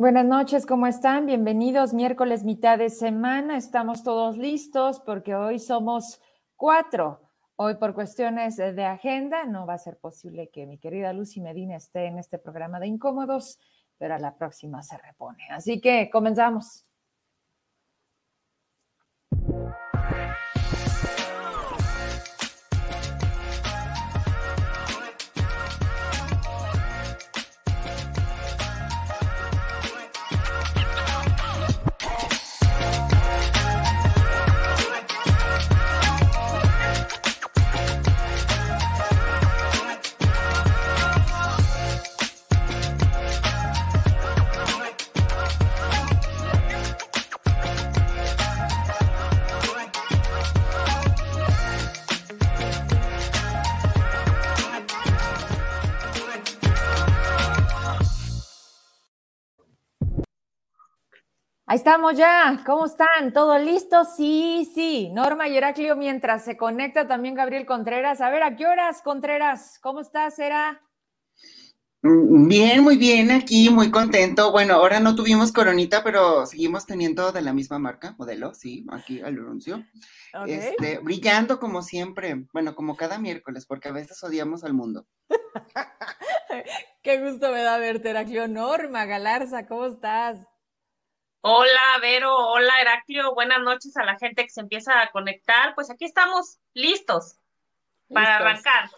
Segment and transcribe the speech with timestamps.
[0.00, 1.26] Buenas noches, ¿cómo están?
[1.26, 3.58] Bienvenidos, miércoles mitad de semana.
[3.58, 6.22] Estamos todos listos porque hoy somos
[6.56, 7.20] cuatro.
[7.56, 11.76] Hoy por cuestiones de agenda no va a ser posible que mi querida Lucy Medina
[11.76, 13.58] esté en este programa de incómodos,
[13.98, 15.46] pero a la próxima se repone.
[15.50, 16.86] Así que comenzamos.
[61.80, 62.62] Estamos ya.
[62.66, 63.32] ¿Cómo están?
[63.32, 64.04] ¿Todo listo?
[64.04, 65.08] Sí, sí.
[65.14, 68.20] Norma y Heraclio, mientras se conecta también Gabriel Contreras.
[68.20, 69.78] A ver, ¿a qué horas, Contreras?
[69.82, 70.82] ¿Cómo estás, Era?
[72.02, 74.52] Mm, bien, muy bien, aquí muy contento.
[74.52, 79.22] Bueno, ahora no tuvimos coronita, pero seguimos teniendo de la misma marca, modelo, sí, aquí
[79.22, 79.82] al anuncio.
[80.46, 85.06] Este, brillando como siempre, bueno, como cada miércoles, porque a veces odiamos al mundo.
[87.02, 88.48] Qué gusto me da verte, Heraclio.
[88.48, 90.36] Norma Galarza, ¿cómo estás?
[91.42, 95.74] Hola, Vero, hola, Heraclio, buenas noches a la gente que se empieza a conectar.
[95.74, 97.38] Pues aquí estamos listos,
[98.12, 98.90] para arrancar.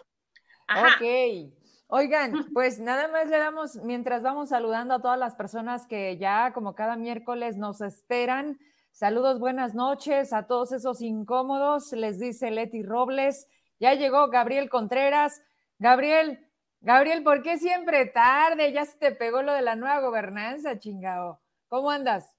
[0.67, 1.53] Ok.
[1.87, 6.51] Oigan, pues nada más le damos, mientras vamos saludando a todas las personas que ya
[6.51, 8.59] como cada miércoles nos esperan.
[8.91, 13.47] Saludos, buenas noches a todos esos incómodos, les dice Leti Robles.
[13.79, 15.41] Ya llegó Gabriel Contreras.
[15.79, 16.45] Gabriel,
[16.81, 18.73] Gabriel, ¿por qué siempre tarde?
[18.73, 21.39] Ya se te pegó lo de la nueva gobernanza, chingao.
[21.73, 22.37] ¿Cómo andas?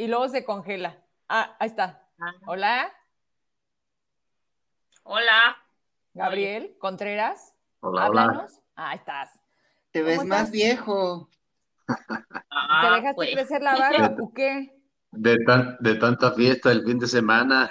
[0.00, 0.96] Y luego se congela.
[1.28, 2.02] Ah, ahí está.
[2.46, 2.90] Hola.
[5.02, 5.58] Hola.
[6.14, 7.54] Gabriel Contreras.
[7.80, 8.60] Hola, Háblanos.
[8.76, 9.38] Ah, ahí estás.
[9.90, 11.28] Te ves más viejo.
[11.86, 11.94] ¿Te
[12.48, 13.30] ah, dejaste pues.
[13.34, 14.74] crecer la barba o qué?
[15.10, 15.36] De,
[15.80, 17.68] de tanta fiesta el fin de semana.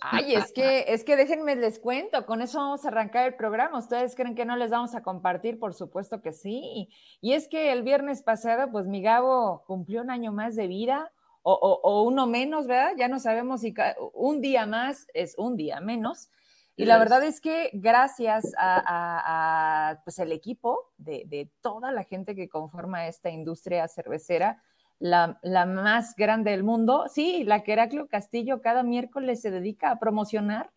[0.00, 3.78] Ay, es que, es que déjenme les cuento, con eso vamos a arrancar el programa.
[3.78, 5.60] ¿Ustedes creen que no les vamos a compartir?
[5.60, 6.88] Por supuesto que sí.
[7.20, 11.12] Y es que el viernes pasado, pues mi Gabo cumplió un año más de vida,
[11.46, 12.92] o, uno menos, ¿verdad?
[12.96, 13.74] Ya no sabemos si
[14.14, 16.30] un día más es un día menos.
[16.76, 22.34] Y la verdad es que gracias a, pues el equipo de, de, toda la gente
[22.34, 24.60] que conforma esta industria cervecera,
[24.98, 27.06] la, más grande del mundo.
[27.08, 30.70] Sí, la que Heraclio Castillo cada miércoles se dedica a promocionar.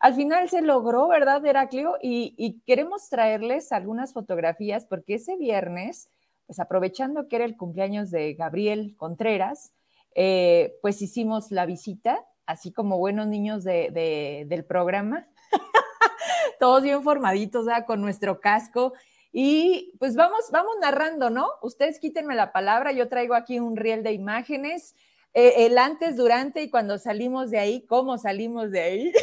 [0.00, 1.96] Al final se logró, ¿verdad, Heraclio?
[2.02, 6.10] Y, queremos traerles algunas fotografías porque ese viernes,
[6.46, 9.72] pues aprovechando que era el cumpleaños de Gabriel Contreras,
[10.14, 15.28] eh, pues hicimos la visita, así como buenos niños del programa,
[16.60, 18.92] todos bien formaditos, con nuestro casco
[19.32, 21.48] y pues vamos, vamos narrando, ¿no?
[21.62, 24.94] Ustedes quítenme la palabra, yo traigo aquí un riel de imágenes,
[25.34, 29.12] eh, el antes, durante y cuando salimos de ahí, cómo salimos de ahí.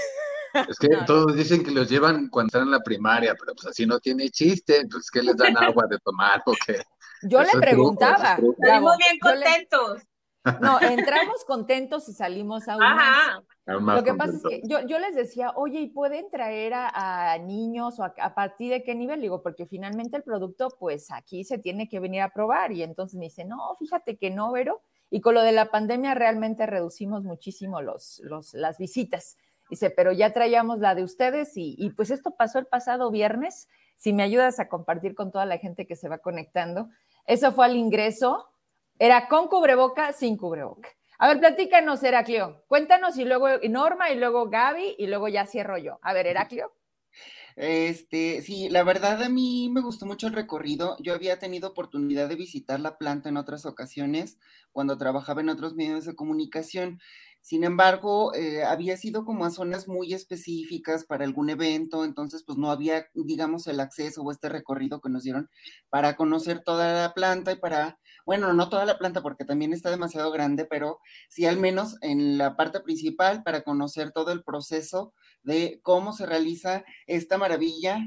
[0.69, 3.85] Es que todos dicen que los llevan cuando están en la primaria, pero pues así
[3.85, 6.81] no tiene chiste, entonces ¿qué les dan agua de tomar o qué?
[7.23, 8.39] Yo le preguntaba.
[8.59, 10.06] Estamos bien contentos.
[10.61, 13.41] No, entramos contentos y salimos aún más.
[13.65, 18.03] Lo que pasa es que yo, les decía, oye, ¿y pueden traer a, niños o
[18.03, 19.21] a, partir de qué nivel?
[19.21, 22.71] Digo, porque finalmente el producto, pues aquí se tiene que venir a probar.
[22.71, 24.81] Y entonces me dice, no, fíjate que no, Vero.
[25.09, 29.37] Y con lo de la pandemia realmente reducimos muchísimo los, los, las visitas.
[29.69, 33.67] Dice, pero ya traíamos la de ustedes y, y pues esto pasó el pasado viernes.
[33.97, 36.89] Si me ayudas a compartir con toda la gente que se va conectando.
[37.25, 38.47] Eso fue al ingreso
[38.99, 40.89] era con cubreboca, sin cubreboca.
[41.19, 42.63] A ver, platícanos, Heraclio.
[42.67, 45.99] Cuéntanos y luego Norma y luego Gaby y luego ya cierro yo.
[46.03, 46.71] A ver, Heraclio.
[47.55, 50.95] Este, sí, la verdad a mí me gustó mucho el recorrido.
[50.99, 54.37] Yo había tenido oportunidad de visitar la planta en otras ocasiones
[54.71, 56.99] cuando trabajaba en otros medios de comunicación.
[57.41, 62.59] Sin embargo, eh, había sido como a zonas muy específicas para algún evento, entonces pues
[62.59, 65.49] no había, digamos, el acceso o este recorrido que nos dieron
[65.89, 67.97] para conocer toda la planta y para,
[68.27, 72.37] bueno, no toda la planta porque también está demasiado grande, pero sí al menos en
[72.37, 75.13] la parte principal para conocer todo el proceso
[75.43, 77.99] de cómo se realiza esta maravilla.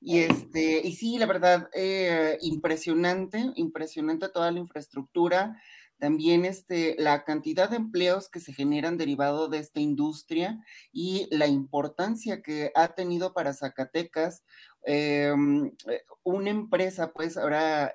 [0.00, 5.62] Y este, y sí, la verdad, eh, impresionante, impresionante toda la infraestructura,
[6.00, 10.58] también este, la cantidad de empleos que se generan derivado de esta industria
[10.92, 14.42] y la importancia que ha tenido para Zacatecas
[14.82, 15.70] em,
[16.22, 17.92] una empresa, pues ahora,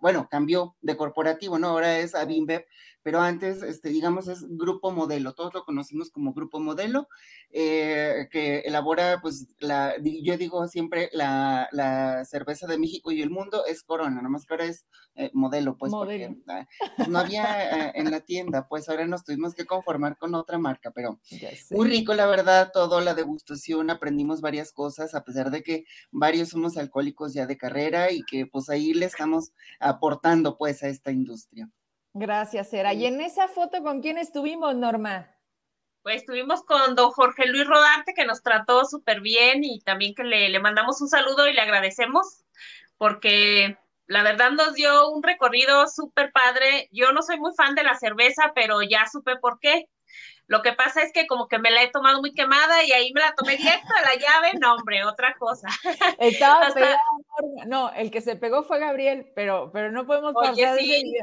[0.00, 1.68] bueno, cambió de corporativo, ¿no?
[1.68, 2.64] Ahora es Abimbev,
[3.08, 7.08] pero antes, este, digamos, es Grupo Modelo, todos lo conocimos como Grupo Modelo,
[7.50, 13.30] eh, que elabora, pues, la, yo digo siempre, la, la, cerveza de México y el
[13.30, 14.84] mundo es Corona, nada más que ahora es
[15.14, 16.68] eh, Modelo, pues, porque ah,
[16.98, 20.58] pues, no había eh, en la tienda, pues ahora nos tuvimos que conformar con otra
[20.58, 21.18] marca, pero
[21.70, 26.50] muy rico, la verdad, todo, la degustación, aprendimos varias cosas, a pesar de que varios
[26.50, 31.10] somos alcohólicos ya de carrera y que, pues, ahí le estamos aportando, pues, a esta
[31.10, 31.70] industria.
[32.14, 32.94] Gracias, Sera.
[32.94, 35.34] ¿Y en esa foto con quién estuvimos, Norma?
[36.02, 40.24] Pues estuvimos con don Jorge Luis Rodarte, que nos trató súper bien y también que
[40.24, 42.44] le, le mandamos un saludo y le agradecemos
[42.96, 43.76] porque
[44.06, 46.88] la verdad nos dio un recorrido súper padre.
[46.92, 49.88] Yo no soy muy fan de la cerveza, pero ya supe por qué.
[50.46, 53.12] Lo que pasa es que como que me la he tomado muy quemada y ahí
[53.12, 55.68] me la tomé directo a la llave, no hombre, otra cosa.
[56.18, 56.68] Estaba
[57.66, 61.18] No, el que se pegó fue Gabriel, pero, pero no podemos pasar sí.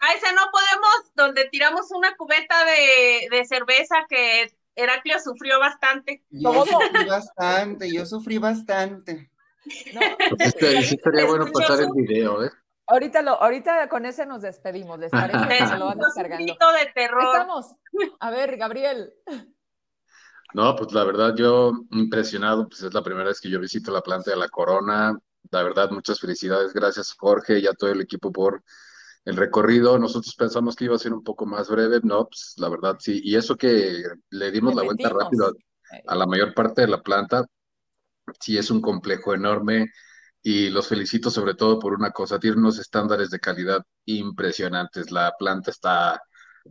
[0.00, 6.24] Ay, ese no podemos, donde tiramos una cubeta de, cerveza que Heraclio sufrió bastante.
[6.30, 9.30] Yo sufrí bastante, yo sufrí bastante.
[9.94, 10.00] No.
[10.38, 12.50] Este, sí estaría bueno pasar el video, ¿eh?
[12.86, 15.66] Ahorita, lo, ahorita con ese nos despedimos, ¿les parece?
[15.66, 16.52] Se lo van descargando.
[16.52, 17.24] de terror.
[17.24, 17.74] Estamos.
[18.20, 19.14] A ver, Gabriel.
[20.52, 24.02] No, pues la verdad yo impresionado, pues es la primera vez que yo visito la
[24.02, 25.18] planta de la Corona.
[25.50, 26.72] La verdad, muchas felicidades.
[26.72, 28.62] Gracias Jorge y a todo el equipo por
[29.24, 32.68] el recorrido, nosotros pensamos que iba a ser un poco más breve, no, pues la
[32.68, 35.54] verdad sí, y eso que le dimos la vuelta rápido
[36.06, 37.46] a, la mayor parte de la planta,
[38.40, 39.90] sí es un complejo enorme
[40.42, 45.32] y los felicito sobre todo por una cosa, tiene unos estándares de calidad impresionantes, la
[45.38, 46.20] planta está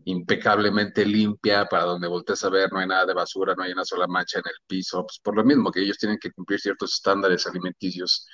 [0.06, 3.86] impecablemente limpia, para donde voltees a ver no hay nada de basura, no hay una
[3.86, 6.94] sola mancha en el piso, pues por lo mismo que ellos tienen que cumplir ciertos
[6.94, 8.28] estándares alimenticios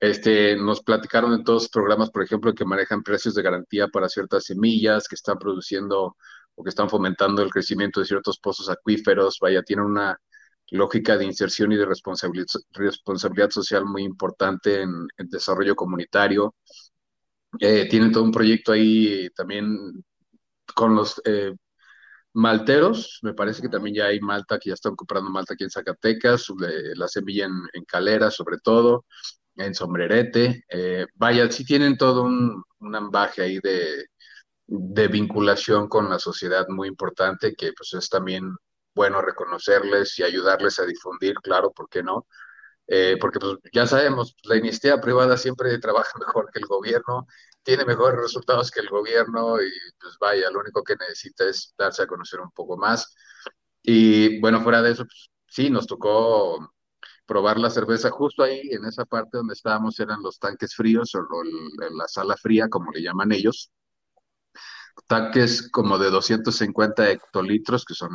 [0.00, 4.08] este, nos platicaron en todos los programas, por ejemplo, que manejan precios de garantía para
[4.08, 6.16] ciertas semillas, que están produciendo
[6.54, 9.38] o que están fomentando el crecimiento de ciertos pozos acuíferos.
[9.40, 10.18] Vaya, tienen una
[10.70, 16.54] lógica de inserción y de responsabilidad, responsabilidad social muy importante en el desarrollo comunitario.
[17.60, 20.04] Eh, tienen todo un proyecto ahí también
[20.74, 21.54] con los eh,
[22.34, 23.20] malteros.
[23.22, 26.48] Me parece que también ya hay malta, que ya están comprando malta aquí en Zacatecas,
[26.96, 29.06] la semilla en, en calera sobre todo
[29.56, 30.64] en sombrerete.
[30.68, 34.06] Eh, vaya, sí tienen todo un, un ambaje ahí de,
[34.66, 38.54] de, vinculación con la sociedad muy importante, que pues es también
[38.94, 42.26] bueno reconocerles y ayudarles a difundir, claro, ¿por qué no?
[42.88, 47.26] Eh, porque pues ya sabemos, la iniciativa privada siempre trabaja mejor que el gobierno,
[47.62, 49.70] tiene mejores resultados que el gobierno y
[50.00, 53.14] pues vaya, lo único que necesita es darse a conocer un poco más.
[53.82, 56.74] Y bueno, fuera de eso, pues, sí, nos tocó
[57.26, 61.22] probar la cerveza justo ahí, en esa parte donde estábamos, eran los tanques fríos o
[61.92, 63.70] la sala fría, como le llaman ellos.
[65.06, 68.10] Tanques como de 250 hectolitros, que son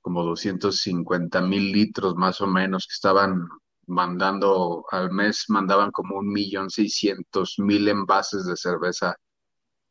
[0.00, 3.46] como 250 mil litros más o menos, que estaban
[3.86, 9.14] mandando al mes, mandaban como un millón seiscientos mil envases de cerveza.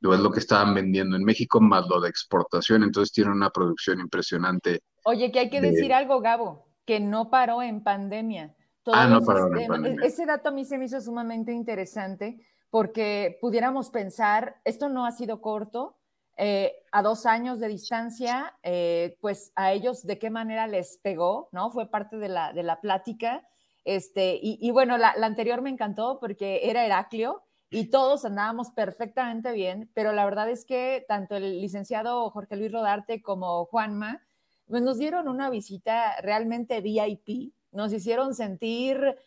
[0.02, 2.84] Es lo que estaban vendiendo en México, más lo de exportación.
[2.84, 4.82] Entonces tienen una producción impresionante.
[5.06, 8.56] Oye, que hay que decir algo, Gabo que no paró en pandemia.
[8.88, 10.06] ah, no paró en pandemia.
[10.06, 15.12] Ese dato a mí se me hizo sumamente interesante porque pudiéramos pensar, esto no ha
[15.12, 15.96] sido corto,
[16.36, 21.50] eh, a dos años de distancia, eh, pues a ellos de qué manera les pegó,
[21.52, 21.70] ¿no?
[21.70, 23.48] Fue parte de la, de la plática.
[23.86, 29.52] Este, y, bueno, la, la, anterior me encantó porque era Heraclio y todos andábamos perfectamente
[29.52, 34.24] bien, pero la verdad es que tanto el licenciado Jorge Luis Rodarte como Juanma,
[34.68, 39.18] pues nos dieron una visita realmente VIP, nos hicieron sentir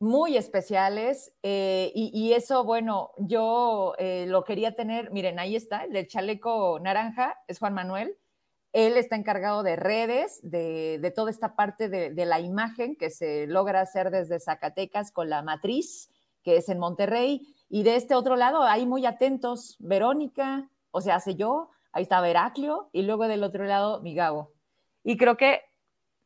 [0.00, 5.92] muy especiales eh, y, eso, bueno, yo eh, lo quería tener, miren, ahí está, el
[5.92, 8.16] del chaleco naranja es Juan Manuel,
[8.72, 13.46] él está encargado de redes, de, toda esta parte de, de, la imagen que se
[13.46, 16.08] logra hacer desde Zacatecas con la matriz,
[16.42, 21.16] que es en Monterrey, y de este otro lado, ahí muy atentos, Verónica, o sea,
[21.16, 24.52] hace yo, ahí está Heraclio, y luego del otro lado, Migabo.
[25.10, 25.62] Y creo que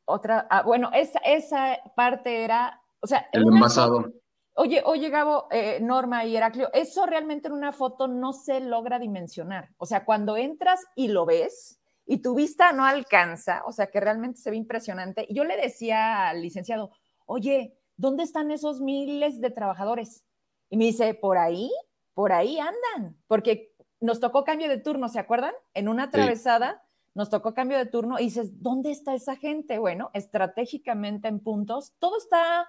[0.05, 4.13] otra, ah, bueno, esa, esa parte era, o sea, el envasado.
[4.57, 8.99] Oye, oye, Gabo, eh, Norma y Heraclio, eso realmente en una foto no se logra
[8.99, 9.71] dimensionar.
[9.79, 14.01] O sea, cuando entras y lo ves y tu vista no alcanza, o sea, que
[14.01, 15.25] realmente se ve impresionante.
[15.31, 16.91] Y yo le decía al licenciado,
[17.25, 20.25] oye, ¿dónde están esos miles de trabajadores?
[20.69, 21.73] Y me dice, por ahí,
[22.13, 25.55] por ahí andan, porque nos tocó cambio de turno, ¿se acuerdan?
[25.73, 26.84] En una atravesada
[27.15, 29.79] nos tocó cambio de turno y dices, ¿dónde está esa gente?
[29.79, 32.69] Bueno, estratégicamente en puntos, todo está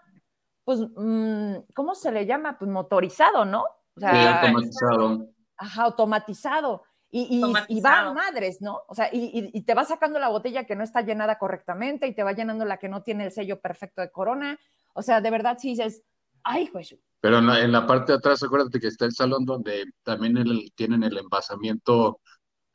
[0.65, 2.57] pues, mm, ¿cómo se le llama?
[2.57, 3.63] Pues motorizado, ¿no?
[3.95, 5.29] O sea, automatizado.
[5.55, 6.83] Ajá, automatizado.
[7.11, 8.81] Y, y, va a madres, ¿no?
[8.89, 12.23] O sea, y, te va sacando la botella que no está llenada correctamente y te
[12.23, 14.59] va llenando la que no tiene el sello perfecto de corona.
[14.93, 16.01] O sea, de verdad sí dices,
[16.43, 16.93] ay, pues.
[17.21, 20.35] Pero en la, parte de atrás, acuérdate que está el salón donde también
[20.75, 22.19] tienen el envasamiento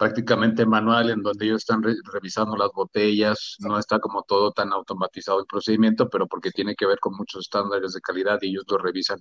[0.00, 5.40] prácticamente manual, en donde ellos están revisando las botellas, no está como todo tan automatizado
[5.40, 8.78] el procedimiento, pero porque tiene que ver con muchos estándares de calidad y ellos lo
[8.78, 9.20] revisan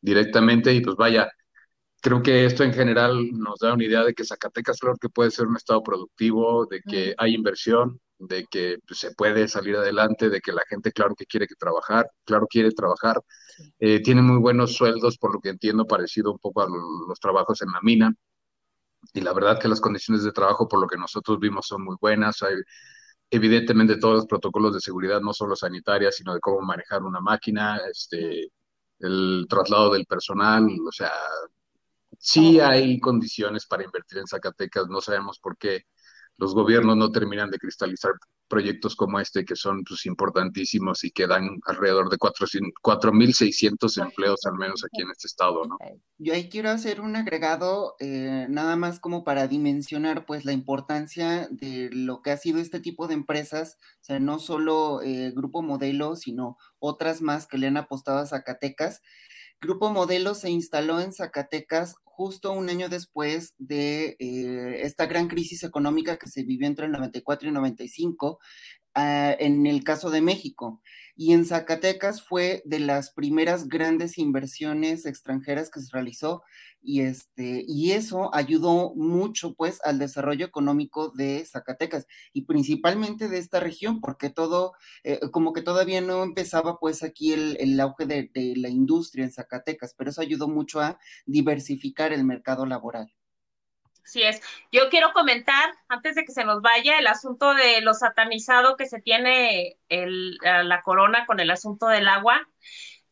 [0.00, 0.74] directamente.
[0.74, 1.30] Y pues vaya,
[2.00, 5.30] creo que esto en general nos da una idea de que Zacatecas, claro que puede
[5.30, 10.28] ser un estado productivo, de que hay inversión, de que pues, se puede salir adelante,
[10.28, 13.20] de que la gente, claro que quiere que trabajar, claro quiere trabajar,
[13.78, 16.68] eh, tiene muy buenos sueldos, por lo que entiendo, parecido un poco a
[17.08, 18.12] los trabajos en la mina.
[19.12, 21.96] Y la verdad que las condiciones de trabajo, por lo que nosotros vimos, son muy
[22.00, 22.42] buenas.
[22.42, 22.54] Hay,
[23.30, 27.80] evidentemente, todos los protocolos de seguridad, no solo sanitarias, sino de cómo manejar una máquina,
[27.90, 28.52] este,
[29.00, 31.12] el traslado del personal, o sea,
[32.22, 35.86] Sí hay condiciones para invertir en Zacatecas, no sabemos por qué
[36.40, 38.12] los gobiernos no terminan de cristalizar
[38.48, 44.54] proyectos como este que son pues, importantísimos y que dan alrededor de 4.600 empleos al
[44.54, 45.76] menos aquí en este estado, ¿no?
[46.18, 51.46] Yo ahí quiero hacer un agregado eh, nada más como para dimensionar pues la importancia
[51.50, 55.62] de lo que ha sido este tipo de empresas, o sea, no solo eh, Grupo
[55.62, 59.02] Modelo, sino otras más que le han apostado a Zacatecas.
[59.60, 65.64] Grupo Modelo se instaló en Zacatecas justo un año después de eh, esta gran crisis
[65.64, 68.38] económica que se vivió entre el 94 y 95,
[68.94, 70.80] ah, en el caso de México.
[71.16, 76.42] Y en Zacatecas fue de las primeras grandes inversiones extranjeras que se realizó
[76.82, 83.38] y, este, y eso ayudó mucho pues al desarrollo económico de Zacatecas y principalmente de
[83.38, 84.72] esta región, porque todo,
[85.04, 89.94] eh, como que todavía no empezaba pues aquí el, auge de la industria en Zacatecas,
[89.96, 93.12] pero eso ayudó mucho a diversificar el mercado laboral.
[94.10, 94.40] Así es.
[94.72, 98.86] Yo quiero comentar, antes de que se nos vaya, el asunto de lo satanizado que
[98.86, 102.44] se tiene el, la corona con el asunto del agua.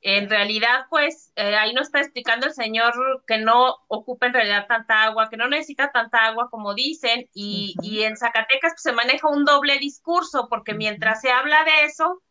[0.01, 2.95] En realidad, pues eh, ahí nos está explicando el señor
[3.29, 7.77] que no ocupa en realidad tanta agua, que no necesita tanta agua como dicen, y,
[7.81, 12.25] y en Zacatecas pues, se maneja un doble discurso, porque mientras se habla de eso,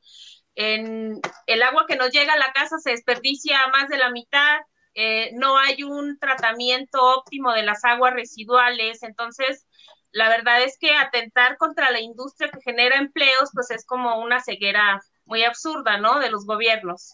[0.56, 4.60] en el agua que nos llega a la casa se desperdicia más de la mitad,
[5.00, 9.68] eh, no hay un tratamiento óptimo de las aguas residuales, entonces
[10.12, 14.42] la verdad es que atentar contra la industria que genera empleos, pues es como una
[14.42, 16.20] ceguera muy absurda, ¿no?
[16.20, 17.14] De los gobiernos.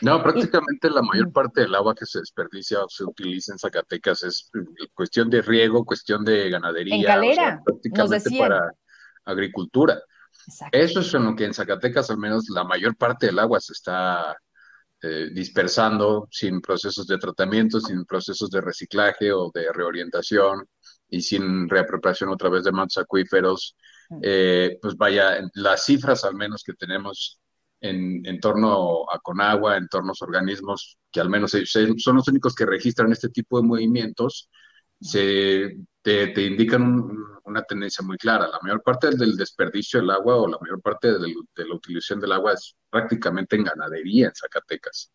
[0.00, 4.24] No, prácticamente la mayor parte del agua que se desperdicia o se utiliza en Zacatecas
[4.24, 8.72] es eh, cuestión de riego, cuestión de ganadería, en prácticamente para
[9.24, 10.02] agricultura.
[10.72, 13.74] Eso es en lo que en Zacatecas al menos la mayor parte del agua se
[13.74, 14.36] está
[15.02, 20.66] eh, dispersando sin procesos de tratamiento, sin procesos de reciclaje o de reorientación
[21.08, 23.76] y sin reapropiación otra vez de mantos acuíferos.
[24.22, 27.40] Eh, pues vaya, las cifras al menos que tenemos
[27.80, 31.56] en, torno a Conagua, en torno a los organismos que al menos
[31.98, 34.48] son los únicos que registran este tipo de movimientos,
[35.00, 37.08] se, te, indican
[37.44, 38.48] una tendencia muy clara.
[38.48, 42.32] La mayor parte del desperdicio del agua o la mayor parte de la utilización del
[42.32, 45.12] agua es prácticamente en ganadería en Zacatecas.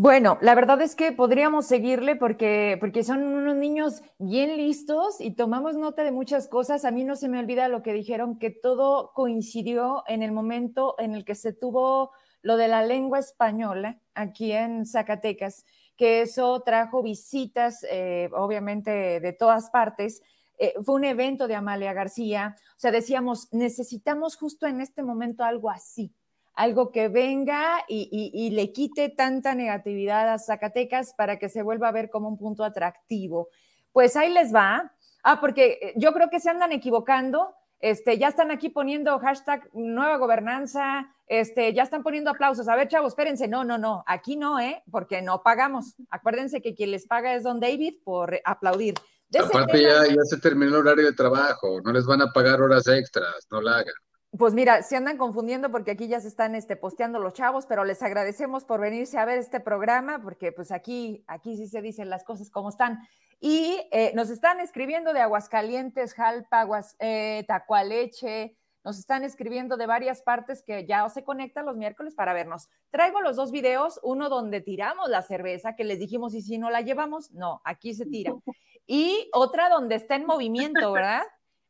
[0.00, 5.32] Bueno, la verdad es que podríamos seguirle porque, porque son unos niños bien listos y
[5.32, 6.84] tomamos nota de muchas cosas.
[6.84, 10.94] A mí no se me olvida lo que dijeron, que todo coincidió en el momento
[10.98, 12.12] en el que se tuvo
[12.42, 15.64] lo de la lengua española aquí en Zacatecas,
[15.96, 20.22] que eso trajo visitas, eh, obviamente, de todas partes.
[20.58, 22.56] Eh, fue un evento de Amalia García.
[22.76, 26.12] O sea, decíamos, necesitamos justo en este momento algo así
[26.58, 31.92] algo que venga y, le quite tanta negatividad a Zacatecas para que se vuelva a
[31.92, 33.48] ver como un punto atractivo.
[33.92, 34.92] Pues ahí les va.
[35.22, 37.54] Ah, porque yo creo que se andan equivocando.
[37.78, 42.66] Este, ya están aquí poniendo hashtag nueva gobernanza, este, ya están poniendo aplausos.
[42.66, 43.46] A ver, chavos, espérense.
[43.46, 44.82] No, no, no, aquí no, ¿eh?
[44.90, 45.94] Porque no pagamos.
[46.10, 48.94] Acuérdense que quien les paga es Don David por aplaudir.
[49.36, 52.86] Aparte, ya, ya se terminó el horario de trabajo, no les van a pagar horas
[52.86, 53.94] extras, no la hagan.
[54.36, 57.84] Pues mira, se andan confundiendo porque aquí ya se están este, posteando los chavos, pero
[57.84, 62.10] les agradecemos por venirse a ver este programa, porque pues aquí, aquí sí se dicen
[62.10, 62.98] las cosas como están.
[63.40, 69.86] Y eh, nos están escribiendo de Aguascalientes, Jalpa, Aguas, eh, Tacualeche, nos están escribiendo de
[69.86, 72.68] varias partes que ya se conectan los miércoles para vernos.
[72.90, 76.70] Traigo los dos videos, uno donde tiramos la cerveza, que les dijimos, y si no
[76.70, 78.32] la llevamos, no, aquí se tira.
[78.88, 81.22] Y otra donde está en movimiento, ¿verdad?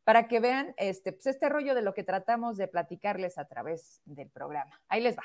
[0.09, 4.01] para que vean este, pues este rollo de lo que tratamos de platicarles a través
[4.05, 4.81] del programa.
[4.87, 5.23] Ahí les va.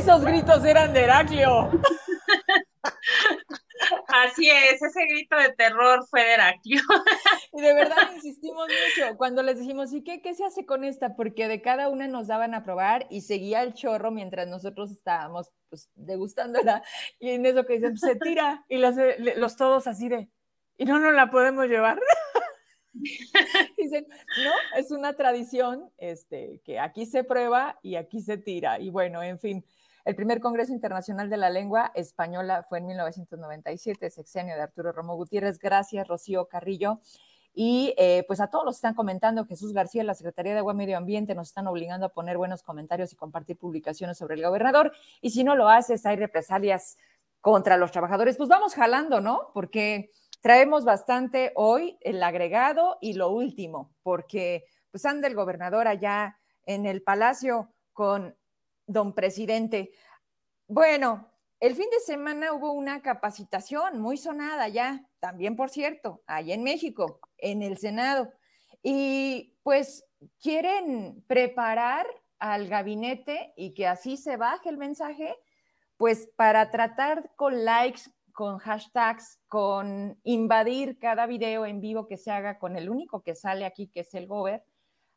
[0.00, 1.70] Esos gritos eran de Heraclio.
[4.08, 6.80] Así es, ese grito de terror fue de Heraclio.
[7.52, 11.16] Y de verdad insistimos mucho cuando les dijimos, ¿y qué, qué se hace con esta?
[11.16, 15.50] Porque de cada una nos daban a probar y seguía el chorro mientras nosotros estábamos
[15.68, 16.82] pues, degustándola.
[17.18, 18.64] Y en eso que dicen, se tira.
[18.70, 18.94] Y los,
[19.36, 20.30] los todos así de,
[20.78, 22.00] ¿y no nos la podemos llevar?
[23.76, 28.80] Dicen, no, es una tradición este, que aquí se prueba y aquí se tira.
[28.80, 29.64] Y bueno, en fin,
[30.04, 35.16] el primer Congreso Internacional de la Lengua Española fue en 1997, sexenio de Arturo Romo
[35.16, 35.58] Gutiérrez.
[35.58, 37.00] Gracias, Rocío Carrillo.
[37.52, 40.72] Y eh, pues a todos los que están comentando, Jesús García, la Secretaría de Agua
[40.72, 44.42] y Medio Ambiente, nos están obligando a poner buenos comentarios y compartir publicaciones sobre el
[44.42, 44.92] gobernador.
[45.20, 46.96] Y si no lo haces, hay represalias
[47.40, 48.36] contra los trabajadores.
[48.36, 49.50] Pues vamos jalando, ¿no?
[49.52, 56.38] Porque traemos bastante hoy el agregado y lo último, porque pues anda el gobernador allá
[56.66, 58.36] en el palacio con
[58.92, 59.92] don presidente.
[60.66, 61.30] Bueno,
[61.60, 66.62] el fin de semana hubo una capacitación muy sonada ya, también por cierto, allá en
[66.62, 68.32] México, en el Senado.
[68.82, 70.04] Y pues
[70.40, 72.06] quieren preparar
[72.38, 75.36] al gabinete y que así se baje el mensaje,
[75.96, 82.30] pues para tratar con likes, con hashtags, con invadir cada video en vivo que se
[82.30, 84.64] haga con el único que sale aquí, que es el Gober,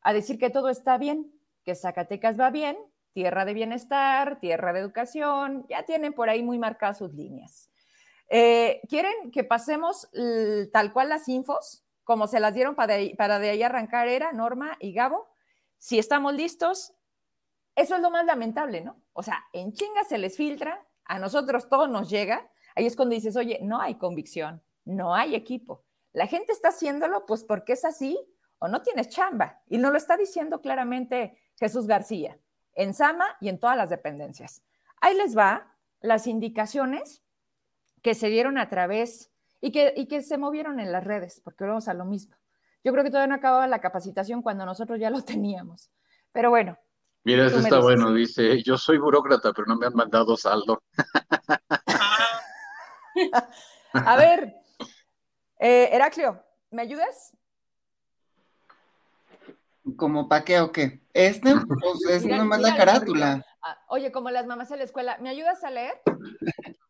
[0.01, 1.31] a decir que todo está bien,
[1.63, 2.77] que Zacatecas va bien,
[3.13, 7.69] tierra de bienestar, tierra de educación, ya tienen por ahí muy marcadas sus líneas.
[8.29, 10.09] Eh, ¿Quieren que pasemos
[10.71, 14.33] tal cual las infos, como se las dieron para de, para de ahí arrancar era
[14.33, 15.27] Norma y Gabo?
[15.77, 16.93] Si estamos listos,
[17.75, 19.01] eso es lo más lamentable, ¿no?
[19.13, 23.15] O sea, en chinga se les filtra, a nosotros todo nos llega, ahí es cuando
[23.15, 25.83] dices, oye, no hay convicción, no hay equipo.
[26.13, 28.19] La gente está haciéndolo pues porque es así
[28.59, 29.61] o no tienes chamba.
[29.67, 32.39] Y no lo está diciendo claramente Jesús García
[32.75, 34.63] en Sama y en todas las dependencias.
[35.01, 37.23] Ahí les va las indicaciones
[38.01, 39.31] que se dieron a través
[39.61, 42.35] y que, y que se movieron en las redes, porque vamos a lo mismo.
[42.83, 45.89] Yo creo que todavía no acababa la capacitación cuando nosotros ya lo teníamos.
[46.31, 46.77] Pero bueno.
[47.23, 48.13] Mira, eso está bueno.
[48.13, 50.83] Dice, yo soy burócrata, pero no me han mandado saldo.
[53.93, 54.55] a ver,
[55.59, 57.31] eh, Heraclio, ¿me ayudas?
[59.97, 61.01] ¿Como pa' qué o qué?
[61.13, 63.45] Este, pues es nomás la carátula.
[63.61, 65.93] Ah, oye, como las mamás en la escuela, ¿me ayudas a leer?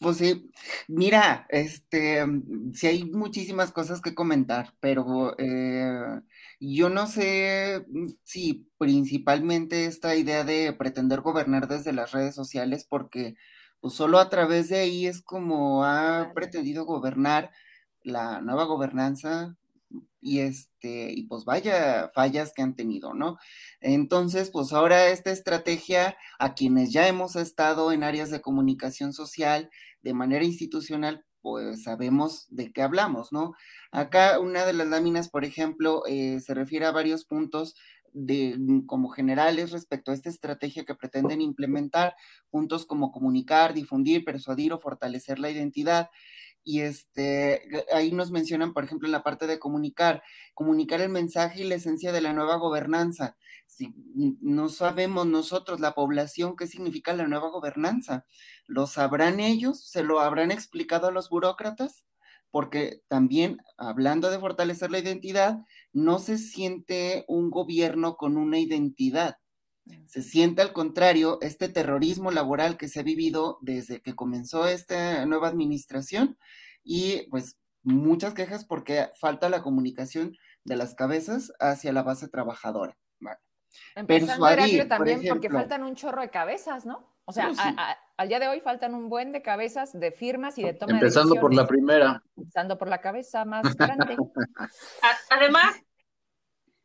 [0.00, 0.50] Pues sí,
[0.88, 2.24] mira, este,
[2.72, 6.20] sí hay muchísimas cosas que comentar, pero eh,
[6.58, 7.86] yo no sé
[8.24, 13.36] si principalmente esta idea de pretender gobernar desde las redes sociales, porque
[13.80, 17.52] pues solo a través de ahí es como ha pretendido gobernar
[18.02, 19.56] la nueva gobernanza
[20.20, 23.36] y este, y pues vaya fallas que han tenido, ¿no?
[23.80, 29.70] Entonces, pues ahora esta estrategia, a quienes ya hemos estado en áreas de comunicación social
[30.02, 33.54] de manera institucional, pues sabemos de qué hablamos, ¿no?
[33.92, 37.76] Acá una de las láminas, por ejemplo, eh, se refiere a varios puntos
[38.12, 42.14] de, como generales respecto a esta estrategia que pretenden implementar,
[42.50, 46.08] puntos como comunicar, difundir, persuadir o fortalecer la identidad
[46.66, 47.62] y este,
[47.94, 51.76] ahí nos mencionan, por ejemplo, en la parte de comunicar, comunicar el mensaje y la
[51.76, 53.36] esencia de la nueva gobernanza.
[53.66, 53.94] Si
[54.40, 58.26] no sabemos nosotros, la población, qué significa la nueva gobernanza,
[58.66, 59.88] ¿lo sabrán ellos?
[59.88, 62.04] ¿Se lo habrán explicado a los burócratas?
[62.50, 65.60] Porque también, hablando de fortalecer la identidad,
[65.92, 69.36] no se siente un gobierno con una identidad.
[70.06, 75.24] Se siente al contrario este terrorismo laboral que se ha vivido desde que comenzó esta
[75.26, 76.38] nueva administración
[76.82, 82.96] y pues muchas quejas porque falta la comunicación de las cabezas hacia la base trabajadora.
[84.06, 87.14] Persuadir, también porque faltan un chorro de cabezas, ¿no?
[87.24, 87.50] O sea,
[88.16, 91.34] al día de hoy faltan un buen de cabezas de firmas y de toma Empezando
[91.34, 92.22] de por la primera.
[92.36, 94.16] Empezando por la cabeza más grande.
[95.30, 95.82] además,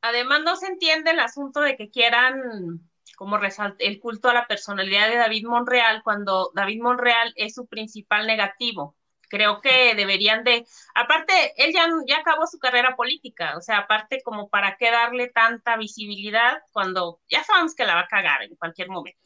[0.01, 2.90] además no se entiende el asunto de que quieran
[3.21, 7.67] como resalta el culto a la personalidad de David Monreal cuando David Monreal es su
[7.67, 8.95] principal negativo.
[9.29, 14.23] Creo que deberían de, aparte, él ya, ya acabó su carrera política, o sea, aparte
[14.23, 18.55] como para qué darle tanta visibilidad cuando ya sabemos que la va a cagar en
[18.55, 19.21] cualquier momento.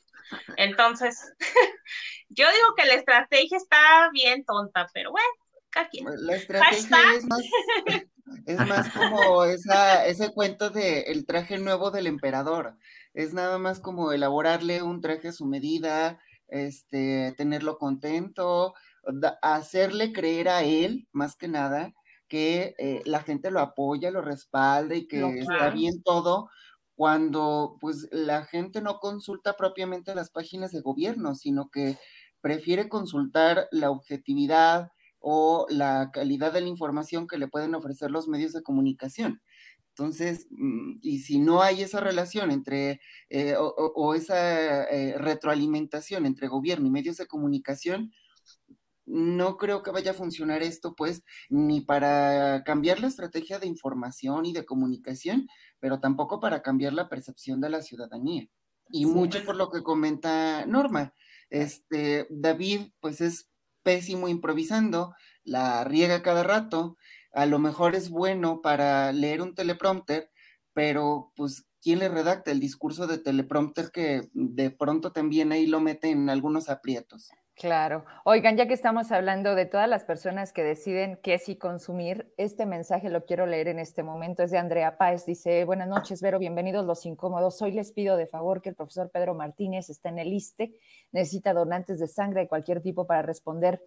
[0.57, 1.33] Entonces,
[2.27, 5.25] yo digo que la estrategia está bien tonta, pero bueno,
[5.73, 6.03] aquí.
[6.03, 7.41] La estrategia es más,
[8.45, 12.75] es más como esa, ese cuento de el traje nuevo del emperador
[13.15, 18.75] es nada más como elaborarle un traje a su medida, este, tenerlo contento,
[19.41, 21.93] hacerle creer a él, más que nada,
[22.27, 26.49] que eh, la gente lo apoya, lo respalda y que está bien todo,
[26.95, 31.97] cuando pues la gente no consulta propiamente las páginas de gobierno, sino que
[32.41, 38.27] prefiere consultar la objetividad o la calidad de la información que le pueden ofrecer los
[38.27, 39.41] medios de comunicación.
[39.97, 46.49] Entonces, mm, y si no hay esa relación entre, eh, o, esa eh, retroalimentación entre
[46.49, 48.11] gobierno y medios de comunicación,
[49.05, 54.45] no creo que vaya a funcionar esto, pues, ni para cambiar la estrategia de información
[54.45, 55.47] y de comunicación,
[55.79, 58.49] pero tampoco para cambiar la percepción de la ciudadanía.
[58.89, 61.13] Y mucho por lo que comenta Norma.
[61.49, 63.49] Este, David, pues, es
[63.81, 65.13] pésimo improvisando,
[65.45, 66.97] la riega cada rato,
[67.35, 70.31] a lo mejor es bueno para leer un teleprompter,
[70.73, 75.81] pero pues, ¿quién le redacta el discurso de teleprompter que de pronto también ahí lo
[75.81, 77.29] mete en algunos aprietos?
[77.55, 78.03] Claro.
[78.25, 82.65] Oigan, ya que estamos hablando de todas las personas que deciden qué sí consumir, este
[82.65, 84.43] mensaje lo quiero leer en este momento.
[84.43, 85.25] Es de Andrea Páez.
[85.25, 87.61] Dice, buenas noches, Vero, bienvenidos los incómodos.
[87.61, 90.77] Hoy les pido de favor que el profesor Pedro Martínez está en el ISTE.
[91.13, 93.81] Necesita donantes de sangre de cualquier tipo para responder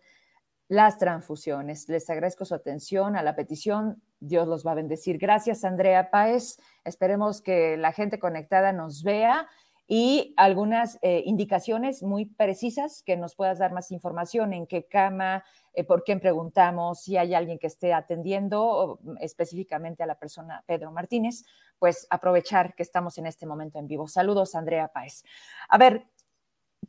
[0.69, 1.89] las transfusiones.
[1.89, 4.03] Les agradezco su atención a la petición.
[4.21, 5.19] Dios los va a bendecir.
[5.19, 6.59] Gracias, Andrea Páez.
[6.85, 9.49] Esperemos que la gente conectada nos vea
[9.91, 15.43] y algunas eh, indicaciones muy precisas que nos puedas dar más información en qué cama,
[15.73, 20.93] eh, por quién preguntamos, si hay alguien que esté atendiendo específicamente a la persona Pedro
[20.93, 21.47] Martínez,
[21.79, 24.07] pues aprovechar que estamos en este momento en vivo.
[24.07, 25.25] Saludos, Andrea Páez.
[25.71, 26.07] A ver,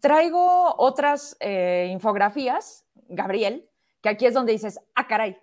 [0.02, 3.69] traigo otras eh, infografías, Gabriel,
[4.02, 5.38] que aquí es donde dices, ah, caray,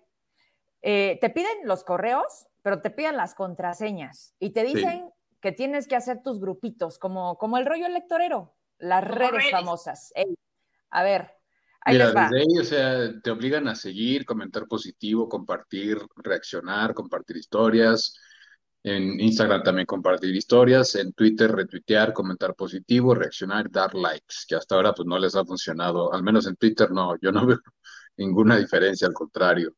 [0.83, 5.97] te piden los correos, pero te piden las contraseñas y te dicen que tienes que
[5.97, 10.13] hacer tus grupitos, como, como el rollo electorero, las redes famosas.
[10.91, 11.31] a ver,
[11.83, 12.29] ahí Mira, les va.
[12.29, 18.19] desde ahí, o sea, te obligan a seguir, comentar positivo, compartir, reaccionar, compartir historias.
[18.83, 24.77] En Instagram también compartir historias, en Twitter retuitear, comentar positivo, reaccionar, dar likes, que hasta
[24.77, 27.59] ahora pues no les ha funcionado, al menos en Twitter no, yo no veo
[28.17, 29.75] ninguna diferencia, al contrario.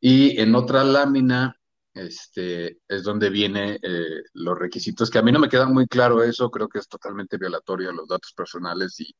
[0.00, 1.56] Y en otra lámina
[1.94, 6.22] este, es donde vienen eh, los requisitos, que a mí no me queda muy claro
[6.22, 9.14] eso, creo que es totalmente violatorio a los datos personales y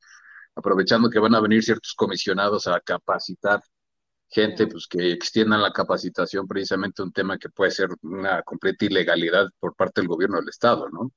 [0.55, 3.63] aprovechando que van a venir ciertos comisionados a capacitar
[4.29, 9.49] gente, pues que extiendan la capacitación, precisamente un tema que puede ser una completa ilegalidad
[9.59, 11.13] por parte del gobierno del Estado, ¿no?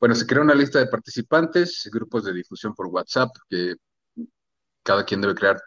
[0.00, 3.74] Bueno, se crea una lista de participantes, grupos de difusión por WhatsApp, que
[4.82, 5.60] cada quien debe crear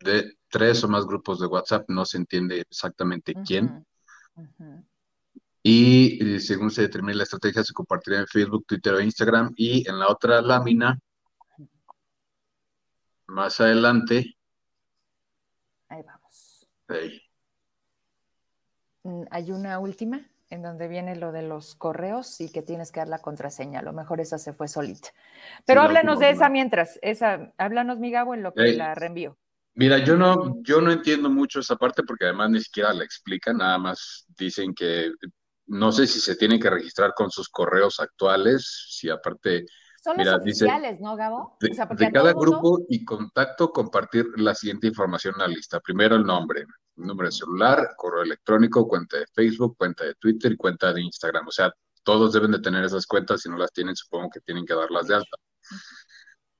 [0.00, 3.84] de tres o más grupos de WhatsApp, no se entiende exactamente quién.
[5.62, 9.52] Y eh, según se determine la estrategia, se compartirá en Facebook, Twitter o Instagram.
[9.56, 10.98] Y en la otra lámina,
[13.26, 14.36] más adelante.
[15.88, 16.66] Ahí vamos.
[19.02, 23.00] Mm, hay una última en donde viene lo de los correos y que tienes que
[23.00, 23.80] dar la contraseña.
[23.80, 25.10] A lo mejor esa se fue solita.
[25.66, 26.98] Pero háblanos de esa mientras.
[27.02, 29.36] Esa, háblanos, mi Gabo, en lo que la reenvío.
[29.78, 33.58] Mira, yo no, yo no entiendo mucho esa parte porque además ni siquiera la explican,
[33.58, 35.12] nada más dicen que
[35.66, 39.66] no sé si se tienen que registrar con sus correos actuales, si aparte...
[40.02, 41.56] Son los oficiales, ¿no, Gabo?
[41.60, 45.78] De, cada grupo y contacto compartir la siguiente información en la lista.
[45.78, 46.64] Primero el nombre,
[46.96, 51.46] número de celular, correo electrónico, cuenta de Facebook, cuenta de Twitter y cuenta de Instagram.
[51.46, 54.66] O sea, todos deben de tener esas cuentas, si no las tienen, supongo que tienen
[54.66, 55.36] que darlas de alta.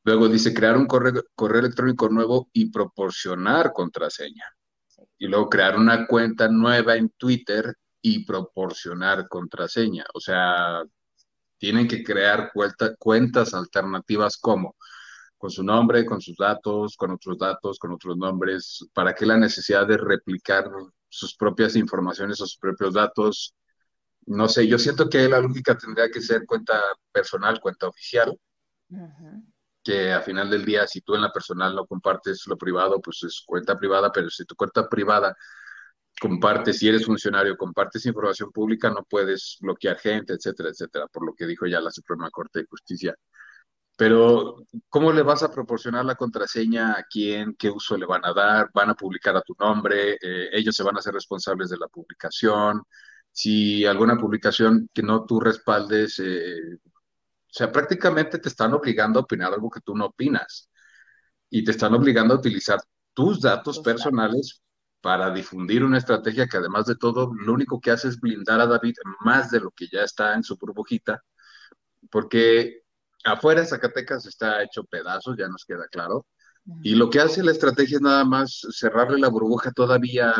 [0.09, 4.47] Luego dice crear un correo, correo electrónico nuevo y proporcionar contraseña.
[5.18, 10.07] Y luego crear una cuenta nueva en Twitter y proporcionar contraseña.
[10.14, 10.83] O sea,
[11.59, 12.51] tienen que crear
[12.99, 14.77] cuentas alternativas como
[15.37, 18.88] con su nombre, con sus datos, con otros datos, con otros nombres.
[18.94, 20.71] ¿Para qué la necesidad de replicar
[21.11, 23.55] sus propias informaciones o sus propios datos?
[24.25, 26.81] No sé, yo siento que la lógica tendría que ser cuenta
[27.12, 28.35] personal, cuenta oficial
[29.88, 33.22] que a final del día, si tú en la personal no compartes lo privado, pues
[33.22, 35.35] es cuenta privada, pero si tu cuenta privada
[36.20, 41.35] compartes, si eres funcionario, compartes información pública, no puedes bloquear gente, etcétera, etcétera, por lo
[41.35, 43.14] que dijo ya la Suprema Corte de Justicia.
[43.96, 44.59] Pero,
[44.90, 47.55] ¿cómo le vas a proporcionar la contraseña a quién?
[47.59, 48.70] ¿Qué uso le van a dar?
[48.74, 50.18] ¿Van a publicar a tu nombre?
[50.20, 52.83] Eh, ¿Ellos se van a hacer responsables de la publicación?
[53.33, 56.79] Si alguna publicación que no tú respaldes eh,
[57.48, 60.68] o sea, prácticamente te están obligando a opinar algo que tú no opinas.
[61.50, 62.78] Y te están obligando a utilizar
[63.14, 64.62] tus datos personales
[65.00, 68.66] para difundir una estrategia que además de todo lo único que hace es blindar a
[68.66, 71.22] David más de lo que ya está en su burbujita,
[72.11, 72.82] porque
[73.24, 76.26] afuera Zacatecas está hecho pedazos, ya nos queda claro,
[76.82, 80.34] y lo que hace la estrategia es nada más cerrarle la burbuja todavía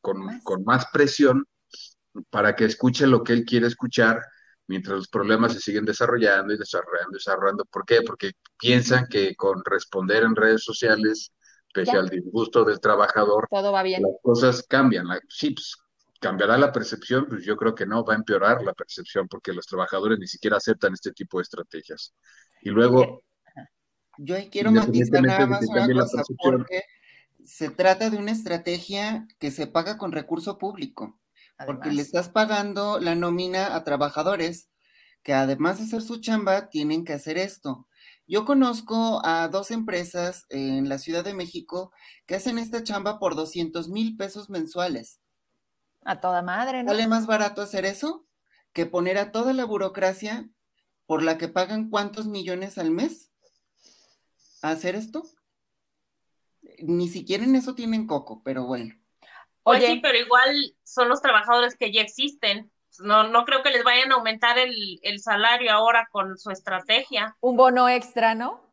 [0.00, 1.44] con, con más presión
[2.30, 4.22] para que escuche lo que él quiere escuchar
[4.68, 7.64] mientras los problemas se siguen desarrollando y desarrollando y desarrollando.
[7.64, 8.02] ¿Por qué?
[8.02, 11.32] Porque piensan que con responder en redes sociales,
[11.74, 14.02] pese al disgusto del trabajador, todo va bien.
[14.02, 15.06] Las cosas cambian.
[15.28, 15.74] sí, pues
[16.20, 19.66] cambiará la percepción, pues yo creo que no, va a empeorar la percepción porque los
[19.66, 22.14] trabajadores ni siquiera aceptan este tipo de estrategias.
[22.62, 23.22] Y luego...
[24.20, 26.82] Yo quiero matizar nada más una cosa, porque
[27.44, 31.20] se trata de una estrategia que se paga con recurso público,
[31.66, 34.68] porque le estás pagando la nómina a trabajadores
[35.22, 37.86] que además de hacer su chamba, tienen que hacer esto.
[38.26, 41.92] Yo conozco a dos empresas en la Ciudad de México
[42.26, 45.20] que hacen esta chamba por 200 mil pesos mensuales.
[46.04, 46.90] A toda madre, ¿no?
[46.90, 48.26] ¿Sale más barato hacer eso
[48.72, 50.48] que poner a toda la burocracia
[51.06, 53.30] por la que pagan cuántos millones al mes
[54.62, 55.24] a hacer esto?
[56.80, 58.97] Ni siquiera en eso tienen coco, pero bueno.
[59.68, 62.70] Pues Oye, sí, pero igual son los trabajadores que ya existen.
[63.00, 67.36] No, no creo que les vayan a aumentar el, el salario ahora con su estrategia.
[67.40, 68.66] Un bono extra, ¿no?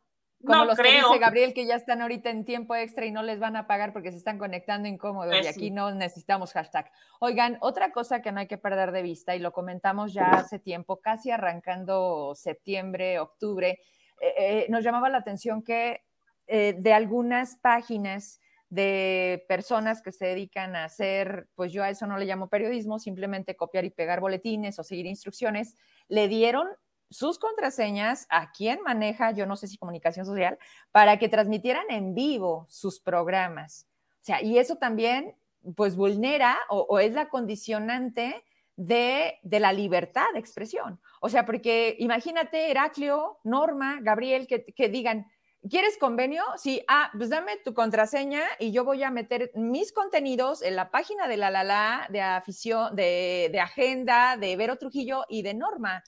[0.45, 3.39] Como los que dice Gabriel que ya están ahorita en tiempo extra y no les
[3.39, 6.89] van a pagar porque se están conectando incómodos y pues aquí no necesitamos hashtag.
[7.19, 10.59] Oigan, otra cosa que no hay que perder de vista y lo comentamos ya hace
[10.59, 13.79] tiempo, casi arrancando septiembre, octubre,
[14.21, 16.03] eh, eh, nos llamaba la atención que
[16.47, 22.07] eh, de algunas páginas de personas que se dedican a hacer, pues yo a eso
[22.07, 25.75] no le llamo periodismo, simplemente copiar y pegar boletines o seguir instrucciones,
[26.07, 26.67] le dieron
[27.09, 30.57] sus contraseñas a quien maneja, yo no sé si comunicación social,
[30.91, 33.87] para que transmitieran en vivo sus programas.
[34.21, 35.35] O sea, y eso también,
[35.75, 38.43] pues, vulnera o, es la condicionante
[38.75, 40.99] de, la libertad de expresión.
[41.21, 45.27] O sea, porque imagínate, Heraclio, Norma, Gabriel, que, digan,
[45.69, 46.43] ¿Quieres convenio?
[46.57, 50.91] Sí, ah, pues dame tu contraseña y yo voy a meter mis contenidos en la
[50.91, 56.03] página de la la de afición, de, de agenda, de Vero Trujillo y de Norma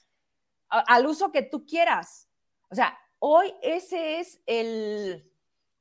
[0.69, 2.27] al uso que tú quieras.
[2.69, 5.31] O sea, hoy ese es el,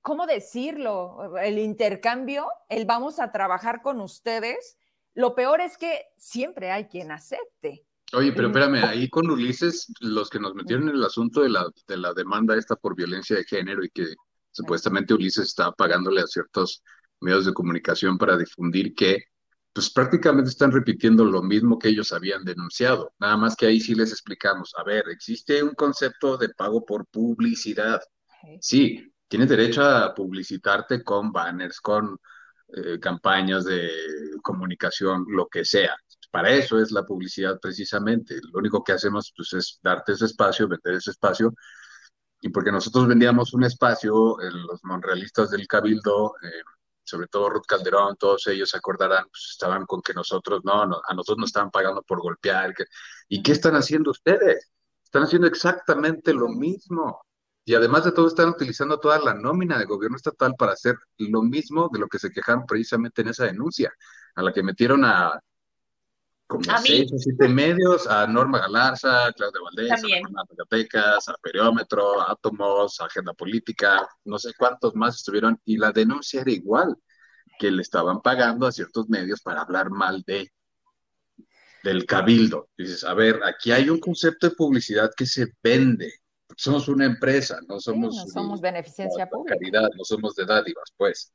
[0.03, 1.37] ¿cómo decirlo?
[1.39, 4.79] El intercambio, el vamos a trabajar con ustedes.
[5.15, 7.86] Lo peor es que siempre hay quien acepte.
[8.12, 11.66] Oye, pero espérame, ahí con Ulises, los que nos metieron en el asunto de la,
[11.88, 14.14] de la demanda esta por violencia de género y que
[14.53, 16.83] supuestamente Ulises está pagándole a ciertos
[17.21, 19.25] medios de comunicación para difundir que
[19.73, 23.12] pues prácticamente están repitiendo lo mismo que ellos habían denunciado.
[23.19, 27.07] Nada más que ahí sí les explicamos, a ver, existe un concepto de pago por
[27.09, 28.01] publicidad.
[28.61, 32.16] Sí, tienes derecho a publicitarte con banners, con
[32.69, 33.90] eh, campañas de
[34.42, 35.95] comunicación, lo que sea.
[36.37, 38.38] Para eso es la publicidad precisamente.
[38.53, 41.55] Lo único que hacemos pues, es darte ese espacio, vender ese espacio.
[42.42, 46.61] Y porque nosotros vendíamos un espacio, los monrealistas del Cabildo, eh,
[47.03, 51.14] sobre todo Ruth Calderón, todos ellos se acordarán, pues estaban con que nosotros, no, a
[51.14, 52.75] nosotros nos estaban pagando por golpear.
[53.31, 54.70] ¿Y qué están haciendo ustedes?
[55.05, 57.22] Están haciendo exactamente lo mismo.
[57.64, 61.40] Y además de todo, están utilizando toda la nómina de gobierno estatal para hacer lo
[61.40, 63.90] mismo de lo que se quejaron precisamente en esa denuncia,
[64.35, 65.40] a la que metieron a
[66.46, 71.35] como seis o siete medios, a Norma Galarza, a Claudia Valdés, a Fernanda Pecas, a
[71.42, 76.50] Periómetro, a Átomos, a Agenda Política, no sé cuántos más estuvieron, y la denuncia era
[76.52, 76.96] igual,
[77.59, 80.52] que le estaban pagando a ciertos medios para hablar mal de
[81.82, 82.68] del cabildo.
[82.76, 86.12] Dices, a ver, aquí hay un concepto de publicidad que se vende.
[86.56, 88.16] Somos una empresa, no somos...
[88.16, 89.56] no somos beneficencia pública.
[89.96, 91.32] no somos de dádivas, pues.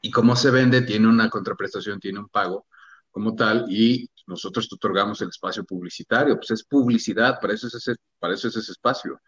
[0.00, 2.66] Y cómo se vende, tiene una contraprestación, tiene un pago
[3.12, 7.74] como tal y nosotros te otorgamos el espacio publicitario, pues es publicidad, para eso es
[7.74, 9.20] ese, para eso es ese espacio.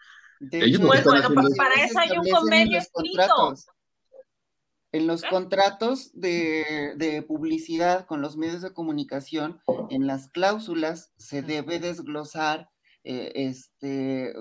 [0.50, 3.54] Ellos pues, bueno, pues para eso hay un convenio escrito.
[4.90, 5.26] En los ¿Eh?
[5.28, 12.70] contratos de, de, publicidad con los medios de comunicación, en las cláusulas se debe desglosar
[13.02, 14.34] eh, este,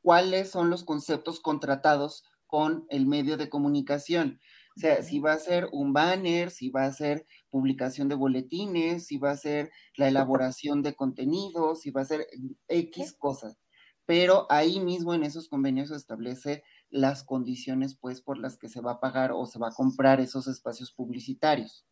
[0.00, 4.40] cuáles son los conceptos contratados con el medio de comunicación.
[4.76, 9.06] O sea, si va a ser un banner, si va a ser publicación de boletines,
[9.06, 12.26] si va a ser la elaboración de contenidos, si va a ser
[12.66, 13.56] X cosas.
[14.04, 18.80] Pero ahí mismo en esos convenios se establece las condiciones, pues, por las que se
[18.80, 21.86] va a pagar o se va a comprar esos espacios publicitarios.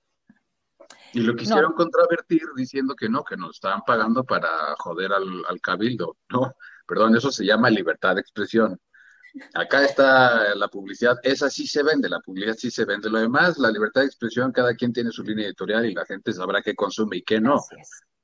[1.12, 5.60] Y lo quisieron contravertir diciendo que no, que nos estaban pagando para joder al, al
[5.60, 6.16] cabildo.
[6.30, 6.54] No,
[6.86, 8.80] perdón, eso se llama libertad de expresión.
[9.54, 13.08] Acá está la publicidad, esa sí se vende, la publicidad sí se vende.
[13.08, 16.32] Lo demás, la libertad de expresión, cada quien tiene su línea editorial y la gente
[16.32, 17.62] sabrá qué consume y qué no.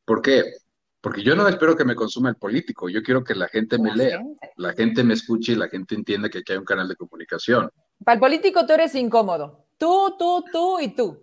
[0.04, 0.54] ¿Por qué?
[1.00, 3.94] Porque yo no espero que me consuma el político, yo quiero que la gente me
[3.94, 4.20] lea,
[4.56, 7.70] la gente me escuche y la gente entienda que aquí hay un canal de comunicación.
[8.04, 9.66] Para el político tú eres incómodo.
[9.78, 11.22] Tú, tú, tú y tú.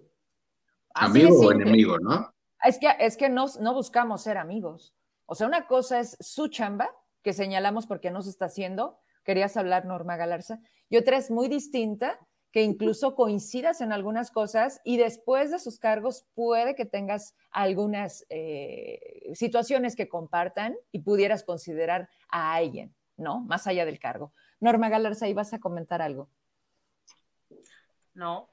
[0.93, 2.33] Amigo o enemigo, ¿no?
[2.63, 4.93] Es que, es que no, no buscamos ser amigos.
[5.25, 6.89] O sea, una cosa es su chamba,
[7.21, 10.59] que señalamos porque no se está haciendo, querías hablar, Norma Galarza,
[10.89, 12.19] y otra es muy distinta,
[12.55, 18.25] que incluso coincidas en algunas cosas y después de sus cargos puede que tengas algunas
[18.29, 23.41] eh, situaciones que compartan y pudieras considerar a alguien, ¿no?
[23.41, 24.31] Más allá del cargo.
[24.61, 26.29] Norma Galarza, vas a comentar algo?
[28.13, 28.49] No.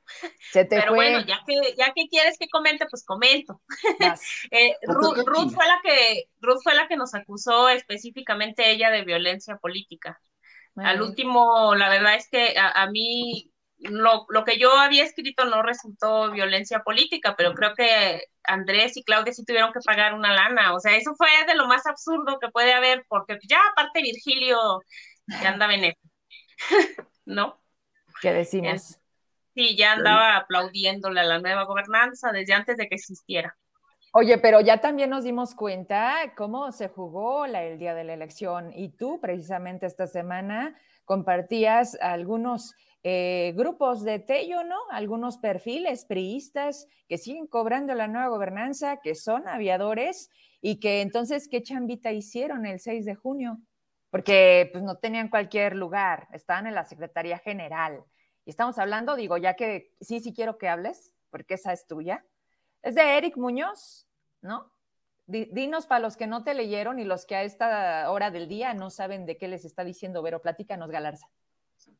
[0.52, 3.62] Pero bueno, ya que, ya que quieres que comente, pues comento.
[4.50, 9.56] Eh, Ruth, fue la que, Ruth fue la que nos acusó específicamente ella de violencia
[9.58, 10.20] política.
[10.76, 15.62] Al último, la verdad es que a, mí lo, lo, que yo había escrito no
[15.62, 20.74] resultó violencia política, pero creo que Andrés y Claudia sí tuvieron que pagar una lana.
[20.74, 24.80] O sea, eso fue de lo más absurdo que puede haber, porque ya aparte Virgilio
[25.26, 26.00] ya andaba en eso.
[27.24, 27.60] ¿No?
[28.20, 28.98] ¿Qué decimos?
[29.54, 33.56] Sí, ya andaba aplaudiéndole a la nueva gobernanza desde antes de que existiera.
[34.14, 38.70] Oye, pero ya también nos dimos cuenta cómo se jugó el día de la elección
[38.74, 44.76] y tú precisamente esta semana compartías algunos eh, grupos de Tello, ¿no?
[44.90, 50.28] Algunos perfiles priistas que siguen cobrando la nueva gobernanza, que son aviadores
[50.60, 53.60] y que entonces, ¿qué chambita hicieron el 6 de junio?
[54.10, 58.04] Porque pues no tenían cualquier lugar, estaban en la Secretaría General.
[58.44, 62.22] Y estamos hablando, digo, ya que sí, sí quiero que hables, porque esa es tuya.
[62.82, 64.06] Es de Eric Muñoz,
[64.40, 64.72] ¿no?
[65.26, 68.74] Dinos para los que no te leyeron y los que a esta hora del día
[68.74, 71.28] no saben de qué les está diciendo Vero, platícanos, Galarza.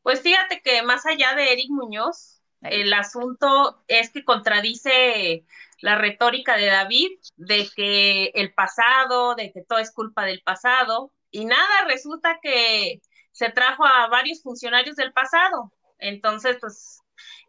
[0.01, 5.45] Pues fíjate que más allá de Eric Muñoz, el asunto es que contradice
[5.79, 11.11] la retórica de David de que el pasado, de que todo es culpa del pasado,
[11.31, 15.73] y nada, resulta que se trajo a varios funcionarios del pasado.
[15.97, 17.02] Entonces, pues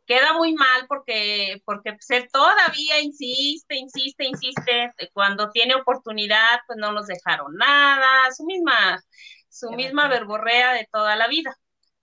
[0.07, 4.93] queda muy mal porque, porque pues, él todavía insiste, insiste, insiste.
[5.13, 9.01] Cuando tiene oportunidad, pues no nos dejaron nada, su misma,
[9.49, 11.57] su misma verborrea de toda la vida.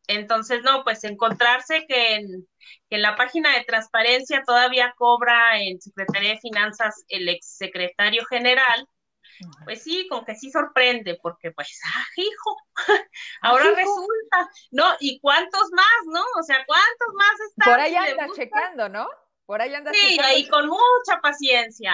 [0.08, 2.48] Entonces, no, pues encontrarse que en,
[2.90, 8.88] que en la página de transparencia todavía cobra en Secretaría de Finanzas el exsecretario general,
[9.64, 12.58] pues sí, como que sí sorprende, porque pues, ah, hijo,
[13.42, 14.86] ahora resulta, ¿no?
[15.00, 16.24] ¿Y cuántos más, no?
[16.40, 17.74] O sea, ¿cuántos más están?
[17.74, 19.08] Por ahí anda checando, ¿no?
[19.46, 21.94] Por ahí anda Sí, ahí con mucha paciencia.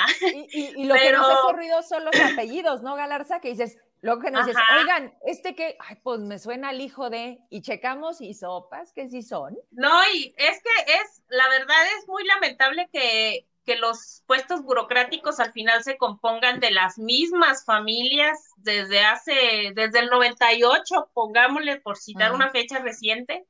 [0.52, 3.40] Y, lo que nos hace ruido son los apellidos, ¿no, Galarza?
[3.40, 7.10] Que dices, lo que nos dices, oigan, este que, ay, pues me suena al hijo
[7.10, 9.58] de, y checamos y sopas que sí son.
[9.72, 15.42] No, y es que es, la verdad es muy lamentable que que los puestos burocráticos
[15.42, 21.98] al final se compongan de las mismas familias desde hace, desde el 98, pongámosle por
[21.98, 23.46] citar una fecha reciente,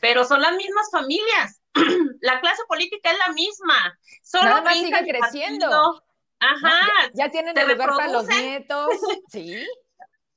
[0.00, 1.60] pero son las mismas familias.
[2.22, 3.98] la clase política es la misma.
[4.22, 6.02] Solo Nada más sigue creciendo.
[6.40, 6.80] Ajá.
[7.12, 8.88] ya, tienen el lugar para los nietos.
[9.28, 9.66] Sí.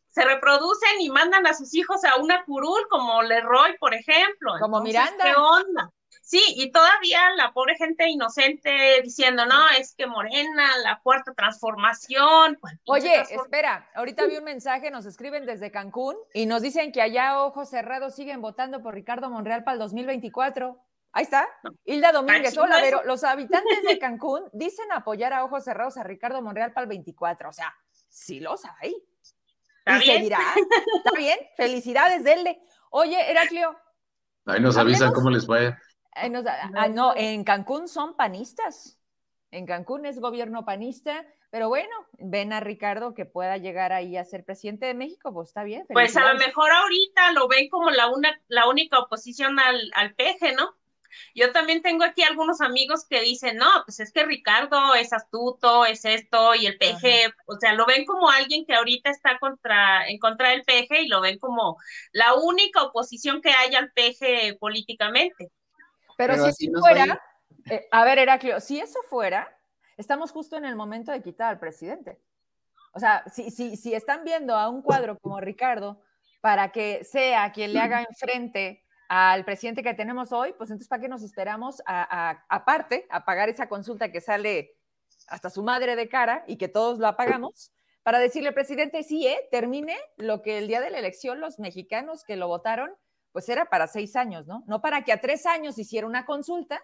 [0.09, 4.55] Se reproducen y mandan a sus hijos a una curul como Leroy, por ejemplo.
[4.59, 5.23] Como Miranda.
[5.23, 5.89] ¿Qué onda?
[6.31, 12.57] Sí, y todavía la pobre gente inocente diciendo, no, es que Morena, la cuarta transformación.
[12.85, 17.41] Oye, espera, ahorita vi un mensaje, nos escriben desde Cancún y nos dicen que allá
[17.41, 20.81] ojos cerrados siguen votando por Ricardo Monreal para el 2024.
[21.11, 21.49] Ahí está,
[21.83, 22.57] Hilda Domínguez.
[22.57, 26.83] Hola, pero los habitantes de Cancún dicen apoyar a ojos cerrados a Ricardo Monreal para
[26.83, 27.49] el 24.
[27.49, 27.75] O sea,
[28.07, 28.95] sí los hay.
[29.85, 30.23] ¿Está bien?
[30.23, 32.61] está bien, felicidades, denle.
[32.89, 33.77] Oye, Heraclio.
[34.45, 35.77] Ahí nos avisan cómo les vaya.
[36.13, 38.99] Ah, no, en Cancún son panistas.
[39.51, 44.23] En Cancún es gobierno panista, pero bueno, ven a Ricardo que pueda llegar ahí a
[44.23, 45.85] ser presidente de México, pues está bien.
[45.89, 50.15] Pues a lo mejor ahorita lo ven como la, una, la única oposición al, al
[50.15, 50.77] peje, ¿no?
[51.35, 55.85] Yo también tengo aquí algunos amigos que dicen, no, pues es que Ricardo es astuto,
[55.85, 60.07] es esto, y el PG, o sea, lo ven como alguien que ahorita está contra,
[60.07, 61.77] en contra del PG y lo ven como
[62.13, 65.51] la única oposición que hay al PG políticamente.
[66.17, 67.21] Pero, si fuera,
[67.69, 69.47] eh, a ver, Heraclio, si eso fuera,
[69.97, 72.19] estamos justo en el momento de quitar al presidente.
[72.93, 76.01] O sea, si, si, si están viendo a un cuadro como Ricardo
[76.41, 81.01] para que sea quien le haga enfrente al presidente que tenemos hoy, pues entonces, ¿para
[81.01, 84.77] qué nos esperamos a, aparte a pagar esa consulta que sale
[85.27, 87.71] hasta su madre de cara y que todos lo apagamos?
[88.03, 92.23] Para decirle, presidente, sí, eh, termine lo que el día de la elección los mexicanos
[92.23, 92.91] que lo votaron
[93.31, 94.63] pues era para seis años, ¿no?
[94.67, 96.83] No para que a tres años hiciera una consulta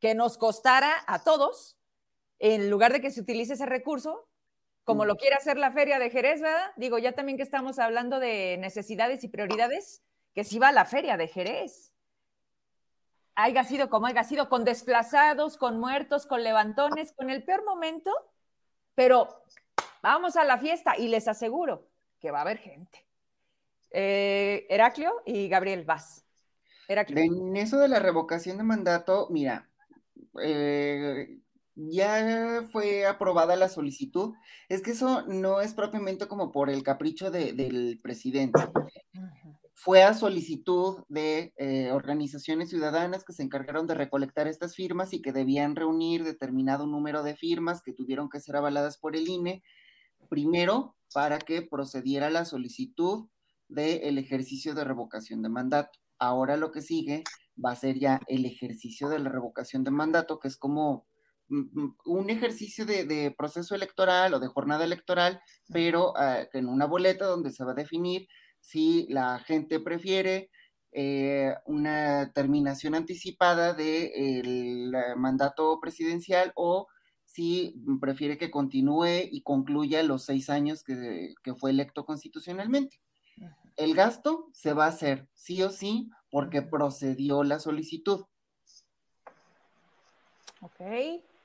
[0.00, 1.78] que nos costara a todos,
[2.38, 4.28] en lugar de que se utilice ese recurso,
[4.84, 6.72] como lo quiere hacer la feria de Jerez, ¿verdad?
[6.76, 10.02] Digo, ya también que estamos hablando de necesidades y prioridades,
[10.34, 11.94] que si va a la feria de Jerez.
[13.34, 18.10] Haya sido como haya sido, con desplazados, con muertos, con levantones, con el peor momento,
[18.94, 19.44] pero
[20.02, 21.88] vamos a la fiesta y les aseguro
[22.20, 23.06] que va a haber gente.
[23.92, 26.24] Eh, Heraclio y Gabriel Vaz.
[26.88, 29.70] En eso de la revocación de mandato, mira,
[30.42, 31.38] eh,
[31.74, 34.34] ya fue aprobada la solicitud.
[34.68, 38.60] Es que eso no es propiamente como por el capricho del presidente.
[39.74, 45.22] Fue a solicitud de eh, organizaciones ciudadanas que se encargaron de recolectar estas firmas y
[45.22, 49.62] que debían reunir determinado número de firmas que tuvieron que ser avaladas por el INE,
[50.28, 53.28] primero para que procediera la solicitud
[53.72, 55.98] del ejercicio de revocación de mandato.
[56.18, 57.24] Ahora lo que sigue
[57.62, 61.06] va a ser ya el ejercicio de la revocación de mandato, que es como
[61.48, 65.40] mm, mm, un ejercicio de, proceso electoral o de jornada electoral,
[65.72, 68.28] pero ah, en una boleta donde se va a definir
[68.60, 70.50] si la gente prefiere
[70.92, 76.86] eh, una terminación anticipada del mandato presidencial o
[77.24, 83.00] si prefiere que continúe y concluya los seis años que fue electo constitucionalmente
[83.76, 88.24] el gasto se va a hacer sí o sí porque procedió la solicitud.
[90.60, 90.80] Ok,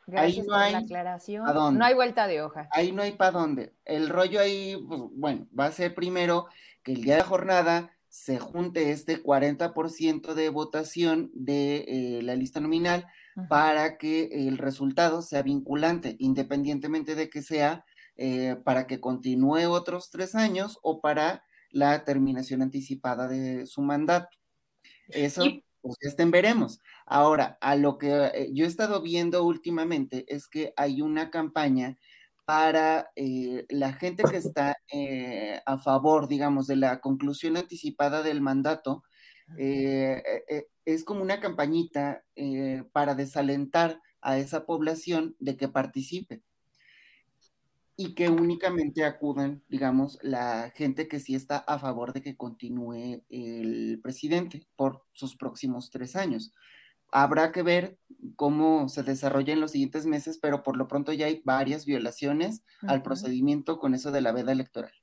[0.06, 1.78] gracias por la aclaración.
[1.78, 2.70] No hay vuelta de hoja.
[2.72, 3.74] Ahí no hay para dónde.
[3.84, 6.48] El rollo ahí, pues, bueno, va a ser primero
[6.84, 12.60] que el día de jornada se junte este 40% de votación de eh, la lista
[12.60, 13.06] nominal
[13.50, 20.10] para que el resultado sea vinculante, independientemente de que sea eh, para que continúe otros
[20.10, 24.30] tres años o para la terminación anticipada de su mandato.
[25.10, 25.44] Eso,
[25.82, 26.80] pues estén veremos.
[27.06, 31.98] Ahora, a lo que eh, yo he estado viendo últimamente es que hay una campaña
[32.46, 38.42] para eh, la gente que está eh, a favor, digamos, de la conclusión anticipada del
[38.42, 39.04] mandato,
[39.58, 42.22] es como una campañita
[42.92, 46.44] para desalentar a esa población de que participe
[48.00, 53.24] y que únicamente acudan, digamos, la gente que sí está a favor de que continúe
[53.30, 56.54] el presidente por sus próximos tres años.
[57.12, 57.98] Habrá que ver
[58.36, 62.64] cómo se desarrolla en los siguientes meses, pero por lo pronto ya hay varias violaciones
[62.82, 64.94] al procedimiento con eso de la veda electoral.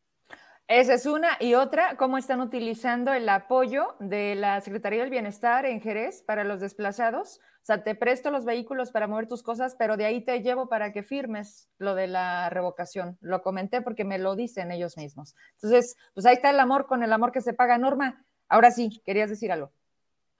[0.66, 1.36] Esa es una.
[1.40, 6.42] Y otra, cómo están utilizando el apoyo de la Secretaría del Bienestar en Jerez para
[6.42, 7.40] los desplazados.
[7.64, 10.68] O sea, te presto los vehículos para mover tus cosas, pero de ahí te llevo
[10.68, 13.18] para que firmes lo de la revocación.
[13.20, 15.34] Lo comenté porque me lo dicen ellos mismos.
[15.54, 17.76] Entonces, pues ahí está el amor con el amor que se paga.
[17.76, 19.70] Norma, ahora sí, querías decir algo.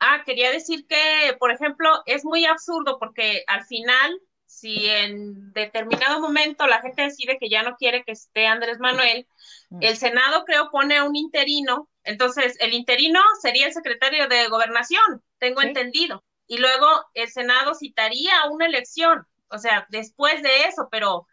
[0.00, 4.20] Ah, quería decir que, por ejemplo, es muy absurdo porque al final
[4.54, 9.26] si en determinado momento la gente decide que ya no quiere que esté Andrés Manuel,
[9.70, 9.78] mm.
[9.82, 15.22] el Senado creo pone a un interino, entonces el interino sería el secretario de gobernación,
[15.38, 21.26] tengo entendido, y luego el Senado citaría una elección, o sea, después de eso, pero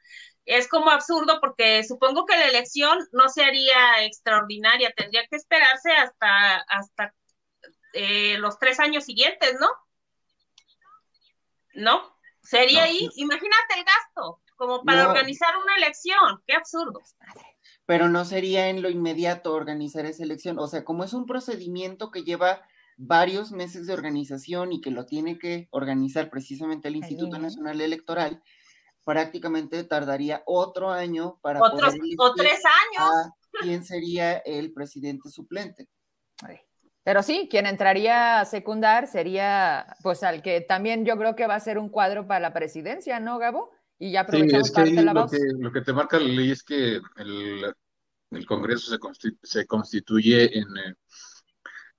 [0.45, 5.91] es como absurdo porque supongo que la elección no se haría extraordinaria, tendría que esperarse
[5.91, 7.13] hasta, hasta
[7.93, 9.67] eh, los tres años siguientes, ¿no?
[11.73, 12.10] ¿No?
[12.43, 16.99] Sería ahí, imagínate el gasto, como para organizar una elección, qué absurdo.
[17.85, 22.11] Pero no sería en lo inmediato organizar esa elección, o sea, como es un procedimiento
[22.11, 22.61] que lleva
[22.97, 28.43] varios meses de organización y que lo tiene que organizar precisamente el Instituto Nacional Electoral,
[29.03, 33.31] prácticamente tardaría otro año para Otros, o tres años.
[33.61, 35.89] quién sería el presidente suplente.
[37.03, 41.55] Pero sí, quien entraría a secundar sería, pues al que también yo creo que va
[41.55, 43.71] a ser un cuadro para la presidencia, ¿no, Gabo?
[43.97, 46.51] Y ya aprovechamos sí, es que la lo, que, lo que te marca la ley
[46.51, 47.73] es que el,
[48.31, 50.95] el Congreso se, se constituye en, eh,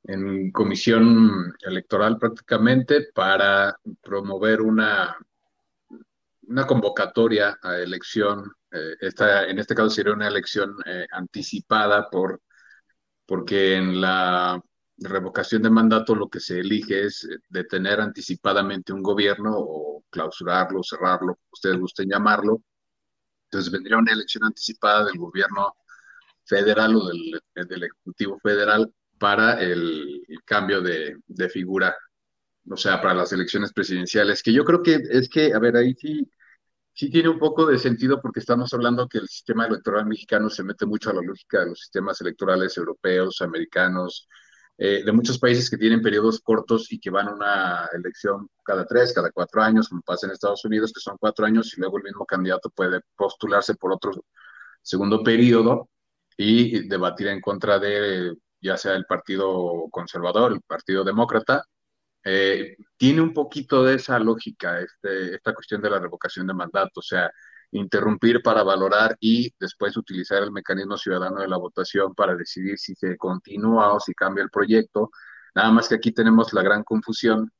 [0.04, 5.16] en comisión electoral prácticamente para promover una,
[6.48, 8.52] una convocatoria a elección.
[8.70, 12.40] Eh, esta, en este caso sería una elección eh, anticipada por
[13.26, 14.60] porque en la
[15.04, 20.82] revocación de mandato lo que se elige es eh, detener anticipadamente un gobierno o clausurarlo,
[20.82, 22.62] cerrarlo, ustedes gusten llamarlo.
[23.44, 25.74] Entonces vendría una elección anticipada del gobierno
[26.44, 31.96] federal o del, del Ejecutivo Federal para el, cambio de, de, figura,
[32.68, 35.94] o sea, para las elecciones presidenciales, que yo creo que es que, a ver, ahí
[35.94, 36.28] sí,
[36.92, 40.64] sí tiene un poco de sentido porque estamos hablando que el sistema electoral mexicano se
[40.64, 44.28] mete mucho a la lógica de los sistemas electorales europeos, americanos,
[44.84, 48.84] eh, de muchos países que tienen periodos cortos y que van a una elección cada
[48.84, 51.98] tres, cada cuatro años, como pasa en Estados Unidos, que son cuatro años y luego
[51.98, 54.10] el mismo candidato puede postularse por otro
[54.82, 55.88] segundo periodo
[56.36, 61.64] y debatir en contra de ya sea el Partido Conservador, el Partido Demócrata.
[62.24, 66.98] Eh, tiene un poquito de esa lógica, este, esta cuestión de la revocación de mandato,
[66.98, 67.30] o sea,
[67.72, 72.94] interrumpir para valorar y después utilizar el mecanismo ciudadano de la votación para decidir si
[72.94, 75.10] se continúa o si cambia el proyecto.
[75.54, 77.50] Nada más que aquí tenemos la gran confusión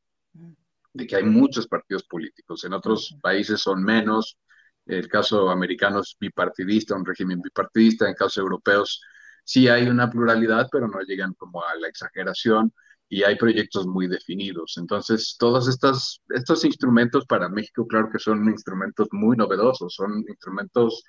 [0.92, 2.64] de que hay muchos partidos políticos.
[2.64, 4.38] En otros países son menos.
[4.84, 8.08] El caso americano es bipartidista, un régimen bipartidista.
[8.08, 9.00] En casos europeos
[9.44, 12.72] sí hay una pluralidad, pero no llegan como a la exageración
[13.12, 14.76] y hay proyectos muy definidos.
[14.78, 21.04] Entonces, todos estos, estos instrumentos para México, claro que son instrumentos muy novedosos, son instrumentos,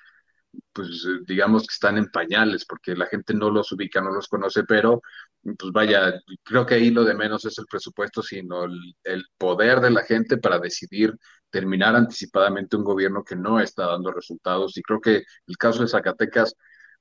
[0.74, 4.66] pues digamos que están en pañales, porque la gente no los ubica, no los conoce,
[4.66, 5.02] pero
[5.44, 9.80] pues vaya, creo que ahí lo de menos es el presupuesto, sino el, el poder
[9.80, 11.16] de la gente para decidir
[11.50, 14.78] terminar anticipadamente un gobierno que no está dando resultados.
[14.78, 16.54] Y creo que el caso de Zacatecas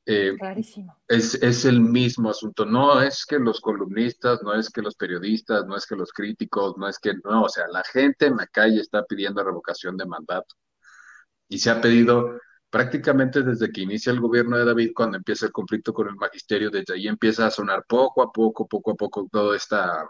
[0.05, 0.37] eh,
[1.09, 2.65] es, es, el mismo asunto.
[2.65, 6.77] No es que los columnistas, no es que los periodistas, no es que los críticos,
[6.77, 10.07] no es que, no, o sea, la gente en la calle está pidiendo revocación de
[10.07, 10.55] mandato.
[11.49, 12.39] Y se ha pedido
[12.71, 16.71] prácticamente desde que inicia el gobierno de David, cuando empieza el conflicto con el magisterio,
[16.71, 20.09] desde ahí empieza a sonar poco a poco, poco a poco todo esta,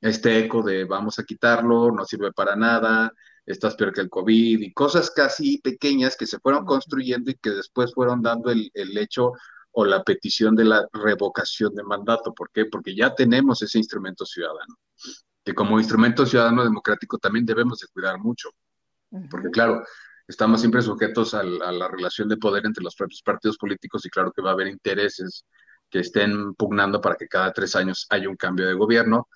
[0.00, 3.12] este eco de vamos a quitarlo, no sirve para nada,
[3.48, 7.50] estás peor que el COVID y cosas casi pequeñas que se fueron construyendo y que
[7.50, 9.32] después fueron dando el, hecho
[9.72, 12.34] o la petición de la revocación de mandato.
[12.34, 12.66] ¿Por qué?
[12.66, 14.78] Porque ya tenemos ese instrumento ciudadano,
[15.44, 18.50] que como instrumento ciudadano democrático también debemos de cuidar mucho.
[19.30, 19.82] Porque claro,
[20.26, 24.10] estamos siempre sujetos a, a la relación de poder entre los propios partidos políticos y
[24.10, 25.46] claro que va a haber intereses
[25.88, 29.26] que estén pugnando para que cada tres años haya un cambio de gobierno,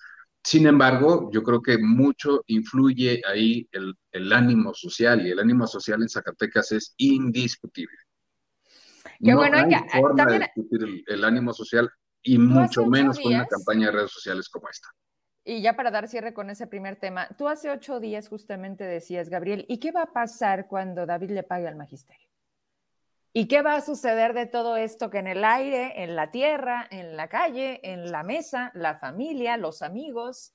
[0.43, 6.01] sin embargo, yo creo que mucho influye ahí el, ánimo social y el ánimo social
[6.01, 7.97] en Zacatecas es indiscutible.
[9.23, 11.89] Qué bueno, hay forma de discutir el, ánimo social
[12.21, 14.89] y mucho menos con una campaña de redes sociales como esta.
[15.45, 19.29] Y ya para dar cierre con ese primer tema, tú hace ocho días justamente decías,
[19.29, 22.32] Gabriel, ¿y qué va a pasar cuando David le pague al magisterio?
[23.35, 26.87] ¿Y qué va a suceder de todo esto que en el aire, en la tierra,
[26.91, 30.53] en la calle, en la mesa, la familia, los amigos,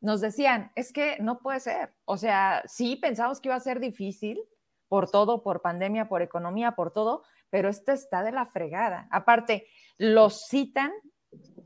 [0.00, 1.92] nos decían, es que no puede ser.
[2.06, 4.40] O sea, sí pensamos que iba a ser difícil
[4.88, 9.08] por todo, por pandemia, por economía, por todo, pero esto está de la fregada.
[9.10, 9.66] Aparte,
[9.98, 10.92] los citan,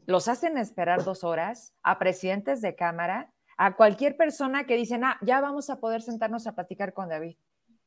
[0.07, 5.17] los hacen esperar dos horas a presidentes de cámara, a cualquier persona que dicen, ah,
[5.23, 7.37] ya vamos a poder sentarnos a platicar con David.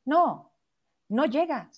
[0.05, 0.53] No,
[1.09, 1.69] no llega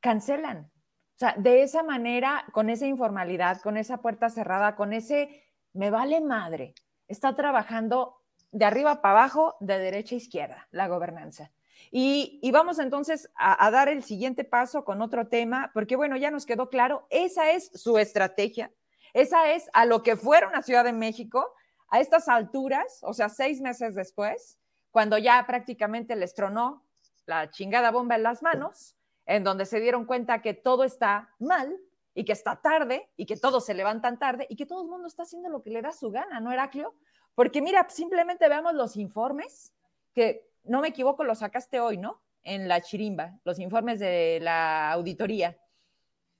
[0.00, 0.70] cancelan.
[1.14, 5.90] O sea, de esa manera, con esa informalidad, con esa puerta cerrada, con ese me
[5.90, 6.74] vale madre,
[7.08, 8.22] está trabajando
[8.52, 11.52] de arriba para abajo, de derecha a izquierda, la gobernanza.
[11.90, 16.30] Y, vamos entonces a, a, dar el siguiente paso con otro tema, porque bueno, ya
[16.30, 18.70] nos quedó claro, esa es su estrategia,
[19.14, 21.54] esa es a lo que fueron a Ciudad de México
[21.88, 24.58] a estas alturas, o sea, seis meses después,
[24.90, 26.84] cuando ya prácticamente les tronó
[27.26, 28.96] la chingada bomba en las manos,
[29.30, 31.78] en donde se dieron cuenta que todo está mal
[32.14, 35.06] y que está tarde y que todos se levantan tarde y que todo el mundo
[35.06, 36.96] está haciendo lo que le da su gana, ¿no, Heraclio?
[37.36, 39.72] Porque mira, simplemente veamos los informes,
[40.12, 42.20] que no me equivoco, los sacaste hoy, ¿no?
[42.42, 45.56] En la chirimba, los informes de la auditoría,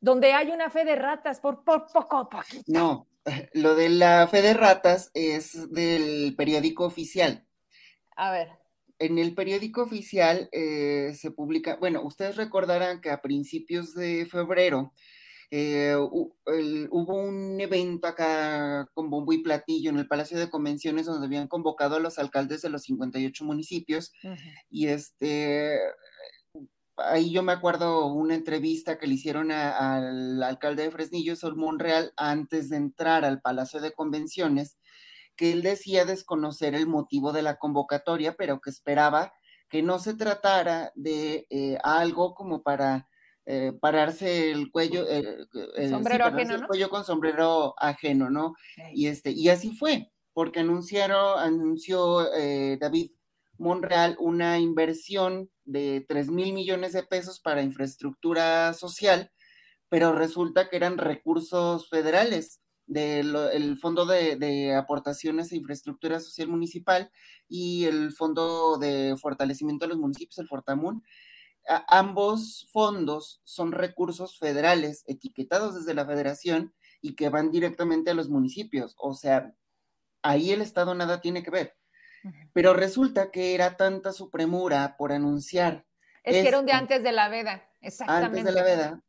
[0.00, 2.64] donde hay una fe de ratas por, por poco, poquito.
[2.66, 3.06] No,
[3.52, 7.46] lo de la fe de ratas es del periódico oficial.
[8.16, 8.59] A ver
[9.00, 14.92] en el periódico oficial eh, se publica, bueno, ustedes recordarán que a principios de febrero
[15.50, 21.26] eh, hubo un evento acá con bombo y platillo en el Palacio de Convenciones donde
[21.26, 24.12] habían convocado a los alcaldes de los 58 municipios
[24.70, 25.80] y este
[27.04, 32.12] ahí yo me acuerdo una entrevista que le hicieron al alcalde de Fresnillo, Sol Monreal,
[32.16, 34.76] antes de entrar al Palacio de Convenciones,
[35.40, 39.32] que él decía desconocer el motivo de la convocatoria, pero que esperaba
[39.70, 43.08] que no se tratara de eh, algo como para
[43.46, 45.46] eh, pararse el cuello, eh,
[45.88, 48.52] sombrero ajeno, el cuello con sombrero ajeno, ¿no?
[48.92, 52.28] Y este, y así fue, porque anunciaron, anunció
[52.78, 53.12] David
[53.56, 59.32] Monreal una inversión de 3 mil millones de pesos para infraestructura social,
[59.88, 62.60] pero resulta que eran recursos federales
[62.90, 67.10] del Fondo de, Aportaciones e Infraestructura Social Municipal
[67.48, 71.04] y el Fondo de Fortalecimiento de los Municipios, el Fortamun.
[71.86, 78.28] ambos fondos son recursos federales etiquetados desde la federación y que van directamente a los
[78.28, 78.96] municipios.
[78.98, 79.54] O sea,
[80.22, 81.76] ahí el Estado nada tiene que ver.
[82.52, 85.86] Pero resulta que era tanta su premura por anunciar.
[86.24, 88.40] Es que era un día antes de la veda, exactamente.
[88.40, 89.02] Antes de la veda.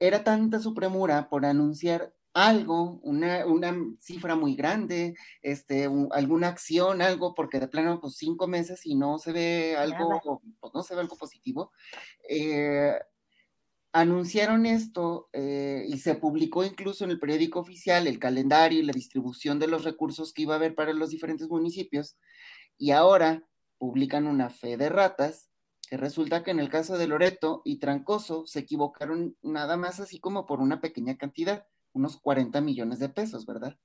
[0.00, 7.34] Era tanta su premura por anunciar algo, una, cifra muy grande, este, alguna acción, algo,
[7.34, 11.00] porque de plano, pues cinco meses y no se ve algo, pues, no se ve
[11.00, 11.72] algo positivo.
[12.28, 12.92] Eh,
[13.92, 18.92] anunciaron esto eh, y se publicó incluso en el periódico oficial el calendario y la
[18.92, 22.18] distribución de los recursos que iba a haber para los diferentes municipios.
[22.76, 23.44] Y ahora
[23.78, 25.48] publican una fe de ratas
[25.88, 30.20] que resulta que en el caso de Loreto y Trancoso se equivocaron nada más así
[30.20, 31.66] como por una pequeña cantidad,
[31.96, 33.76] unos 40 millones de pesos, ¿verdad?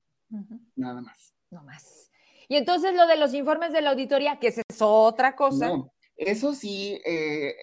[0.76, 1.34] Nada más.
[1.50, 2.10] No más.
[2.48, 5.68] Y entonces lo de los informes de la auditoría, que es otra cosa.
[5.70, 7.56] No, eso sí, eh,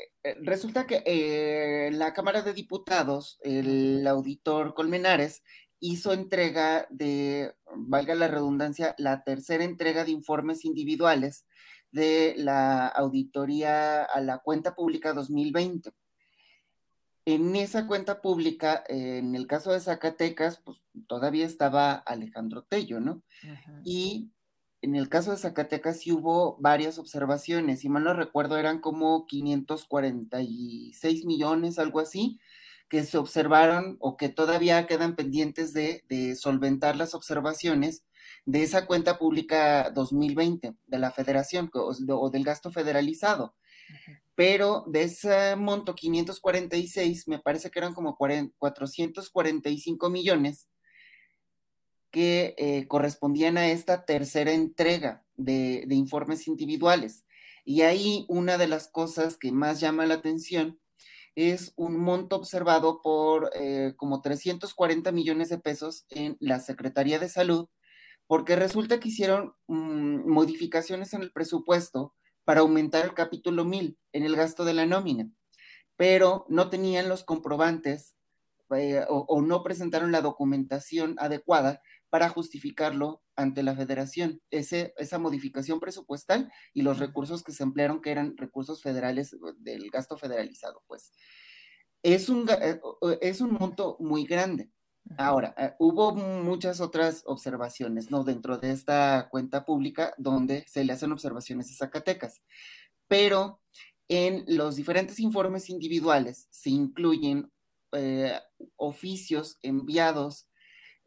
[0.42, 5.42] resulta que en eh, la Cámara de Diputados, el auditor Colmenares
[5.80, 11.46] hizo entrega de, valga la redundancia, la tercera entrega de informes individuales
[11.90, 15.90] de la auditoría a la cuenta pública 2020.
[17.30, 23.22] En esa cuenta pública, en el caso de Zacatecas, pues todavía estaba Alejandro Tello, ¿no?
[23.84, 24.30] Y
[24.80, 29.26] en el caso de Zacatecas sí hubo varias observaciones, si mal no recuerdo eran como
[29.26, 32.40] 546 millones, algo así,
[32.88, 38.04] que se observaron o que todavía quedan pendientes de, solventar las observaciones
[38.46, 43.54] de esa cuenta pública 2020 de la federación o, del gasto federalizado.
[44.38, 50.68] Pero de ese monto 546, me parece que eran como 445 millones
[52.12, 57.24] que eh, correspondían a esta tercera entrega de, informes individuales.
[57.64, 60.78] Y ahí una de las cosas que más llama la atención
[61.34, 67.28] es un monto observado por eh, como 340 millones de pesos en la Secretaría de
[67.28, 67.66] Salud,
[68.28, 72.14] porque resulta que hicieron mm, modificaciones en el presupuesto
[72.48, 75.30] para aumentar el capítulo 1000 en el gasto de la nómina,
[75.96, 78.16] pero no tenían los comprobantes
[78.74, 85.78] eh, o, no presentaron la documentación adecuada para justificarlo ante la federación, ese, esa modificación
[85.78, 90.82] presupuestal y los recursos que se emplearon, que eran recursos federales eh, del gasto federalizado,
[90.86, 91.12] pues.
[92.02, 92.80] Es un, eh,
[93.20, 94.70] es un monto muy grande.
[95.16, 98.24] Ahora, eh, hubo muchas otras observaciones, ¿no?
[98.24, 102.42] Dentro de esta cuenta pública donde se le hacen observaciones a Zacatecas,
[103.06, 103.60] pero
[104.08, 107.50] en los diferentes informes individuales se incluyen
[108.76, 110.48] oficios enviados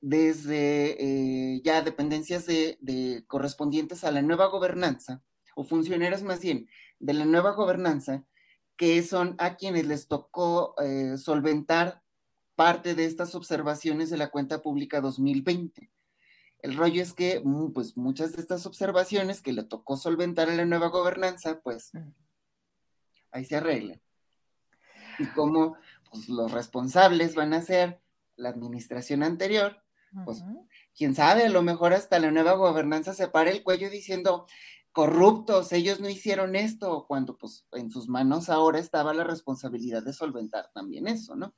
[0.02, 5.22] desde eh, ya dependencias de, correspondientes a la nueva gobernanza,
[5.56, 6.68] o funcionarios más bien
[7.00, 8.26] de la nueva gobernanza,
[8.76, 12.02] que son a quienes les tocó eh, solventar
[12.56, 15.92] parte de estas observaciones de la cuenta pública 2020.
[16.60, 20.56] El rollo es que mm, pues, muchas de estas observaciones que le tocó solventar a
[20.56, 22.10] la nueva gobernanza, pues mm.
[23.32, 24.02] ahí se arreglan.
[25.20, 25.76] Y como
[26.10, 28.02] pues, los responsables van a ser
[28.36, 29.82] la administración anterior,
[30.26, 30.44] pues
[30.94, 34.46] quién sabe, a lo mejor hasta la nueva gobernanza se para el cuello diciendo
[34.92, 40.12] corruptos, ellos no hicieron esto, cuando pues en sus manos ahora estaba la responsabilidad de
[40.12, 41.54] solventar también eso, ¿no?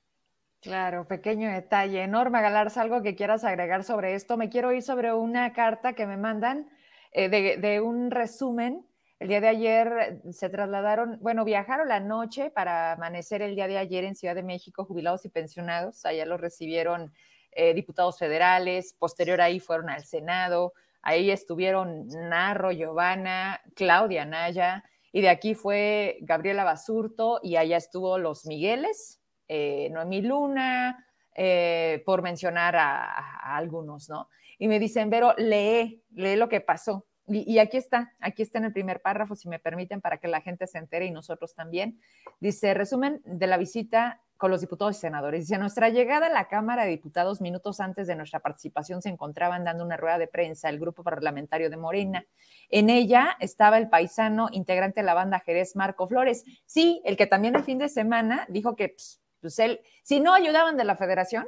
[0.64, 2.07] Claro, pequeño detalle.
[2.07, 4.38] Norma Galarza, algo que quieras agregar sobre esto.
[4.38, 6.70] Me quiero ir sobre una carta que me mandan
[7.11, 8.88] eh, de, un resumen.
[9.20, 13.78] El día de ayer se trasladaron, bueno, viajaron la noche para amanecer el día de
[13.78, 16.05] ayer en Ciudad de México, jubilados y pensionados.
[16.05, 17.14] Allá los recibieron
[17.51, 25.22] eh, diputados federales, posterior ahí fueron al Senado, ahí estuvieron Narro, Giovanna, Claudia Naya, y
[25.22, 32.21] de aquí fue Gabriela Basurto, y allá estuvo los Migueles, eh, Noemí Luna, eh, por
[32.21, 34.29] mencionar a, algunos, ¿no?
[34.59, 37.05] Y me dicen, Vero, lee, lee lo que pasó.
[37.25, 40.41] Y, aquí está, aquí está en el primer párrafo, si me permiten, para que la
[40.41, 41.99] gente se entere y nosotros también.
[42.41, 45.43] Dice, resumen de la visita con los diputados y senadores.
[45.43, 49.07] Dice, a nuestra llegada a la Cámara de Diputados, minutos antes de nuestra participación, se
[49.07, 52.25] encontraban dando una rueda de prensa el grupo parlamentario de Morena.
[52.69, 56.43] En ella estaba el paisano integrante de la banda Jerez, Marco Flores.
[56.65, 60.33] Sí, el que también el fin de semana dijo que, pues, pues él, si no
[60.33, 61.45] ayudaban de la federación,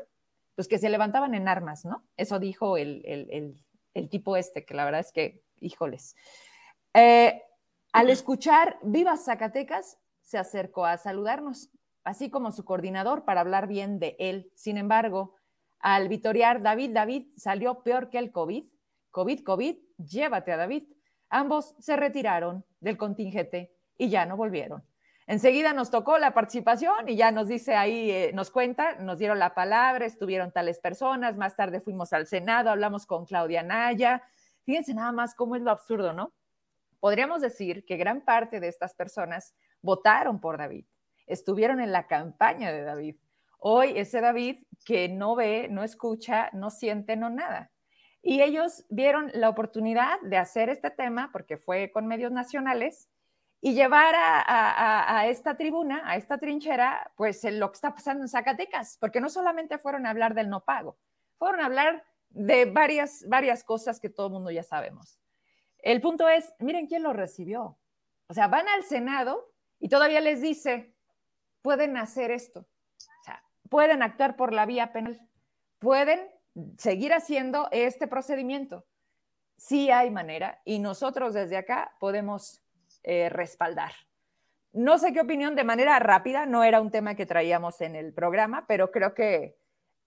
[0.53, 2.03] pues que se levantaban en armas, ¿no?
[2.17, 3.01] Eso dijo el,
[4.11, 6.17] tipo este, que la verdad es que, híjoles.
[6.93, 7.41] Eh,
[7.93, 11.69] al escuchar Viva Zacatecas, se acercó a saludarnos
[12.03, 14.51] así como su coordinador, para hablar bien de él.
[14.55, 15.35] Sin embargo,
[15.79, 18.65] al vitorear David, David salió peor que el COVID.
[19.11, 20.83] COVID, COVID, llévate a David.
[21.29, 24.83] Ambos se retiraron del contingente y ya no volvieron.
[25.27, 29.39] Enseguida nos tocó la participación y ya nos dice ahí, eh, nos cuenta, nos dieron
[29.39, 34.23] la palabra, estuvieron tales personas, más tarde fuimos al Senado, hablamos con Claudia Naya.
[34.63, 36.33] Fíjense nada más cómo es lo absurdo, ¿no?
[36.99, 40.85] Podríamos decir que gran parte de estas personas votaron por David,
[41.25, 43.15] estuvieron en la campaña de David
[43.67, 47.71] Hoy ese David que no ve, no escucha, no siente, no nada.
[48.21, 53.09] Y ellos vieron la oportunidad de hacer este tema, porque fue con medios nacionales,
[53.65, 58.99] y llevar a, esta tribuna, a esta trinchera, pues lo que está pasando en Zacatecas,
[58.99, 60.99] porque no solamente fueron a hablar del no pago,
[61.39, 65.19] fueron a hablar de varias, varias cosas que todo el mundo ya sabemos.
[65.79, 67.79] El punto es, miren quién lo recibió.
[68.27, 70.93] O sea, van al Senado y todavía les dice,
[71.63, 72.59] pueden hacer esto.
[72.59, 75.19] O sea, pueden actuar por la vía penal,
[75.79, 76.19] pueden
[76.77, 78.85] seguir haciendo este procedimiento.
[79.57, 82.61] Sí hay manera y nosotros desde acá podemos
[83.07, 83.91] eh, respaldar.
[84.73, 88.13] No sé qué opinión de manera rápida, no era un tema que traíamos en el
[88.13, 89.55] programa, pero creo que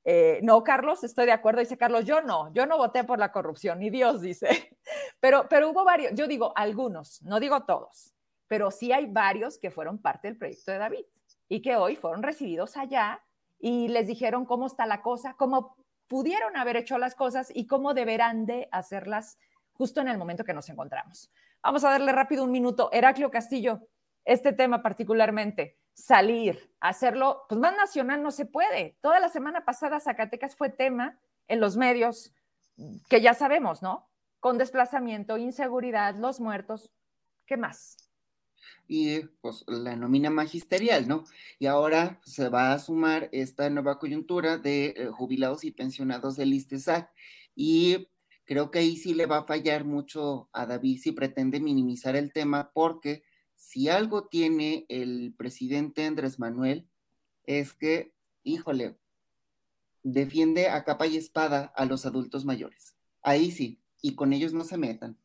[0.04, 3.30] eh, no, Carlos, estoy de acuerdo, dice Carlos, yo no, yo no voté por la
[3.30, 4.48] corrupción, ni Dios dice,
[5.20, 8.14] pero, pero hubo varios, yo digo algunos, no digo todos,
[8.48, 11.04] pero sí hay varios que fueron parte del proyecto de David
[11.48, 13.22] y que hoy fueron recibidos allá
[13.60, 15.76] y les dijeron cómo está la cosa, cómo
[16.08, 19.38] pudieron haber hecho las cosas y cómo deberán de hacerlas
[19.72, 21.30] justo en el momento que nos encontramos.
[21.62, 22.90] Vamos a darle rápido un minuto.
[22.92, 23.80] Heraclio Castillo,
[24.24, 28.96] este tema particularmente, salir, hacerlo, pues más nacional no se puede.
[29.00, 32.32] Toda la semana pasada Zacatecas fue tema en los medios
[33.08, 34.08] que ya sabemos, ¿no?
[34.40, 36.92] Con desplazamiento, inseguridad, los muertos,
[37.46, 37.96] ¿qué más?
[38.88, 41.24] y pues la nómina magisterial, ¿no?
[41.58, 46.54] Y ahora se va a sumar esta nueva coyuntura de eh, jubilados y pensionados del
[46.54, 47.10] ISTESAC
[47.54, 48.08] y
[48.48, 52.32] creo que ahí sí le va a fallar mucho a David si pretende minimizar el
[52.32, 53.22] tema porque
[53.54, 56.88] si algo tiene el presidente Andrés Manuel
[57.44, 58.96] es que, híjole,
[60.02, 62.96] defiende a capa y espada a los adultos mayores.
[63.20, 65.18] Ahí sí, y con ellos no se metan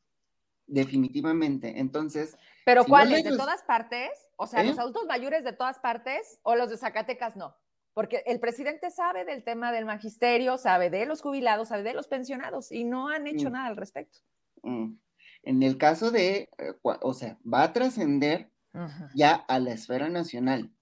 [0.67, 1.79] definitivamente.
[1.79, 2.35] Entonces.
[2.65, 3.23] ¿Pero cuáles?
[3.23, 4.09] ¿De todas partes?
[4.35, 4.81] O sea, ¿los ¿Eh?
[4.81, 7.55] adultos mayores de todas partes o los de Zacatecas no?
[7.93, 12.07] Porque el presidente sabe del tema del magisterio, sabe de los jubilados, sabe de los
[12.07, 13.53] pensionados y no han hecho mm.
[13.53, 14.19] nada al respecto.
[14.63, 14.95] Mm.
[15.43, 18.49] En el caso de, eh, o sea, va a trascender
[19.13, 20.73] ya a la esfera nacional.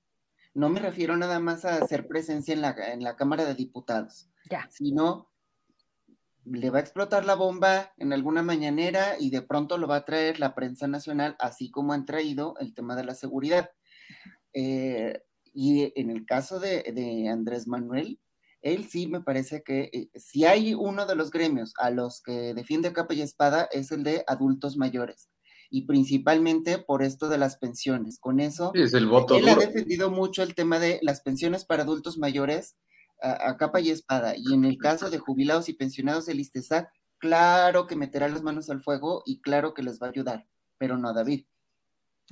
[0.54, 4.30] No me refiero nada más a hacer presencia en la, en la Cámara de Diputados,
[4.50, 4.68] ya.
[4.70, 5.30] sino
[6.46, 10.06] le va a explotar la bomba en alguna mañanera y de pronto lo va a
[10.06, 13.72] traer la prensa nacional, así como han traído el tema de la seguridad.
[14.54, 15.22] Eh,
[15.54, 18.20] y en el caso de, Andrés Manuel,
[18.62, 22.54] él sí me parece que eh, si hay uno de los gremios a los que
[22.54, 25.30] defiende capa y espada es el de adultos mayores
[25.72, 28.20] y principalmente por esto de las pensiones.
[28.20, 31.84] Con eso, es el voto él ha defendido mucho el tema de las pensiones para
[31.84, 32.76] adultos mayores
[33.22, 34.34] a, capa y espada.
[34.36, 38.70] Y en el caso de jubilados y pensionados del ISTESAC, claro que meterá las manos
[38.70, 40.48] al fuego y claro que les va a ayudar,
[40.78, 41.46] pero no a David.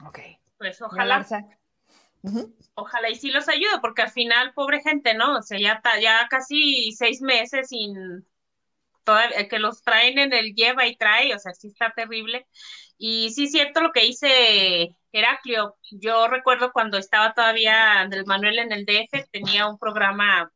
[0.06, 0.20] Ok.
[0.58, 1.26] Pues ojalá.
[2.76, 5.38] Ojalá y sí los ayude, porque al final, pobre gente, ¿no?
[5.38, 8.26] O sea, ya, está ya casi seis meses sin
[9.04, 12.48] todavía, que los traen en el lleva y trae, o sea, sí está terrible.
[12.98, 15.76] Y sí es cierto lo que dice Heraclio.
[15.92, 20.52] Yo recuerdo cuando estaba todavía Andrés Manuel en el DF, tenía un programa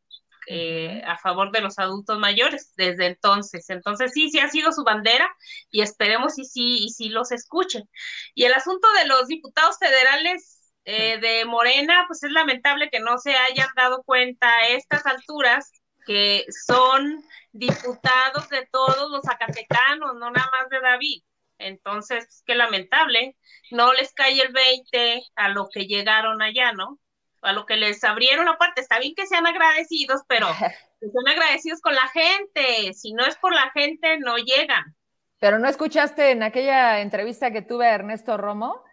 [0.48, 3.70] eh, a favor de los adultos mayores desde entonces.
[3.70, 5.30] Entonces sí, sí ha sido su bandera
[5.72, 7.90] y esperemos y sí, y sí los escuchen.
[8.36, 10.53] Y el asunto de los diputados federales
[10.86, 15.72] eh, de Morena, pues es lamentable que no se hayan dado cuenta a estas alturas
[16.06, 21.24] que son diputados de todos los zacatecanos, no nada más de David.
[21.60, 23.38] Entonces, qué lamentable,
[23.72, 27.00] no les cae el 20 a lo que llegaron allá, ¿no?
[27.44, 28.82] a lo que les abrieron la puerta.
[28.82, 30.48] Está bien que sean agradecidos, pero
[31.00, 32.94] sean agradecidos con la gente.
[32.94, 34.96] Si no es por la gente, no llegan.
[35.40, 38.84] Pero no escuchaste en aquella entrevista que tuve a Ernesto Romo.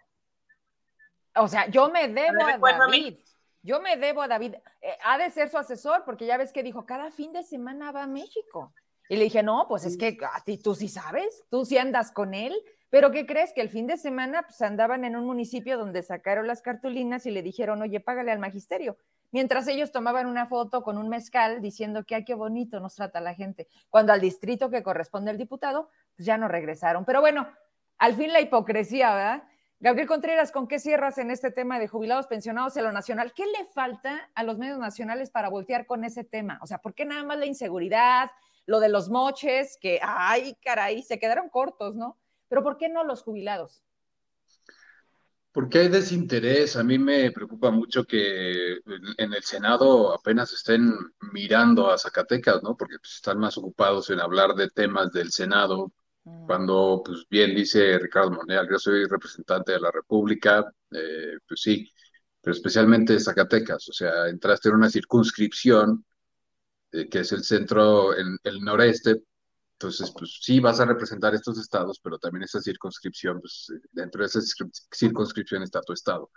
[1.35, 3.17] O sea, yo me debo a David.
[3.63, 4.55] Yo me debo a David.
[4.81, 7.91] Eh, ha de ser su asesor, porque ya ves que dijo, cada fin de semana
[7.91, 8.73] va a México.
[9.07, 12.11] Y le dije, no, pues es que a ti tú sí sabes, tú sí andas
[12.11, 12.55] con él.
[12.89, 13.53] Pero ¿qué crees?
[13.53, 17.31] Que el fin de semana pues, andaban en un municipio donde sacaron las cartulinas y
[17.31, 18.97] le dijeron, oye, págale al magisterio.
[19.31, 23.21] Mientras ellos tomaban una foto con un mezcal diciendo que, ay, qué bonito nos trata
[23.21, 23.67] la gente.
[23.89, 27.05] Cuando al distrito que corresponde al diputado, pues ya no regresaron.
[27.05, 27.47] Pero bueno,
[27.97, 29.43] al fin la hipocresía, ¿verdad?
[29.81, 33.33] Gabriel Contreras, ¿con qué cierras en este tema de jubilados pensionados en lo nacional?
[33.33, 36.59] ¿Qué le falta a los medios nacionales para voltear con ese tema?
[36.61, 38.29] O sea, ¿por qué nada más la inseguridad,
[38.67, 42.19] lo de los moches, que, ay, caray, se quedaron cortos, ¿no?
[42.47, 43.83] Pero ¿por qué no los jubilados?
[45.51, 46.75] Porque hay desinterés.
[46.75, 48.73] A mí me preocupa mucho que
[49.17, 50.93] en el Senado apenas estén
[51.33, 52.77] mirando a Zacatecas, ¿no?
[52.77, 55.91] Porque pues, están más ocupados en hablar de temas del Senado.
[56.23, 61.91] Cuando, pues bien dice Ricardo Monreal, yo soy representante de la República, eh, pues sí,
[62.41, 63.89] pero especialmente Zacatecas.
[63.89, 66.05] O sea, entraste en una circunscripción
[66.91, 69.23] eh, que es el centro, en el noreste,
[69.81, 74.27] entonces, pues sí, vas a representar estos estados, pero también esa circunscripción, pues dentro de
[74.27, 74.39] esa
[74.91, 76.29] circunscripción está tu estado.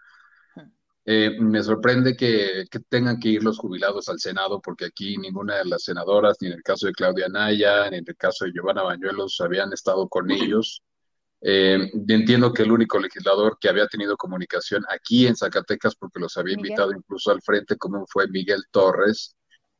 [1.06, 5.66] Eh, me sorprende que, tengan que ir los jubilados al Senado, porque aquí ninguna de
[5.66, 8.82] las senadoras, ni en el caso de Claudia Naya, ni en el caso de Giovanna
[8.82, 10.82] Bañuelos, habían estado con ellos.
[11.42, 16.36] Eh, entiendo que el único legislador que había tenido comunicación aquí en Zacatecas, porque los
[16.38, 19.36] había invitado incluso al frente, como fue Miguel Torres,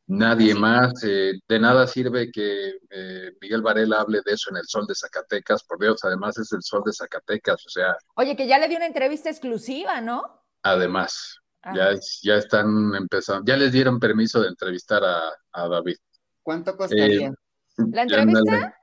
[0.06, 1.02] Nadie más.
[1.04, 4.94] Eh, de nada sirve que eh, Miguel Varela hable de eso en el Sol de
[4.94, 7.96] Zacatecas, por Dios, además es el Sol de Zacatecas, o sea.
[8.16, 10.43] Oye, que ya le dio una entrevista exclusiva, ¿no?
[10.64, 11.40] Además,
[11.74, 11.90] ya,
[12.22, 15.96] ya están empezando, ya les dieron permiso de entrevistar a, David.
[16.42, 17.28] ¿Cuánto costaría?
[17.28, 17.32] Eh,
[17.92, 18.74] ¿La entrevista?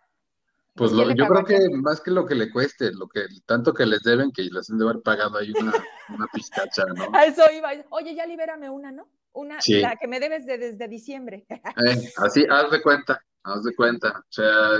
[0.73, 4.03] Pues yo creo que más que lo que le cueste, lo que tanto que les
[4.03, 5.73] deben, que les han de haber pagado ahí una,
[6.09, 7.09] una pizcacha, ¿no?
[7.13, 7.71] A eso iba.
[7.89, 9.09] Oye, ya libérame una, ¿no?
[9.33, 11.45] Una, la que me debes de, desde diciembre.
[11.49, 14.19] Eh, así, haz de cuenta, haz de cuenta.
[14.19, 14.77] O sea,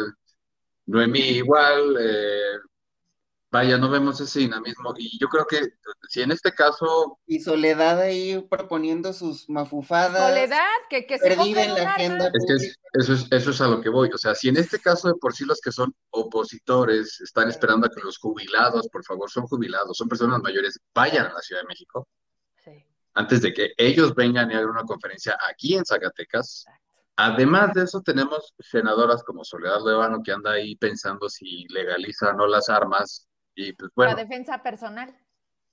[0.86, 2.58] Noemí igual, eh,
[3.52, 4.94] vaya, no vemos ese dinamismo.
[4.98, 5.60] Y yo creo que
[6.10, 7.20] si en este caso.
[7.28, 10.30] Y Soledad ahí proponiendo sus mafufadas.
[10.30, 12.32] Soledad, que, que se perdida en la agenda.
[12.34, 14.10] Es que eso, es, eso es a lo que voy.
[14.14, 17.88] O sea, si en este caso de por sí los que son opositores están esperando
[17.88, 21.62] a que los jubilados, por favor, son jubilados, son personas mayores, vayan a la Ciudad
[21.62, 22.08] de México
[23.14, 26.66] antes de que ellos vengan y hagan una conferencia aquí en Zacatecas.
[27.18, 32.34] Además de eso, tenemos senadoras como Soledad Levano que anda ahí pensando si legaliza o
[32.34, 33.28] no las armas.
[33.62, 34.14] Y pues bueno.
[34.14, 35.16] La defensa personal.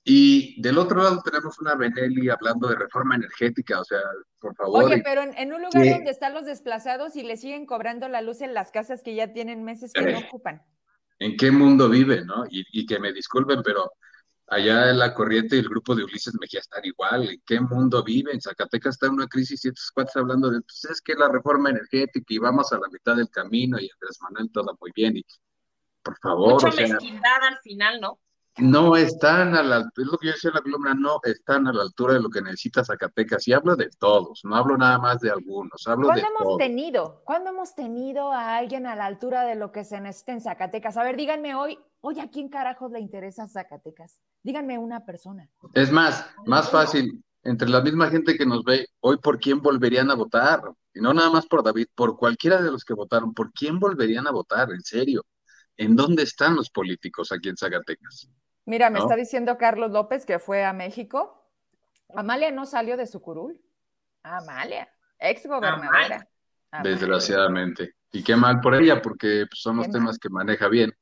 [0.03, 3.99] Y del otro lado tenemos una Benelli hablando de reforma energética, o sea,
[4.39, 4.85] por favor.
[4.85, 8.41] Oye, pero en, un lugar donde están los desplazados y le siguen cobrando la luz
[8.41, 10.63] en las casas que ya tienen meses que no eh, ocupan.
[11.19, 12.45] ¿En qué mundo vive, no?
[12.49, 13.91] Y, y que me disculpen, pero
[14.47, 17.29] allá en la corriente y el grupo de Ulises Mejía están igual.
[17.29, 18.41] ¿En qué mundo viven?
[18.41, 21.69] Zacatecas está en una crisis y estos cuatro hablando de, pues es que la reforma
[21.69, 25.17] energética y vamos a la mitad del camino y Andrés Manuel todo muy bien.
[25.17, 25.25] Y
[26.03, 26.53] por favor.
[26.53, 28.19] Mucha mezquindad al final, ¿no?
[28.57, 31.73] No están a la es lo que yo decía en la columna, no están a
[31.73, 33.47] la altura de lo que necesita Zacatecas.
[33.47, 37.21] Y hablo de todos, no hablo nada más de algunos, hablo ¿Cuándo de hemos tenido?
[37.23, 40.97] ¿Cuándo hemos tenido a alguien a la altura de lo que se necesita en Zacatecas?
[40.97, 44.19] A ver, díganme hoy, hoy a quién carajos le interesa Zacatecas.
[44.43, 45.49] Díganme una persona.
[45.73, 50.11] Es más, más fácil, entre la misma gente que nos ve, hoy por quién volverían
[50.11, 50.61] a votar.
[50.93, 54.27] Y no nada más por David, por cualquiera de los que votaron, ¿por quién volverían
[54.27, 54.71] a votar?
[54.71, 55.23] En serio.
[55.79, 58.29] ¿En dónde están los políticos aquí en Zacatecas?
[58.65, 61.49] Mira, me está diciendo Carlos López que fue a México.
[62.13, 63.61] Amalia no salió de su curul.
[64.21, 66.27] Amalia, ex gobernadora.
[66.83, 67.95] Desgraciadamente.
[68.11, 70.93] Y qué mal por ella, porque pues, son los temas que maneja bien.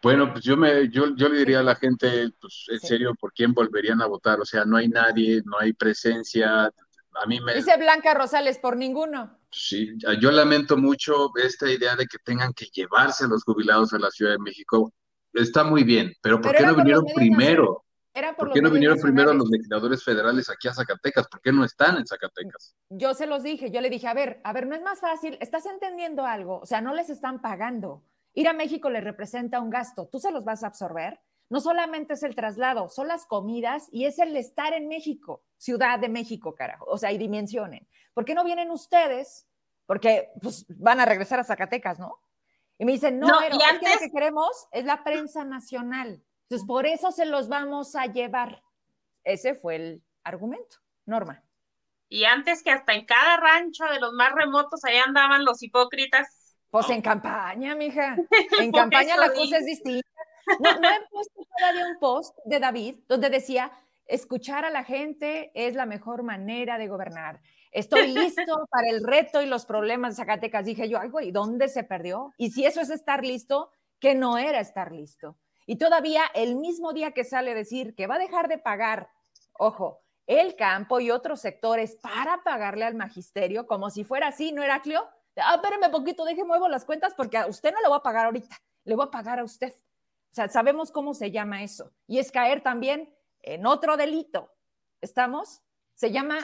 [0.00, 3.34] Bueno, pues yo me, yo, yo le diría a la gente, pues en serio, ¿por
[3.34, 4.40] quién volverían a votar?
[4.40, 6.64] O sea, no hay nadie, no hay presencia.
[6.64, 7.54] A mí me.
[7.54, 9.38] Dice Blanca Rosales, por ninguno.
[9.56, 13.98] Sí, yo lamento mucho esta idea de que tengan que llevarse a los jubilados a
[13.98, 14.92] la Ciudad de México.
[15.32, 17.84] Está muy bien, pero ¿por qué no vinieron primero?
[18.36, 21.28] ¿Por qué no vinieron primero los legisladores federales aquí a Zacatecas?
[21.28, 22.74] ¿Por qué no están en Zacatecas?
[22.88, 25.38] Yo se los dije, yo le dije, a ver, a ver, no es más fácil,
[25.40, 28.02] estás entendiendo algo, o sea, no les están pagando.
[28.32, 31.20] Ir a México le representa un gasto, tú se los vas a absorber.
[31.50, 35.98] No solamente es el traslado, son las comidas y es el estar en México, Ciudad
[35.98, 36.84] de México, carajo.
[36.86, 37.88] O sea, y dimensionen.
[38.12, 39.46] ¿Por qué no vienen ustedes?
[39.86, 42.18] Porque pues, van a regresar a Zacatecas, ¿no?
[42.78, 46.22] Y me dicen, no, pero lo que queremos es la prensa nacional.
[46.42, 48.62] Entonces, por eso se los vamos a llevar.
[49.22, 51.42] Ese fue el argumento, Norma.
[52.08, 56.44] Y antes que hasta en cada rancho de los más remotos, ahí andaban los hipócritas
[56.74, 58.16] pues en campaña, mija.
[58.60, 60.08] En campaña la cosa es distinta.
[60.58, 63.70] No, he puesto todavía un post de David donde decía,
[64.06, 67.40] escuchar a la gente es la mejor manera de gobernar.
[67.72, 70.66] Estoy listo para el reto y los problemas de Zacatecas.
[70.66, 72.32] Dije yo, ay, güey, ¿dónde se perdió?
[72.36, 75.36] Y si eso es estar listo, que no era estar listo.
[75.66, 79.08] Y todavía el mismo día que sale a decir que va a dejar de pagar,
[79.58, 84.62] ojo, el campo y otros sectores para pagarle al magisterio, como si fuera así, ¿no,
[84.62, 85.08] era Cleo?
[85.36, 88.26] ah, espérame poquito, deje muevo las cuentas porque a usted no le voy a pagar
[88.26, 89.72] ahorita, le voy a pagar a usted.
[89.72, 91.92] O sea, sabemos cómo se llama eso.
[92.06, 93.12] Y es caer también
[93.44, 94.52] en otro delito.
[95.00, 95.62] ¿Estamos?
[95.94, 96.38] Se llama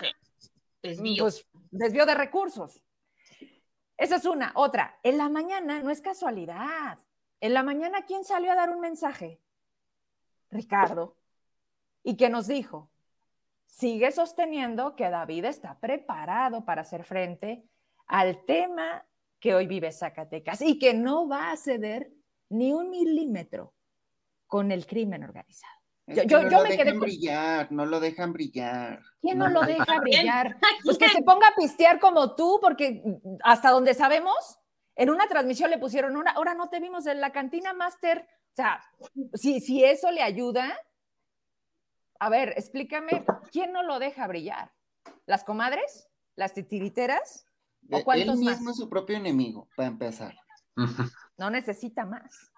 [0.82, 1.24] desvío.
[1.24, 2.82] Pues, desvío de recursos.
[3.96, 4.52] Esa es una.
[4.54, 6.98] Otra, en la mañana no es casualidad.
[7.40, 9.40] En la mañana, ¿quién salió a dar un mensaje?
[10.50, 11.16] Ricardo.
[12.02, 12.90] Y que nos dijo,
[13.66, 17.64] sigue sosteniendo que David está preparado para hacer frente
[18.06, 19.06] al tema
[19.38, 22.12] que hoy vive Zacatecas y que no va a ceder
[22.50, 23.74] ni un milímetro
[24.46, 25.79] con el crimen organizado.
[26.14, 29.00] Yo, yo, no lo me dejan brillar, no lo dejan brillar.
[29.20, 30.56] ¿Quién no, lo deja brillar?
[30.84, 33.02] Pues que se ponga a pistear como tú, porque
[33.44, 34.58] hasta donde sabemos,
[34.96, 38.26] en una transmisión le pusieron una, ahora no te vimos en la cantina Master.
[38.52, 38.82] O sea,
[39.34, 40.76] si, si eso le ayuda,
[42.18, 44.72] a ver, explícame, ¿quién no lo deja brillar?
[45.26, 46.08] ¿Las comadres?
[46.34, 47.46] ¿Las titiriteras?
[47.90, 50.34] ¿O e, cuántos Él mismo es su propio enemigo, para empezar.
[51.38, 52.52] No necesita más.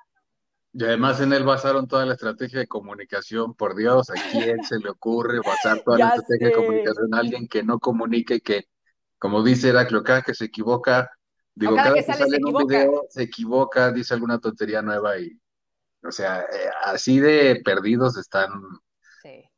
[0.74, 4.78] Y además en él basaron toda la estrategia de comunicación, por Dios, ¿a quién se
[4.78, 8.64] le ocurre basar toda la estrategia de comunicación a alguien que no comunique y que,
[9.18, 11.10] como dice Heraclio, cada que se equivoca,
[11.54, 15.38] digo, cada, que, sale, en un video, se equivoca, dice alguna tontería nueva y,
[16.02, 18.50] o sea, eh, así de perdidos están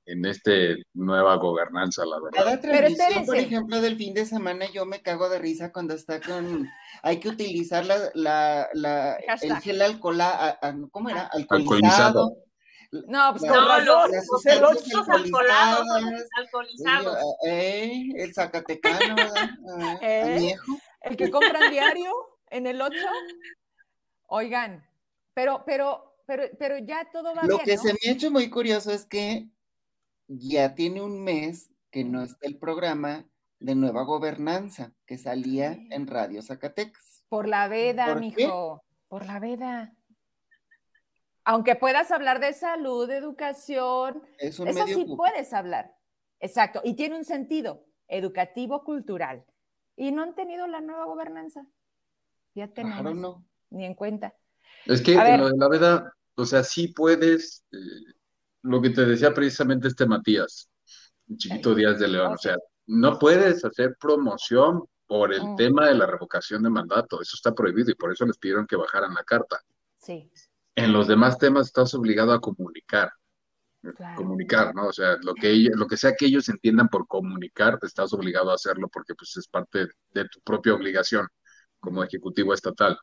[0.07, 2.44] en este nueva gobernanza, la verdad.
[2.44, 6.20] Cada transmisión, por ejemplo, del fin de semana, yo me cago de risa cuando está
[6.20, 6.68] con,
[7.02, 10.59] hay que utilizar la, la, la el gel alcoholado,
[10.90, 11.30] ¿cómo era?
[11.32, 12.36] Alcoholizado.
[13.09, 14.11] No, pues con no, los,
[14.61, 15.86] los alcoholados,
[16.36, 17.18] alcoholizados.
[17.46, 19.16] Eh, el zacatecano,
[19.80, 20.55] ah, ¿Eh?
[21.00, 22.12] El que compran diario
[22.50, 22.96] en el 8.
[24.28, 24.86] Oigan,
[25.34, 28.48] pero, pero, pero, pero ya todo va Lo bien, que se me ha hecho muy
[28.48, 29.48] curioso es que
[30.29, 33.27] ya tiene un mes que no está el programa
[33.61, 37.25] de Nueva Gobernanza que salía en Radio Zacatecas.
[37.29, 38.85] Por la veda, mijo.
[39.09, 39.95] Por la veda.
[41.45, 45.95] Aunque puedas hablar de salud, de educación, eso sí puedes hablar.
[46.41, 46.81] Exacto.
[46.85, 49.45] Y tiene un sentido educativo, cultural.
[49.97, 51.66] Y no han tenido la nueva gobernanza.
[52.55, 53.01] Ya tenemos.
[53.01, 53.47] Claro, no.
[53.70, 54.35] Ni en cuenta.
[54.87, 57.64] Es que en lo de la veda, o sea, sí puedes.
[57.72, 58.14] Eh,
[58.64, 60.68] lo que te decía precisamente este Matías,
[61.36, 62.56] Chiquito Díaz de León, o sea,
[62.86, 65.56] no puedes hacer promoción por el mm.
[65.56, 68.76] tema de la revocación de mandato, eso está prohibido y por eso les pidieron que
[68.76, 69.60] bajaran la carta.
[69.98, 70.30] Sí.
[70.74, 73.12] En los demás temas estás obligado a comunicar.
[74.16, 74.88] Comunicar, ¿no?
[74.88, 78.54] O sea, lo que, lo que sea que ellos entiendan por comunicar, estás obligado a
[78.54, 81.28] hacerlo porque pues es parte de tu propia obligación
[81.80, 82.98] como ejecutivo estatal.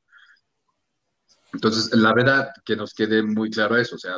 [1.53, 4.15] Entonces, la verdad, que nos quede muy claro eso, o sea,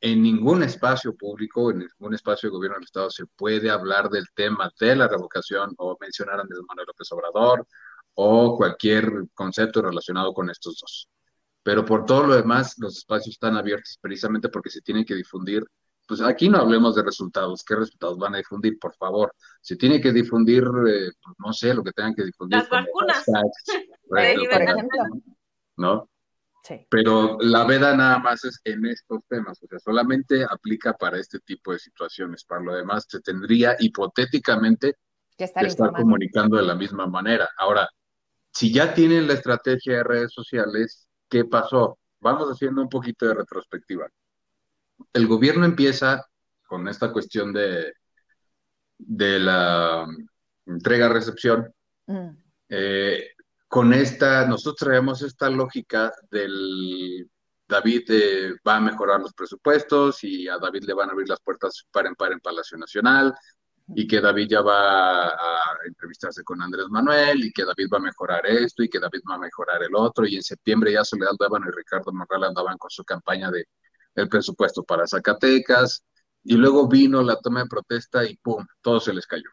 [0.00, 4.26] en ningún espacio público, en ningún espacio de gobierno del Estado se puede hablar del
[4.34, 7.66] tema de la revocación o mencionar a Andrés Manuel López Obrador
[8.14, 11.08] o cualquier concepto relacionado con estos dos.
[11.62, 15.64] Pero por todo lo demás, los espacios están abiertos precisamente porque se tienen que difundir.
[16.06, 17.64] Pues aquí no hablemos de resultados.
[17.64, 18.78] ¿Qué resultados van a difundir?
[18.78, 19.34] Por favor.
[19.60, 22.58] Se tiene que difundir, eh, pues, no sé, lo que tengan que difundir.
[22.58, 23.24] Las vacunas.
[25.76, 26.08] ¿No?
[26.88, 31.40] Pero la veda nada más es en estos temas, o sea, solamente aplica para este
[31.40, 32.44] tipo de situaciones.
[32.44, 34.96] Para lo demás, se tendría hipotéticamente
[35.36, 37.48] que estar, comunicando de la misma manera.
[37.58, 37.88] Ahora,
[38.50, 41.98] si ya tienen la estrategia de redes sociales, ¿qué pasó?
[42.20, 44.08] Vamos haciendo un poquito de retrospectiva.
[45.12, 46.24] El gobierno empieza
[46.66, 47.92] con esta cuestión de,
[48.98, 50.06] de la
[50.64, 51.72] entrega-recepción.
[52.06, 52.28] Mm.
[52.68, 53.35] Eh,
[53.76, 57.28] con esta, nosotros traemos esta lógica del
[57.68, 61.40] David eh, va a mejorar los presupuestos y a David le van a abrir las
[61.40, 63.34] puertas para en par en Palacio Nacional
[63.88, 68.00] y que David ya va a entrevistarse con Andrés Manuel y que David va a
[68.00, 70.26] mejorar esto y que David va a mejorar el otro.
[70.26, 73.66] Y en septiembre ya Soledad Dábano y Ricardo Morral andaban con su campaña de
[74.14, 76.02] el presupuesto para Zacatecas.
[76.44, 79.50] Y luego vino la toma de protesta y pum, todo se les cayó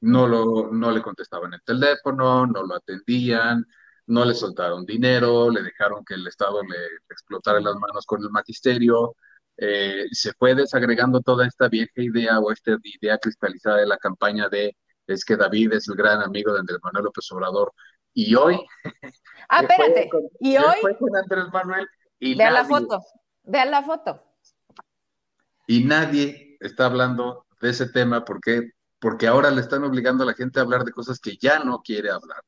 [0.00, 3.64] no, lo, no le contestaban el teléfono, no lo atendían,
[4.06, 6.76] no le soltaron dinero, le dejaron que el Estado le
[7.08, 9.14] explotara las manos con el magisterio.
[9.56, 14.48] Eh, se fue desagregando toda esta vieja idea o esta idea cristalizada de la campaña
[14.48, 14.74] de
[15.06, 17.72] es que David es el gran amigo de Andrés Manuel López Obrador.
[18.14, 18.60] Y hoy.
[19.52, 20.08] Ah, espérate.
[20.38, 20.96] y hoy.
[20.96, 21.84] con Andrés Manuel.
[22.20, 23.00] Y vean la foto.
[23.42, 24.22] Vean la foto.
[25.66, 28.70] Y nadie está hablando de ese tema porque
[29.00, 31.82] porque ahora le están obligando a la gente a hablar de cosas que ya no
[31.82, 32.42] quiere hablar.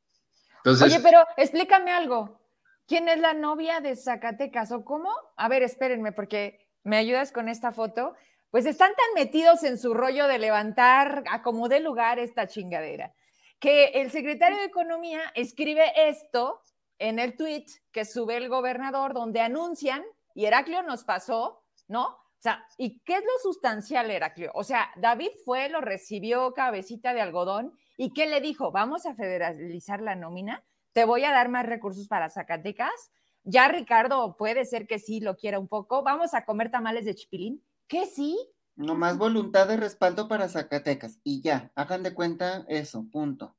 [0.65, 2.41] Oye, pero explícame algo.
[2.87, 5.11] ¿Quién es la novia de Zacatecas o cómo?
[5.37, 8.15] A ver, espérenme, porque me ayudas con esta foto.
[8.51, 13.15] Pues están tan metidos en su rollo de levantar a como de lugar esta chingadera,
[13.59, 16.61] que el secretario de Economía escribe esto
[16.99, 22.19] en el tweet que sube el gobernador, donde anuncian, y Heraclio nos pasó, ¿no?
[22.43, 24.51] O sea, ¿y qué es lo sustancial, Heraclio?
[24.55, 28.73] O sea, David fue, lo recibió cabecita de algodón y ¿qué le dijo?
[28.73, 33.13] Vamos a federalizar la nómina, te voy a dar más recursos para Zacatecas.
[33.45, 36.03] Ya Ricardo puede ser que sí lo quiera un poco.
[36.03, 37.63] Vamos a comer tamales de chipilín.
[37.87, 38.37] ¿Qué sí?
[38.75, 43.55] No más voluntad de respaldo para Zacatecas y ya, hagan de cuenta eso, punto.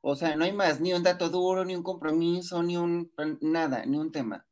[0.00, 3.12] O sea, no hay más, ni un dato duro, ni un compromiso, ni un
[3.42, 4.46] nada, ni un tema.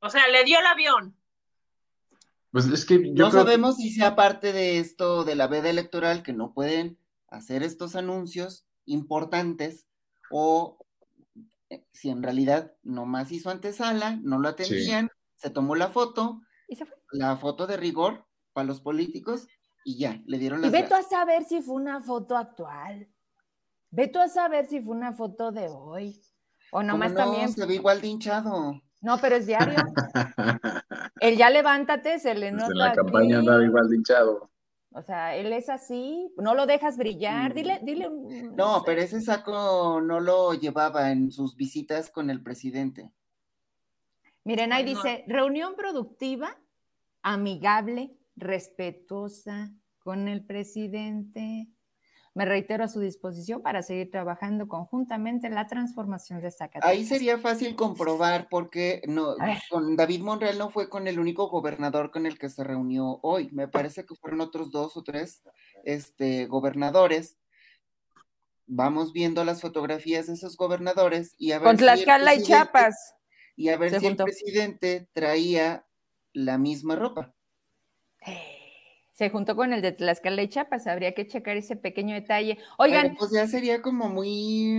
[0.00, 1.17] O sea, le dio el avión.
[2.50, 6.32] Pues es que no sabemos si sea parte de esto de la veda electoral que
[6.32, 9.86] no pueden hacer estos anuncios importantes
[10.30, 10.78] o
[11.68, 16.76] eh, si en realidad nomás hizo antesala, no lo atendían, se tomó la foto, ¿Y
[16.76, 16.96] se fue?
[17.12, 19.46] la foto de rigor para los políticos
[19.84, 23.08] y ya, le dieron las Y ve a saber si fue una foto actual.
[23.90, 26.20] Ve a saber si fue una foto de hoy.
[26.72, 27.50] O nomás no, también.
[27.50, 28.82] Se ve igual de hinchado.
[29.00, 29.76] No, pero es diario.
[31.20, 32.72] El ya levántate se le pues nota.
[32.72, 34.50] en la campaña andaba igual de hinchado.
[34.92, 37.84] O sea, él es así, no lo dejas brillar, dile, mm.
[37.84, 38.10] dile.
[38.54, 43.10] No, pero ese saco no lo llevaba en sus visitas con el presidente.
[44.44, 46.58] Miren, ahí dice, reunión productiva,
[47.22, 51.68] amigable, respetuosa con el presidente.
[52.38, 56.88] Me reitero a su disposición para seguir trabajando conjuntamente en la transformación de Zacatecas.
[56.88, 59.34] Ahí sería fácil comprobar porque no,
[59.68, 63.50] con David Monreal no fue con el único gobernador con el que se reunió hoy.
[63.50, 65.42] Me parece que fueron otros dos o tres
[65.82, 67.36] este, gobernadores.
[68.66, 73.16] Vamos viendo las fotografías de esos gobernadores y a ver con Tlaxcala y Chiapas.
[73.56, 75.88] Y a ver si el presidente traía
[76.32, 77.34] la misma ropa.
[78.24, 78.57] Eh
[79.18, 82.56] se juntó con el de Tlaxcala y Chiapas, habría que checar ese pequeño detalle.
[82.76, 83.16] Oigan.
[83.18, 84.78] pues ya sería como muy.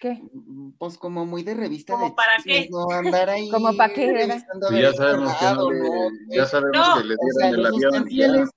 [0.00, 0.20] ¿Qué?
[0.78, 2.68] Pues como muy de revista ¿Como para qué?
[2.68, 3.48] No andar ahí.
[3.52, 4.26] ¿Como para qué?
[4.72, 8.50] ya sabemos que no le, ya sabemos que le dieron el avión.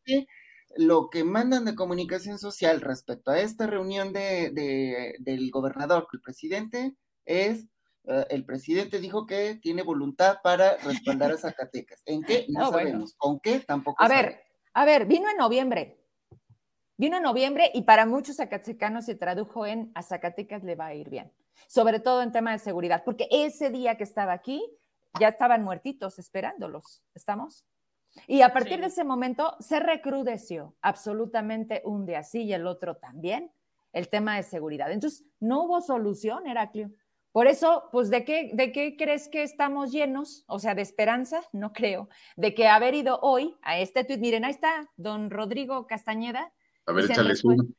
[0.78, 6.18] lo que mandan de comunicación social respecto a esta reunión de, de del gobernador con
[6.18, 6.96] el presidente
[7.26, 7.68] es
[8.06, 12.02] eh, el presidente dijo que tiene voluntad para respaldar a Zacatecas.
[12.08, 12.48] ¿En qué?
[12.50, 13.14] No, sabemos.
[13.18, 13.60] ¿Con qué?
[13.60, 14.40] Tampoco A ver,
[14.74, 16.00] a ver, vino en noviembre.
[16.98, 20.94] Vino en noviembre y para muchos zacatecanos se tradujo en a Zacatecas le va a
[20.94, 21.32] ir bien,
[21.68, 24.64] sobre todo en tema de seguridad, porque ese día que estaba aquí
[25.20, 27.66] ya estaban muertitos esperándolos, ¿estamos?
[28.28, 32.96] Y a partir de ese momento se recrudeció absolutamente un día sí y el otro
[32.98, 33.52] también
[33.92, 34.92] el tema de seguridad.
[34.92, 36.92] Entonces, no hubo solución, Heraclio.
[37.34, 40.46] Por eso, pues, ¿de qué, ¿de qué crees que estamos llenos?
[40.48, 42.08] O sea, de esperanza, no creo,
[42.38, 46.54] de que haber ido hoy a este tuit, miren, ahí está don Rodrigo Castañeda.
[46.86, 47.74] A ver, échale zoom.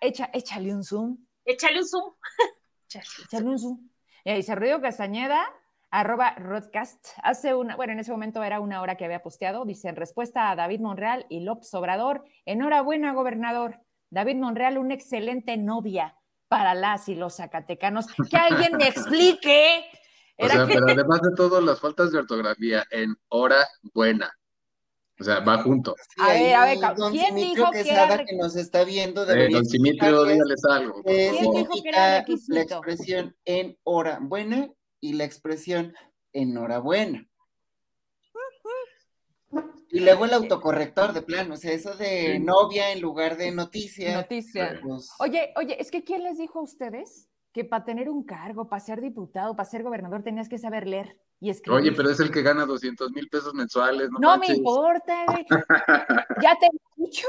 [0.00, 1.18] Echa, échale un zoom.
[1.44, 2.14] Échale un zoom.
[3.24, 3.90] échale un zoom.
[4.24, 5.44] Y dice Rodrigo Castañeda,
[5.90, 9.88] arroba Rodcast, hace una, bueno, en ese momento era una hora que había posteado, dice,
[9.88, 13.80] en respuesta a David Monreal y López Obrador, enhorabuena, gobernador.
[14.10, 16.17] David Monreal, una excelente novia
[16.48, 18.06] para las y los zacatecanos.
[18.30, 19.84] Que alguien me explique.
[20.38, 24.32] O sea, pero además de todo, las faltas de ortografía en hora buena.
[25.20, 25.96] O sea, va junto.
[26.18, 26.78] a ver, a ver,
[27.10, 28.24] ¿quién dijo que, era...
[28.24, 31.02] que nos está viendo eh, don Simitrio, dígales algo.
[31.02, 34.70] ¿Quién dijo que era la expresión en hora buena
[35.00, 35.92] y la expresión
[36.32, 37.26] enhorabuena.
[39.90, 44.16] Y luego el autocorrector de plano, o sea, eso de novia en lugar de noticia.
[44.16, 44.78] Noticia.
[44.82, 48.68] Pues, oye, oye, es que ¿quién les dijo a ustedes que para tener un cargo,
[48.68, 51.80] para ser diputado, para ser gobernador, tenías que saber leer y escribir?
[51.80, 54.10] Oye, pero es el que gana 200 mil pesos mensuales.
[54.10, 55.24] No, no me importa,
[56.42, 57.28] ya te he dicho.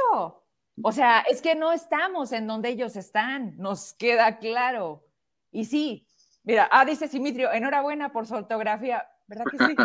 [0.81, 5.05] O sea, es que no estamos en donde ellos están, nos queda claro.
[5.51, 6.07] Y sí,
[6.43, 9.75] mira, ah, dice Simitrio, enhorabuena por su ortografía, ¿verdad que sí?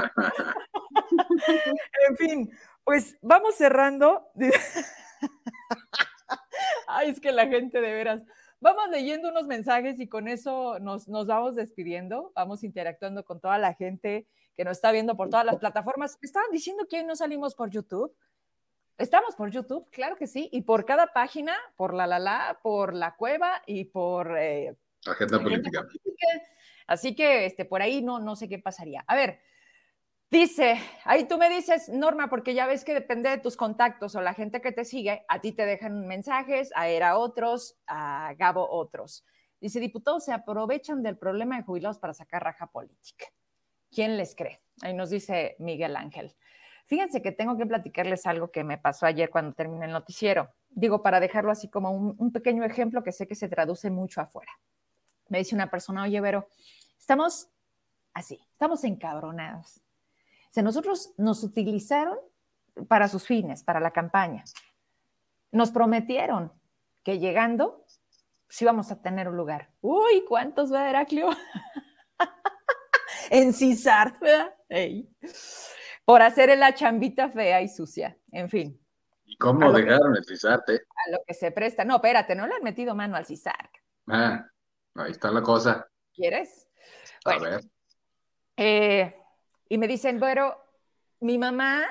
[2.08, 2.50] en fin,
[2.82, 4.32] pues vamos cerrando.
[6.88, 8.24] Ay, es que la gente de veras.
[8.60, 12.32] Vamos leyendo unos mensajes y con eso nos, nos vamos despidiendo.
[12.34, 14.26] Vamos interactuando con toda la gente
[14.56, 16.18] que nos está viendo por todas las plataformas.
[16.22, 18.16] Estaban diciendo que hoy no salimos por YouTube.
[18.96, 22.94] Estamos por YouTube, claro que sí, y por cada página, por la la la, por
[22.94, 25.84] la cueva y por eh, agenda, política.
[26.86, 29.04] Así que este, por ahí no, no sé qué pasaría.
[29.06, 29.40] A ver,
[30.34, 34.20] Dice, ahí tú me dices, Norma, porque ya ves que depende de tus contactos o
[34.20, 38.68] la gente que te sigue, a ti te dejan mensajes, a Era otros, a Gabo
[38.68, 39.24] otros.
[39.60, 43.26] Dice, diputados se aprovechan del problema de jubilados para sacar raja política.
[43.92, 44.60] ¿Quién les cree?
[44.82, 46.34] Ahí nos dice Miguel Ángel.
[46.86, 50.52] Fíjense que tengo que platicarles algo que me pasó ayer cuando terminé el noticiero.
[50.68, 54.20] Digo, para dejarlo así como un, un pequeño ejemplo que sé que se traduce mucho
[54.20, 54.50] afuera.
[55.28, 56.48] Me dice una persona, oye, Vero,
[56.98, 57.48] estamos
[58.12, 59.84] así, estamos encabronados
[60.54, 62.16] sea, nosotros nos utilizaron
[62.86, 64.44] para sus fines, para la campaña.
[65.50, 66.52] Nos prometieron
[67.02, 67.84] que llegando,
[68.48, 69.72] sí vamos a tener un lugar.
[69.80, 71.28] Uy, ¿cuántos va Heraclio?
[73.30, 74.54] en Cisart, ¿verdad?
[76.04, 78.16] Por hacer la chambita fea y sucia.
[78.30, 78.80] En fin.
[79.24, 80.68] ¿Y cómo dejaron el Cisart?
[80.68, 80.82] Eh?
[81.06, 81.84] A lo que se presta.
[81.84, 83.72] No, espérate, no le han metido mano al Cisart.
[84.06, 84.46] Ah,
[84.94, 85.88] ahí está la cosa.
[86.14, 86.63] ¿Quieres?
[87.24, 87.64] A ver.
[88.56, 89.16] Eh,
[89.68, 90.56] y me dicen, bueno,
[91.20, 91.84] mi mamá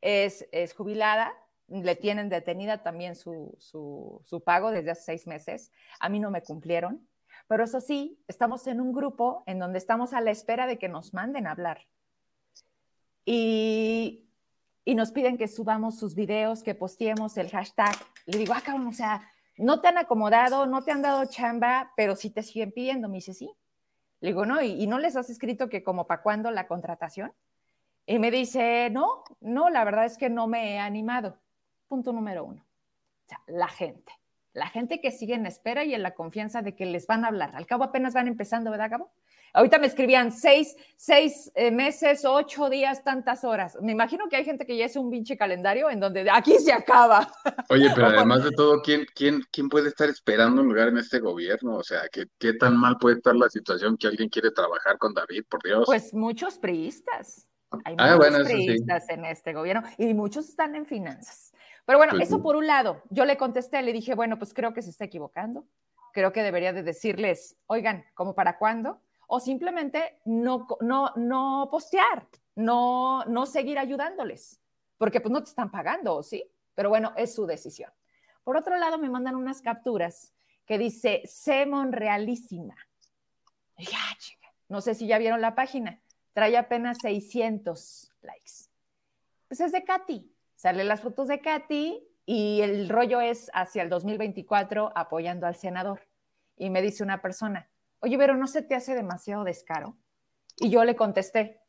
[0.00, 1.34] es, es jubilada,
[1.68, 5.72] le tienen detenida también su, su, pago desde hace seis meses.
[6.00, 7.06] A mí no me cumplieron,
[7.48, 10.88] pero eso sí, estamos en un grupo en donde estamos a la espera de que
[10.88, 11.86] nos manden a hablar.
[13.24, 14.28] Y,
[14.84, 17.96] y nos piden que subamos sus videos, que posteemos el hashtag.
[18.26, 22.14] Le digo, ah, o sea, no te han acomodado, no te han dado chamba, pero
[22.14, 23.08] sí te siguen pidiendo.
[23.08, 23.50] Me dice, sí.
[24.20, 27.32] Le digo, no, ¿y, no les has escrito que como para cuándo la contratación?
[28.06, 31.36] Y me dice, no, no, la verdad es que no me he animado.
[31.88, 32.62] Punto número uno.
[32.62, 34.12] O sea, la gente.
[34.52, 37.28] La gente que sigue en espera y en la confianza de que les van a
[37.28, 37.54] hablar.
[37.54, 39.10] Al cabo apenas van empezando, ¿verdad, Gabo?
[39.56, 43.78] Ahorita me escribían seis, seis eh, meses, ocho días, tantas horas.
[43.80, 46.74] Me imagino que hay gente que ya es un pinche calendario en donde aquí se
[46.74, 47.26] acaba.
[47.70, 51.20] Oye, pero además de todo, ¿quién, quién, quién puede estar esperando un lugar en este
[51.20, 51.76] gobierno?
[51.76, 55.14] O sea, ¿qué, ¿qué tan mal puede estar la situación que alguien quiere trabajar con
[55.14, 55.84] David, por Dios?
[55.86, 57.48] Pues muchos priistas.
[57.86, 61.54] Hay ah, muchos priistas en este gobierno y muchos están en finanzas.
[61.86, 64.82] Pero bueno, eso por un lado, yo le contesté, le dije, bueno, pues creo que
[64.82, 65.66] se está equivocando,
[66.12, 69.00] creo que debería de decirles, oigan, ¿cómo para cuándo?
[69.26, 74.60] O simplemente no, no, no postear, no, no seguir ayudándoles,
[74.98, 76.44] porque pues no te están pagando, ¿sí?
[76.74, 77.90] Pero bueno, es su decisión.
[78.44, 80.32] Por otro lado, me mandan unas capturas
[80.64, 82.76] que dice, Semon Realísima.
[83.78, 84.16] Ah,
[84.68, 86.00] no sé si ya vieron la página,
[86.32, 88.70] trae apenas 600 likes.
[89.48, 93.90] Pues es de Katy, Sale las fotos de Katy y el rollo es hacia el
[93.90, 96.00] 2024 apoyando al senador.
[96.56, 97.68] Y me dice una persona,
[98.06, 99.96] oye, pero ¿no se te hace demasiado descaro?
[100.58, 101.60] Y yo le contesté,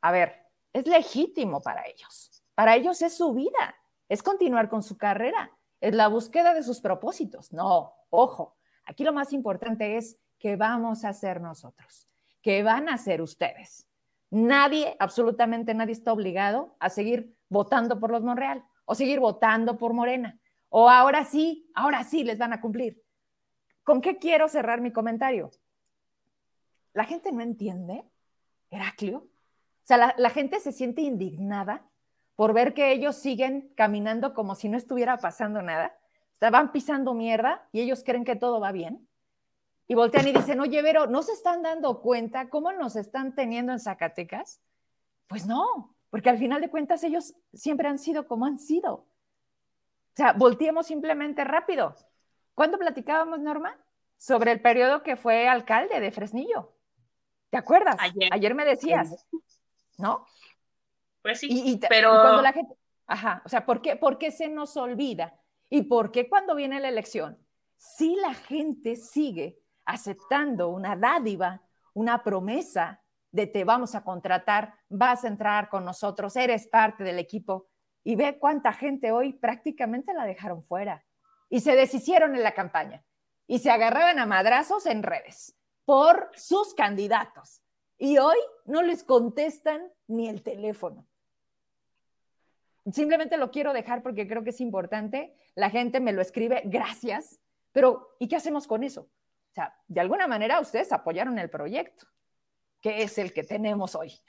[0.00, 2.44] a ver, es legítimo para ellos.
[2.54, 3.74] Para ellos es su vida,
[4.08, 5.50] es continuar con su carrera,
[5.80, 7.52] es la búsqueda de sus propósitos.
[7.52, 12.08] No, ojo, aquí lo más importante es que vamos a hacer nosotros,
[12.42, 13.88] que van a hacer ustedes.
[14.30, 19.94] Nadie, absolutamente nadie está obligado a seguir votando por los Monreal o seguir votando por
[19.94, 20.38] Morena.
[20.68, 23.02] O ahora sí, ahora sí les van a cumplir.
[23.82, 25.50] ¿Con qué quiero cerrar mi comentario?
[26.94, 28.04] La gente no entiende,
[28.70, 29.18] Heraclio.
[29.18, 31.84] O sea, la, gente se siente indignada
[32.36, 35.96] por ver que ellos siguen caminando como si no estuviera pasando nada.
[36.40, 39.08] O van pisando mierda y ellos creen que todo va bien.
[39.88, 43.72] Y voltean y dicen, oye, Vero, ¿no se están dando cuenta cómo nos están teniendo
[43.72, 44.60] en Zacatecas?
[45.26, 48.94] Pues no, porque al final de cuentas ellos siempre han sido como han sido.
[48.94, 51.94] O sea, volteemos simplemente rápido.
[52.54, 53.76] ¿Cuándo platicábamos, Norma?
[54.16, 56.72] Sobre el periodo que fue alcalde de Fresnillo.
[57.52, 57.96] ¿Te acuerdas?
[58.30, 59.28] Ayer, me decías,
[59.98, 60.26] ¿no?
[61.20, 62.08] Pues sí, pero...
[62.08, 62.74] cuando la gente...
[63.06, 65.38] Ajá, o sea, ¿por qué, ¿por qué se nos olvida?
[65.68, 67.38] ¿Y por qué cuando viene la elección,
[67.76, 71.60] si la gente sigue aceptando una dádiva,
[71.92, 77.18] una promesa, de te vamos a contratar, vas a entrar con nosotros, eres parte del
[77.18, 77.68] equipo.
[78.02, 81.04] Y ve cuánta gente hoy prácticamente la dejaron fuera
[81.50, 83.04] y se deshicieron en la campaña
[83.46, 85.54] y se agarraban a madrazos en redes
[85.84, 87.62] por sus candidatos.
[87.98, 91.06] Y hoy no les contestan ni el teléfono.
[92.90, 95.34] Simplemente lo quiero dejar porque creo que es importante.
[95.54, 97.38] La gente me lo escribe, gracias,
[97.70, 99.02] pero ¿y qué hacemos con eso?
[99.02, 102.06] O sea, de alguna manera ustedes apoyaron el proyecto
[102.82, 104.20] que es el que tenemos hoy?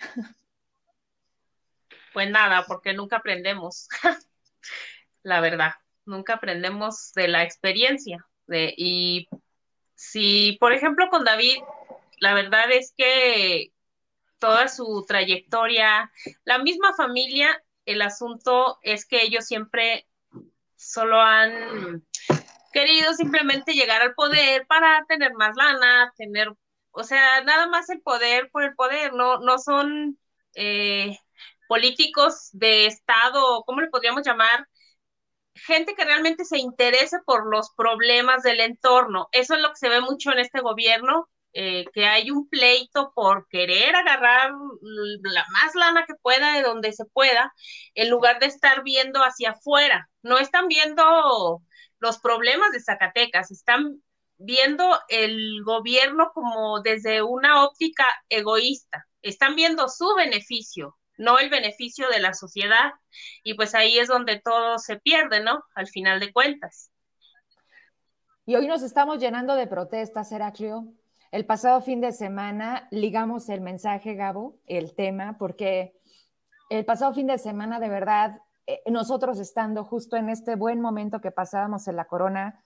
[2.13, 3.89] Pues nada, porque nunca aprendemos,
[5.23, 5.71] la verdad,
[6.05, 8.25] nunca aprendemos de la experiencia.
[8.45, 9.27] De, y
[9.95, 11.61] si, por ejemplo, con David,
[12.19, 13.71] la verdad es que
[14.39, 16.11] toda su trayectoria,
[16.43, 20.07] la misma familia, el asunto es que ellos siempre
[20.75, 22.03] solo han
[22.73, 26.49] querido simplemente llegar al poder para tener más lana, tener
[26.93, 30.17] o sea, nada más el poder por el poder, no, no son
[30.55, 31.17] eh,
[31.67, 34.67] políticos de Estado, ¿cómo le podríamos llamar?
[35.55, 39.29] Gente que realmente se interese por los problemas del entorno.
[39.31, 43.11] Eso es lo que se ve mucho en este gobierno, eh, que hay un pleito
[43.13, 44.51] por querer agarrar
[45.21, 47.53] la más lana que pueda de donde se pueda,
[47.93, 50.09] en lugar de estar viendo hacia afuera.
[50.23, 51.61] No están viendo
[51.99, 54.01] los problemas de Zacatecas, están
[54.37, 59.07] viendo el gobierno como desde una óptica egoísta.
[59.21, 62.93] Están viendo su beneficio, no el beneficio de la sociedad.
[63.43, 65.63] Y pues ahí es donde todo se pierde, ¿no?
[65.75, 66.91] Al final de cuentas.
[68.45, 70.85] Y hoy nos estamos llenando de protestas, Heraclio.
[71.31, 75.95] El pasado fin de semana ligamos el mensaje, Gabo, el tema, porque
[76.69, 81.21] el pasado fin de semana, de verdad, eh, nosotros estando justo en este buen momento
[81.21, 82.63] que pasábamos en la corona,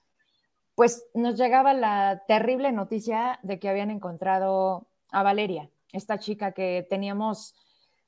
[0.76, 6.86] pues nos llegaba la terrible noticia de que habían encontrado a Valeria, esta chica que
[6.90, 7.56] teníamos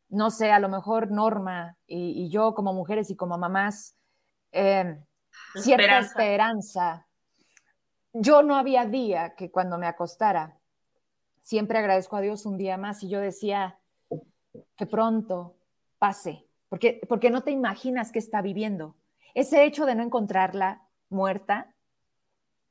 [0.09, 3.95] no sé, a lo mejor Norma y, yo como mujeres y como mamás,
[4.51, 4.99] eh,
[5.55, 7.07] cierta esperanza.
[8.13, 10.57] Yo no había día que cuando me acostara,
[11.41, 13.79] siempre agradezco a Dios un día más y yo decía
[14.75, 15.55] que pronto
[15.99, 18.95] pase, porque, porque no te imaginas qué está viviendo.
[19.35, 21.73] Ese hecho de no encontrarla muerta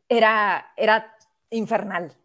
[0.09, 1.15] era, era
[1.51, 2.17] infernal.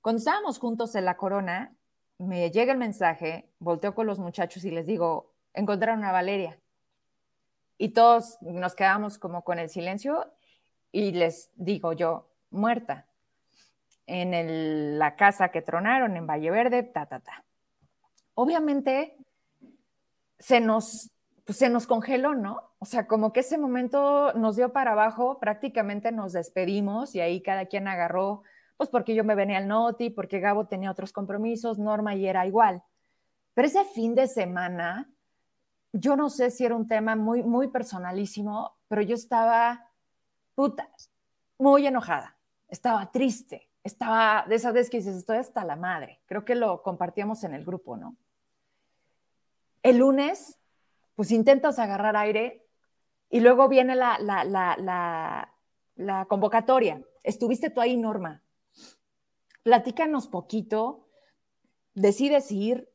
[0.00, 1.74] Cuando estábamos juntos en la corona,
[2.18, 6.58] me llega el mensaje, volteo con los muchachos y les digo, encontraron a Valeria.
[7.76, 10.32] Y todos nos quedamos como con el silencio
[10.92, 13.06] y les digo yo, muerta,
[14.06, 17.44] en la casa que tronaron en Valle Verde, ta, ta, ta.
[18.34, 19.16] Obviamente
[20.38, 21.10] se nos,
[21.44, 22.74] pues, se nos congeló, ¿no?
[22.78, 27.40] O sea, como que ese momento nos dio para abajo, prácticamente nos despedimos y ahí
[27.42, 28.42] cada quien agarró
[28.76, 32.46] pues porque yo me venía al Noti, porque Gabo tenía otros compromisos, Norma y era
[32.46, 32.82] igual.
[33.54, 35.10] Pero ese fin de semana,
[35.92, 39.88] yo no sé si era un tema muy, muy personalísimo, pero yo estaba,
[40.54, 40.88] puta,
[41.58, 42.36] muy enojada,
[42.68, 46.20] estaba triste, estaba de esas veces que dices, estoy hasta la madre.
[46.26, 48.16] Creo que lo compartíamos en el grupo, ¿no?
[49.84, 50.58] El lunes,
[51.14, 52.66] pues intentas agarrar aire
[53.30, 55.48] y luego viene la, la, la,
[55.96, 57.02] la, convocatoria.
[57.22, 58.43] Estuviste tú ahí, Norma
[59.64, 61.08] platícanos poquito,
[61.94, 62.88] decides ir,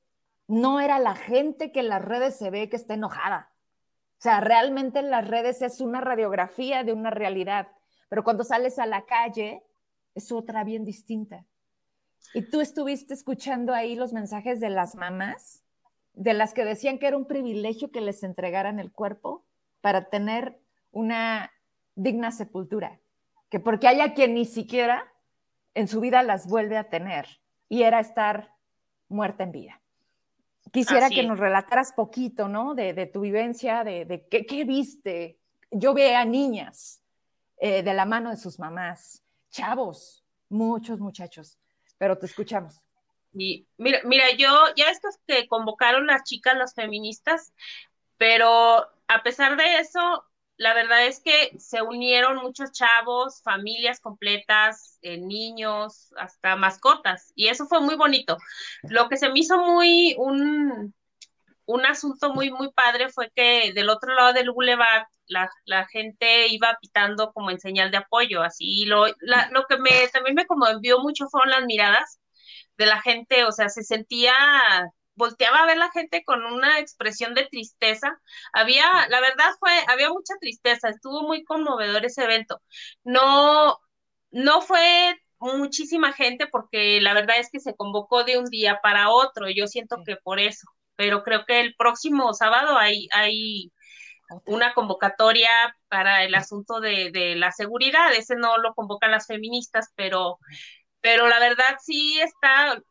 [0.47, 3.51] no era la gente que en las redes se ve que está enojada.
[4.19, 7.67] O sea, realmente en las redes es una radiografía de una realidad,
[8.07, 9.63] pero cuando sales a la calle
[10.15, 11.45] es otra bien distinta.
[12.33, 15.63] Y tú estuviste escuchando ahí los mensajes de las mamás,
[16.13, 19.45] de las que decían que era un privilegio que les entregaran el cuerpo
[19.81, 20.59] para tener
[20.91, 21.51] una
[21.95, 22.99] digna sepultura,
[23.49, 25.11] que porque haya quien ni siquiera
[25.73, 28.53] en su vida las vuelve a tener y era estar
[29.07, 29.81] muerta en vida.
[30.71, 32.75] Quisiera que nos relataras poquito, ¿no?
[32.75, 35.39] De, tu vivencia, de, qué, viste.
[35.71, 37.01] Yo veía a niñas
[37.57, 41.57] eh, de la mano de sus mamás, chavos, muchos muchachos,
[41.97, 42.75] pero te escuchamos.
[43.33, 47.53] Y mira, mira, yo ya estos que convocaron las chicas, las feministas,
[48.17, 50.23] pero a pesar de eso,
[50.59, 57.47] la verdad es que se unieron muchos chavos, familias completas, eh, niños, hasta mascotas, y
[57.47, 58.37] eso fue muy bonito.
[58.83, 60.93] Lo que se me hizo muy un,
[61.65, 66.47] un asunto muy, muy padre fue que del otro lado del boulevard la, la gente
[66.49, 70.99] iba pitando como en señal de apoyo, así, lo, lo que me, también me conmovió
[70.99, 72.19] mucho fueron las miradas
[72.77, 74.33] de la gente, o sea, se sentía
[75.19, 78.19] volteaba a ver la gente con una expresión de tristeza.
[78.53, 82.61] Había, la verdad fue, había mucha tristeza, estuvo muy conmovedor ese evento.
[83.03, 83.77] No,
[84.31, 89.09] no fue muchísima gente porque la verdad es que se convocó de un día para
[89.11, 93.71] otro, yo siento que por eso, pero creo que el próximo sábado hay, hay
[94.45, 95.49] una convocatoria
[95.89, 100.39] para el asunto de, de la seguridad, ese no lo convocan las feministas, pero
[101.01, 102.81] pero la verdad sí está,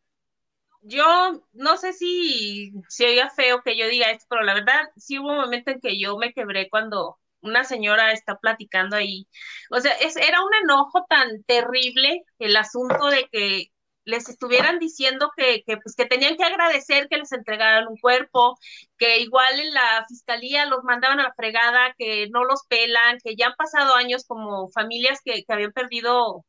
[0.88, 5.18] yo no sé si se oía feo que yo diga esto, pero la verdad sí
[5.18, 9.28] hubo un momento en que yo me quebré cuando una señora está platicando ahí.
[9.70, 13.66] O sea, es, era un enojo tan terrible el asunto de que
[14.04, 18.58] les estuvieran diciendo que, que, pues, que tenían que agradecer que les entregaran un cuerpo,
[18.96, 23.36] que igual en la fiscalía los mandaban a la fregada, que no los pelan, que
[23.36, 26.46] ya han pasado años como familias que, que habían perdido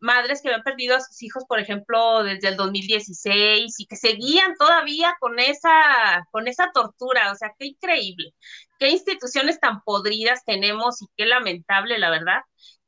[0.00, 4.54] madres que habían perdido a sus hijos, por ejemplo, desde el 2016 y que seguían
[4.58, 7.32] todavía con esa, con esa tortura.
[7.32, 8.34] O sea, qué increíble.
[8.78, 12.42] Qué instituciones tan podridas tenemos y qué lamentable, la verdad,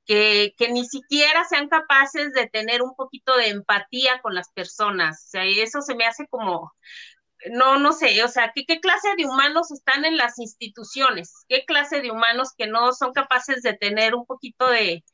[0.06, 5.24] que, que ni siquiera sean capaces de tener un poquito de empatía con las personas.
[5.26, 6.72] O sea, eso se me hace como,
[7.52, 11.44] no, no sé, o sea, ¿qué, ¿qué, clase de humanos están en las instituciones?
[11.48, 15.04] ¿Qué clase de humanos que no son capaces de tener un poquito de,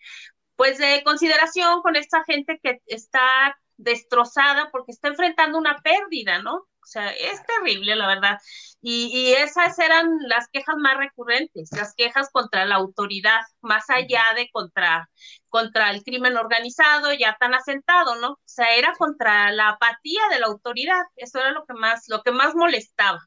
[0.56, 6.54] pues de consideración con esta gente que está destrozada porque está enfrentando una pérdida, ¿no?
[6.86, 8.38] O sea, es terrible, la verdad.
[8.80, 14.48] Y, esas eran las quejas más recurrentes, las quejas contra la autoridad, más allá de
[14.52, 15.10] contra,
[15.48, 18.34] contra el crimen organizado ya tan asentado, ¿no?
[18.34, 21.02] O sea, era contra la apatía de la autoridad.
[21.16, 23.18] Eso era lo que más, lo que más molestaba.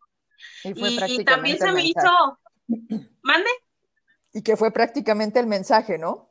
[0.64, 2.40] Y, también se me hizo.
[3.22, 3.50] ¿Mande?
[4.32, 6.29] Y que fue prácticamente el mensaje, ¿no?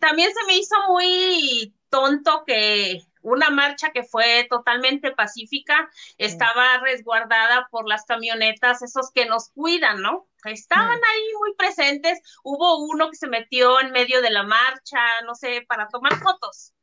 [0.00, 5.88] También se me hizo muy tonto que una marcha que fue totalmente pacífica
[6.18, 10.28] estaba resguardada por las camionetas, esos que nos cuidan, ¿no?
[10.44, 12.20] Estaban ahí muy presentes.
[12.42, 16.74] Hubo uno que se metió en medio de la marcha, no sé, para tomar fotos.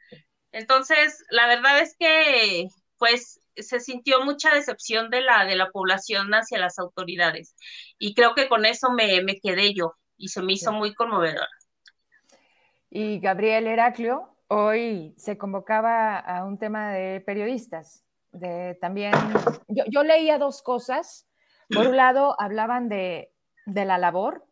[0.52, 2.68] Entonces, la verdad es que,
[2.98, 7.56] pues, se sintió mucha decepción de la, de la población hacia las autoridades.
[8.00, 11.48] Y creo que con eso me, me quedé yo y se me hizo muy conmovedora.
[12.94, 18.04] Y Gabriel Heraclio, hoy se convocaba a un tema de periodistas.
[18.82, 19.14] También,
[19.70, 21.26] yo, leía dos cosas.
[21.74, 23.32] Por un lado, hablaban de,
[23.66, 24.46] la labor,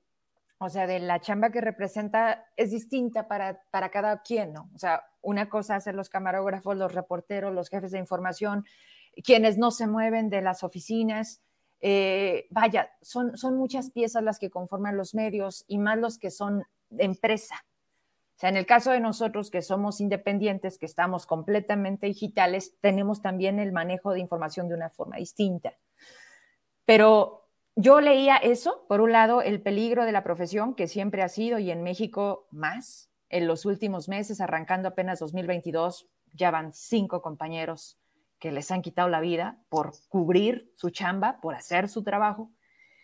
[0.57, 3.59] o sea, de la chamba que representa es distinta para,
[3.91, 4.69] cada quien, ¿no?
[4.73, 8.65] O sea, una cosa hacer los camarógrafos, los reporteros, los jefes de información,
[9.21, 11.41] quienes no se mueven de las oficinas.
[11.81, 16.31] Eh, vaya, son, son muchas piezas las que conforman los medios y más los que
[16.31, 17.65] son de empresa.
[18.39, 23.59] Sea, en el caso de nosotros que somos independientes, que estamos completamente digitales, tenemos también
[23.59, 25.73] el manejo de información de una forma distinta.
[26.85, 31.27] Pero yo leía eso, por un lado, el peligro de la profesión, que siempre ha
[31.27, 37.21] sido y en México más, en los últimos meses, arrancando apenas 2022, ya van cinco
[37.21, 37.99] compañeros
[38.39, 42.53] que les han quitado la vida por cubrir su chamba, por hacer su trabajo.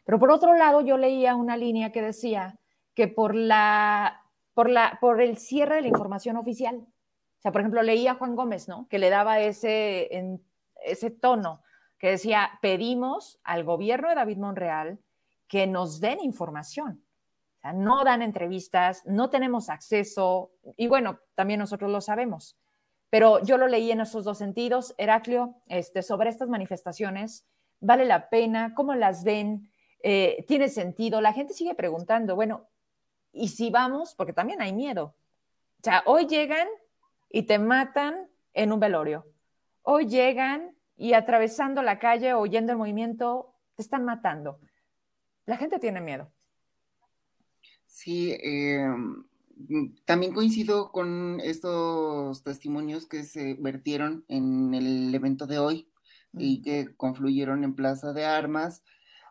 [0.06, 2.58] Pero por otro lado, yo leía una línea que decía
[2.94, 4.22] que por la
[4.56, 6.78] por, la, por el cierre de la información oficial.
[6.78, 8.88] O sea, por ejemplo, leía Juan Gómez, ¿no?
[8.90, 10.10] Que le daba ese,
[10.84, 11.62] ese tono,
[12.00, 15.00] que decía, pedimos al gobierno de David Monreal
[15.48, 17.04] que nos den información.
[17.58, 22.58] O sea, no dan entrevistas, no tenemos acceso, y bueno, también nosotros lo sabemos.
[23.10, 24.96] Pero yo lo leí en esos dos sentidos.
[24.98, 27.46] Heraclio, este, sobre estas manifestaciones,
[27.80, 28.74] ¿vale la pena?
[28.74, 29.70] ¿Cómo las ven?
[30.02, 31.22] Eh, ¿Tiene sentido?
[31.22, 32.68] La gente sigue preguntando, bueno,
[33.36, 35.16] y si vamos, porque también hay miedo.
[35.80, 36.68] O sea, hoy llegan
[37.30, 39.26] y te matan en un velorio.
[39.84, 44.60] Hoy llegan y atravesando la calle o oyendo el movimiento, te están matando.
[45.46, 46.32] La gente tiene miedo.
[47.86, 48.88] Sí, eh,
[50.06, 55.90] también coincido con estos testimonios que se vertieron en el evento de hoy
[56.34, 58.82] y que confluyeron en Plaza de Armas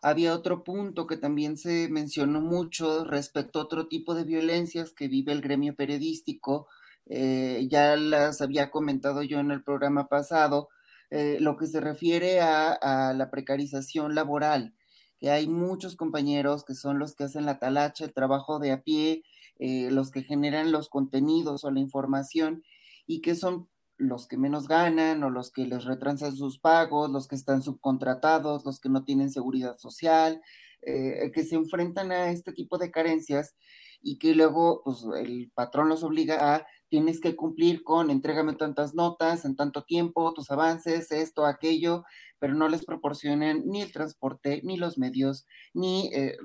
[0.04, 5.08] había otro punto que también se mencionó mucho respecto a otro tipo de violencias que
[5.08, 6.68] vive el gremio periodístico.
[7.06, 10.68] Eh, ya las había comentado yo en el programa pasado,
[11.10, 14.74] eh, lo que se refiere a, la precarización laboral,
[15.18, 18.82] que hay muchos compañeros que son los que hacen la talacha, el trabajo de a
[18.82, 19.22] pie,
[19.58, 22.62] eh, los que generan los contenidos o la información
[23.06, 27.28] y que son los que menos ganan o los que les retransan sus pagos, los
[27.28, 30.42] que están subcontratados, los que no tienen seguridad social,
[30.82, 33.54] eh, que se enfrentan a este tipo de carencias
[34.02, 38.94] y que luego pues, el patrón los obliga a tienes que cumplir con entrégame tantas
[38.94, 42.04] notas en tanto tiempo, tus avances, esto, aquello,
[42.38, 46.36] pero no les proporcionan ni el transporte, ni los medios, ni eh,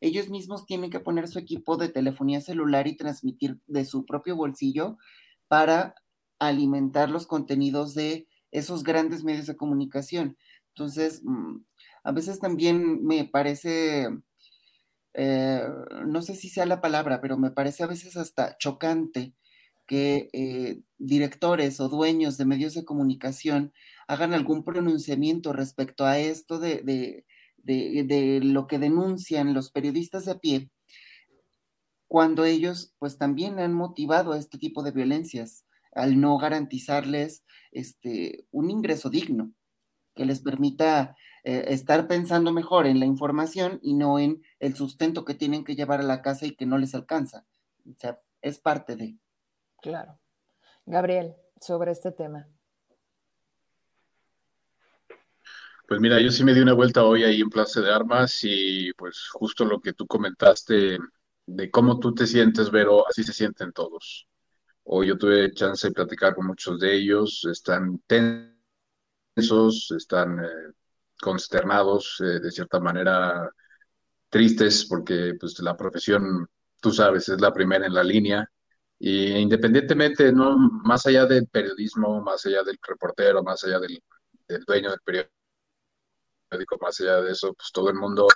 [0.00, 4.34] ellos mismos tienen que poner su equipo de telefonía celular y transmitir de su propio
[4.34, 4.98] bolsillo
[5.46, 5.94] para
[6.40, 10.38] alimentar los contenidos de esos grandes medios de comunicación.
[10.70, 11.58] Entonces, mm,
[12.04, 14.08] a veces también me parece,
[15.14, 15.62] eh,
[16.06, 19.34] no sé si sea la palabra, pero me parece a veces hasta chocante
[19.86, 23.72] que eh, directores o dueños de medios de comunicación
[24.08, 26.82] hagan algún pronunciamiento respecto a esto de,
[27.64, 30.70] de lo que denuncian los periodistas de a pie,
[32.08, 38.70] cuando ellos pues también han motivado este tipo de violencias al no garantizarles este, un
[38.70, 39.52] ingreso digno
[40.14, 45.24] que les permita eh, estar pensando mejor en la información y no en el sustento
[45.24, 47.46] que tienen que llevar a la casa y que no les alcanza.
[47.88, 49.16] O sea, es parte de.
[49.80, 50.18] Claro.
[50.84, 52.48] Gabriel, sobre este tema.
[55.88, 58.92] Pues mira, yo sí me di una vuelta hoy ahí en Plaza de Armas y
[58.92, 60.98] pues justo lo que tú comentaste
[61.46, 64.28] de cómo tú te sientes, Vero, así se sienten todos.
[64.92, 70.72] Hoy yo tuve chance de platicar con muchos de ellos, están tensos, están eh,
[71.20, 73.48] consternados, eh, de cierta manera
[74.28, 76.48] tristes, porque pues, la profesión,
[76.80, 78.50] tú sabes, es la primera en la línea.
[78.98, 84.02] Y independientemente, no, más allá del periodismo, más allá del reportero, más allá del,
[84.66, 85.00] dueño del
[86.50, 88.26] periódico, más allá de eso, pues todo el mundo,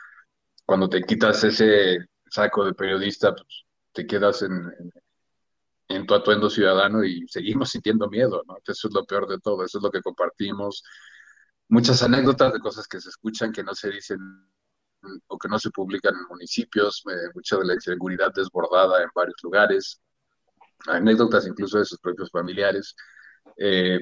[0.64, 1.98] cuando te quitas ese
[2.31, 4.72] saco de periodista, pues te quedas en
[6.06, 8.56] tu atuendo ciudadano y seguimos sintiendo miedo, ¿no?
[8.66, 10.82] Eso es lo peor de todo, eso es lo que compartimos.
[11.69, 14.19] Muchas anécdotas de cosas que se escuchan que no se dicen
[15.28, 19.36] o que no se publican en municipios, eh, mucha de la inseguridad desbordada en varios
[19.43, 20.01] lugares,
[20.86, 22.94] anécdotas incluso de sus propios familiares.
[23.59, 24.01] Eh,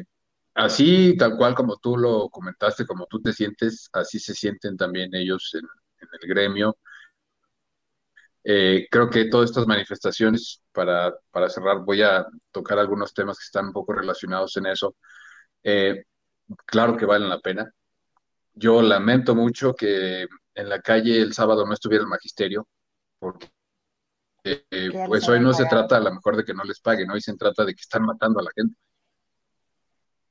[0.55, 5.15] así, tal cual como tú lo comentaste, como tú te sientes, así se sienten también
[5.15, 5.65] ellos en,
[6.01, 6.79] en el gremio.
[8.45, 13.45] Eh, creo que todas estas manifestaciones, para, para, cerrar, voy a tocar algunos temas que
[13.45, 14.97] están un poco relacionados en eso.
[15.63, 16.05] Eh,
[16.67, 17.71] claro que valen la pena.
[18.55, 22.69] Yo lamento mucho que en la calle el sábado no estuviera el magisterio,
[23.19, 23.49] porque
[24.45, 27.21] eh, pues hoy no se trata a lo mejor de que no les paguen, hoy
[27.21, 28.77] se trata de que están matando a la gente.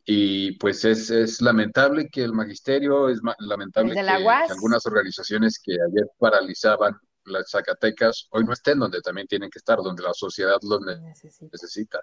[0.04, 7.00] Y pues es, lamentable que el magisterio, es lamentable que, algunas organizaciones que ayer paralizaban
[7.32, 10.82] las Zacatecas hoy no estén donde también tienen que estar, donde la sociedad los
[11.52, 12.00] necesita.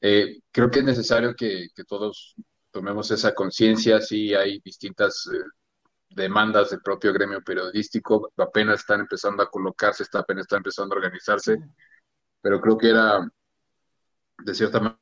[0.00, 2.34] Eh, creo que es necesario que, todos
[2.70, 5.38] tomemos esa conciencia, sí hay distintas eh,
[6.10, 10.98] demandas del propio gremio periodístico, apenas están empezando a colocarse, está, apenas están empezando a
[10.98, 11.58] organizarse,
[12.40, 13.28] pero creo que era,
[14.44, 14.98] de cierta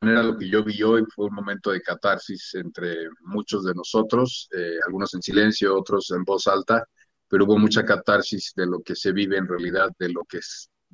[0.00, 4.48] manera, lo que yo vi hoy fue un momento de catarsis entre muchos de nosotros,
[4.56, 6.86] eh, algunos en silencio, otros en voz alta,
[7.28, 10.40] pero hubo mucha catarsis de lo que se vive en realidad, de lo que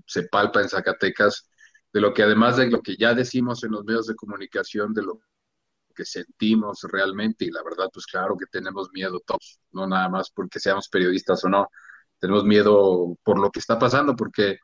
[0.07, 1.49] se palpa en Zacatecas,
[1.93, 5.03] de lo que además de lo que ya decimos en los medios de comunicación, de
[5.03, 5.21] lo
[5.95, 10.31] que sentimos realmente, y la verdad, pues claro que tenemos miedo todos, no nada más
[10.31, 11.69] porque seamos periodistas o no,
[12.19, 14.59] tenemos miedo por lo que está pasando, porque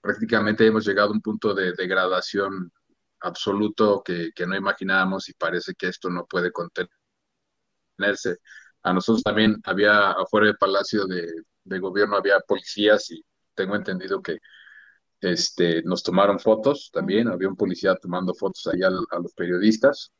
[0.00, 2.72] prácticamente hemos llegado a un punto de degradación
[3.20, 8.38] absoluto que, que no imaginábamos y parece que esto no puede contenerse.
[8.84, 11.26] A nosotros también había afuera del Palacio de,
[11.64, 13.24] de Gobierno, había policías y
[13.54, 14.38] tengo entendido que
[15.20, 20.12] este, nos tomaron fotos también, había un policía tomando fotos ahí a, los periodistas.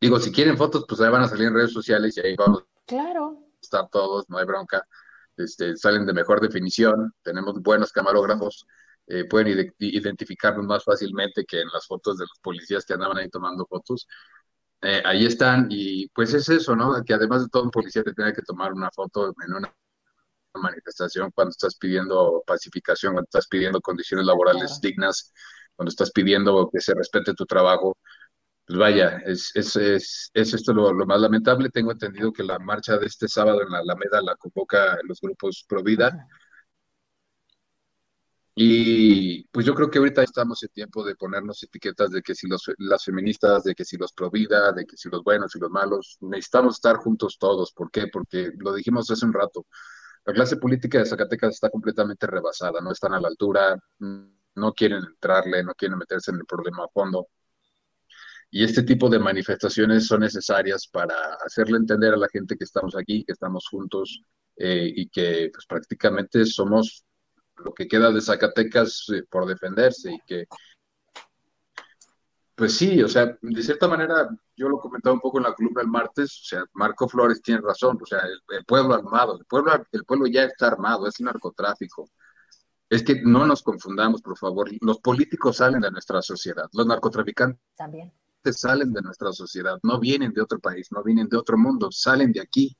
[0.00, 2.64] Digo, si quieren fotos, pues ahí van a salir en redes sociales y ahí vamos
[2.86, 3.38] claro.
[3.40, 4.84] a estar todos, no hay bronca.
[5.36, 8.66] Este, salen de mejor definición, tenemos buenos camarógrafos,
[9.06, 13.28] eh, pueden identificarnos más fácilmente que en las fotos de los policías que andaban ahí
[13.28, 14.06] tomando fotos.
[14.82, 17.02] Eh, ahí están, y pues es eso, ¿no?
[17.04, 19.74] Que además de todo, un policía te tiene que tomar una foto en una
[20.54, 25.32] manifestación cuando estás pidiendo pacificación, cuando estás pidiendo condiciones laborales dignas,
[25.76, 27.96] cuando estás pidiendo que se respete tu trabajo.
[28.66, 31.70] Pues vaya, es, es, es, esto lo, más lamentable.
[31.70, 35.64] Tengo entendido que la marcha de este sábado en la Alameda la convoca los grupos
[35.68, 36.28] Provida.
[38.60, 42.48] Y pues yo creo que ahorita estamos en tiempo de ponernos etiquetas de que si
[42.48, 45.70] los, las feministas, de que si los Provida, de que si los buenos y los
[45.70, 47.72] malos, necesitamos estar juntos todos.
[47.72, 48.08] ¿Por qué?
[48.08, 49.64] Porque lo dijimos hace un rato,
[50.24, 55.04] la clase política de Zacatecas está completamente rebasada, no están a la altura, no quieren
[55.04, 57.28] entrarle, no quieren meterse en el problema a fondo.
[58.50, 61.14] Y este tipo de manifestaciones son necesarias para
[61.46, 64.20] hacerle entender a la gente que estamos aquí, que estamos juntos
[64.56, 67.04] eh, y que pues, prácticamente somos
[67.64, 70.46] lo que queda de Zacatecas eh, por defenderse y que
[72.58, 75.80] pues sí, o sea, de cierta manera, yo lo comentaba un poco en la columna
[75.80, 78.18] el martes, o sea, Marco Flores tiene razón, o sea,
[78.48, 82.10] el, pueblo armado, el pueblo, el pueblo ya está armado, es narcotráfico.
[82.90, 87.62] Es que no nos confundamos, por favor, los políticos salen de nuestra sociedad, los narcotraficantes
[87.76, 88.12] También.
[88.50, 92.32] salen de nuestra sociedad, no vienen de otro país, no vienen de otro mundo, salen
[92.32, 92.76] de aquí.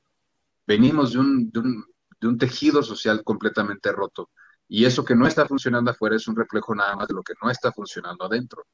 [0.67, 1.85] Venimos de un, de un,
[2.21, 4.29] de un tejido social completamente roto.
[4.69, 7.35] Y eso que no está funcionando afuera es un reflejo nada más de lo que
[7.43, 8.67] no está funcionando adentro.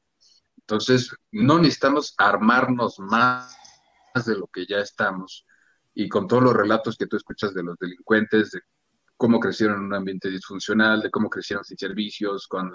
[0.57, 3.55] Entonces, no necesitamos armarnos más
[4.25, 5.45] de lo que ya estamos.
[5.93, 8.61] Y con todos los relatos que tú escuchas de los delincuentes, de
[9.15, 12.73] cómo crecieron en un ambiente disfuncional, de cómo crecieron sin servicios, con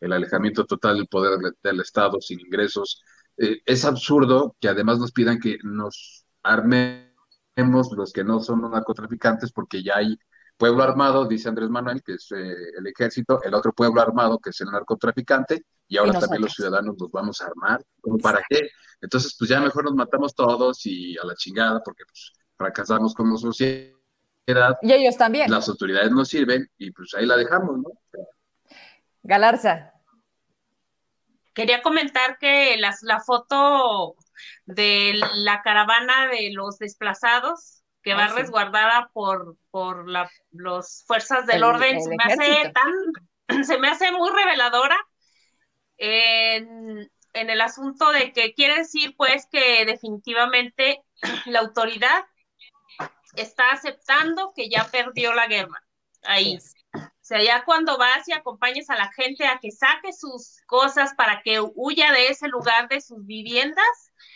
[0.00, 3.02] el alejamiento total del poder del Estado, sin ingresos,
[3.36, 9.52] eh, es absurdo que además nos pidan que nos armemos los que no son narcotraficantes
[9.52, 10.18] porque ya hay
[10.60, 14.50] pueblo armado, dice Andrés Manuel, que es eh, el ejército, el otro pueblo armado, que
[14.50, 17.82] es el narcotraficante, y ahora también los ciudadanos nos vamos a armar.
[18.02, 18.68] ¿Cómo para qué?
[19.00, 23.38] Entonces, pues ya mejor nos matamos todos y a la chingada, porque pues fracasamos como
[23.38, 23.96] sociedad.
[24.82, 25.50] Y ellos también.
[25.50, 27.90] Las autoridades nos sirven y pues ahí la dejamos, ¿no?
[29.22, 29.94] Galarza.
[31.54, 34.14] Quería comentar que las, la foto
[34.66, 41.46] de la caravana de los desplazados que va ah, resguardada por, por la los fuerzas
[41.46, 44.96] del orden, se me hace tan, se me hace muy reveladora
[45.98, 51.02] en, en el asunto de que quiere decir pues que definitivamente
[51.46, 52.24] la autoridad
[53.36, 55.82] está aceptando que ya perdió la guerra.
[56.22, 56.56] Ahí.
[56.56, 56.79] O
[57.30, 61.42] sea, ya cuando vas y acompañes a la gente a que saque sus cosas para
[61.42, 63.86] que huya de ese lugar de sus viviendas,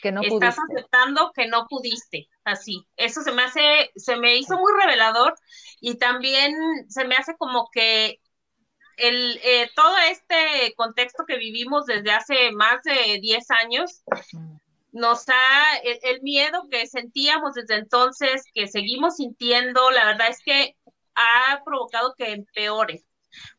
[0.00, 2.86] que no estás aceptando que no pudiste, así.
[2.96, 5.34] Eso se me hace, se me hizo muy revelador
[5.80, 6.54] y también
[6.88, 8.20] se me hace como que
[8.96, 14.04] el, eh, todo este contexto que vivimos desde hace más de 10 años
[14.92, 20.40] nos ha, el, el, miedo que sentíamos desde entonces, que seguimos sintiendo, la verdad es
[20.44, 20.76] que
[21.14, 23.04] ha provocado que empeore.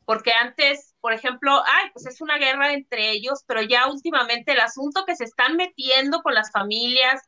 [0.06, 4.60] porque antes, por ejemplo, ay, pues es una guerra entre ellos, pero ya últimamente el
[4.62, 7.22] asunto que se están metiendo con las familias,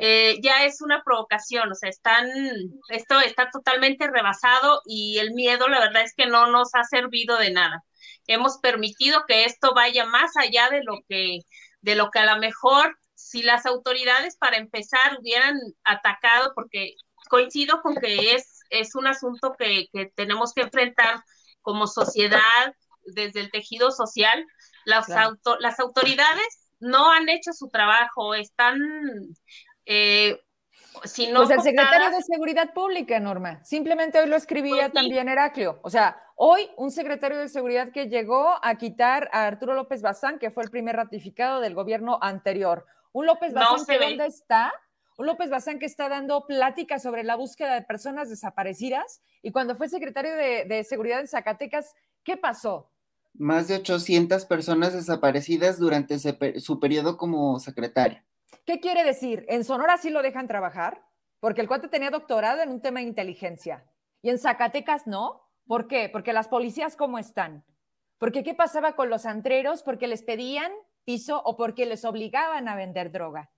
[0.00, 2.26] eh, ya es una provocación, o sea, están,
[2.88, 7.36] esto está totalmente rebasado y el miedo, la verdad es que no nos ha servido
[7.38, 7.84] de nada.
[8.26, 11.40] Hemos permitido que esto vaya más allá de lo que,
[11.82, 16.94] de lo que a lo mejor si las autoridades para empezar hubieran atacado, porque
[17.28, 21.22] coincido con que es, es un asunto que, que tenemos que enfrentar
[21.60, 22.74] como sociedad,
[23.04, 24.44] desde el tejido social,
[24.84, 28.78] las, las autoridades no han hecho su trabajo, están
[29.86, 30.40] eh,
[31.04, 33.64] si no pues el secretario de Seguridad Pública, Norma.
[33.64, 35.80] Simplemente hoy lo escribía pues también Heraclio.
[35.82, 40.38] O sea, hoy un secretario de Seguridad que llegó a quitar a Arturo López Bazán,
[40.38, 42.86] que fue el primer ratificado del gobierno anterior.
[43.12, 44.72] Un López Bazán que dónde está,
[45.18, 49.20] López Bazán que está dando pláticas sobre la búsqueda de personas desaparecidas.
[49.42, 51.94] Y cuando fue secretario de, de Seguridad en Zacatecas,
[52.24, 52.90] ¿qué pasó?
[53.34, 56.18] Más de 800 personas desaparecidas durante
[56.60, 58.22] su periodo como secretario.
[58.66, 59.44] ¿Qué quiere decir?
[59.48, 61.02] ¿En Sonora sí lo dejan trabajar?
[61.40, 63.84] Porque el cuate tenía doctorado en un tema de inteligencia.
[64.20, 65.42] Y en Zacatecas no.
[65.66, 66.08] ¿Por qué?
[66.08, 67.64] Porque las policías, ¿cómo están?
[68.18, 69.82] Porque ¿qué pasaba con los antreros?
[69.82, 70.70] Porque les pedían
[71.04, 73.50] piso o porque les obligaban a vender droga.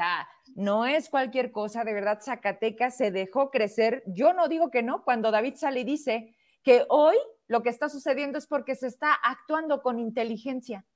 [0.00, 4.02] Sea, no es cualquier cosa, de verdad, Zacatecas se dejó crecer.
[4.06, 7.16] Yo no digo que no, cuando David sale y dice que hoy
[7.48, 10.86] lo que está sucediendo es porque se está actuando con inteligencia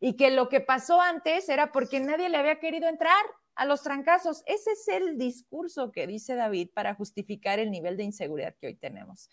[0.00, 3.24] y que lo que pasó antes era porque nadie le había querido entrar
[3.56, 4.42] a los trancazos.
[4.46, 8.74] Ese es el discurso que dice David para justificar el nivel de inseguridad que hoy
[8.74, 9.30] tenemos.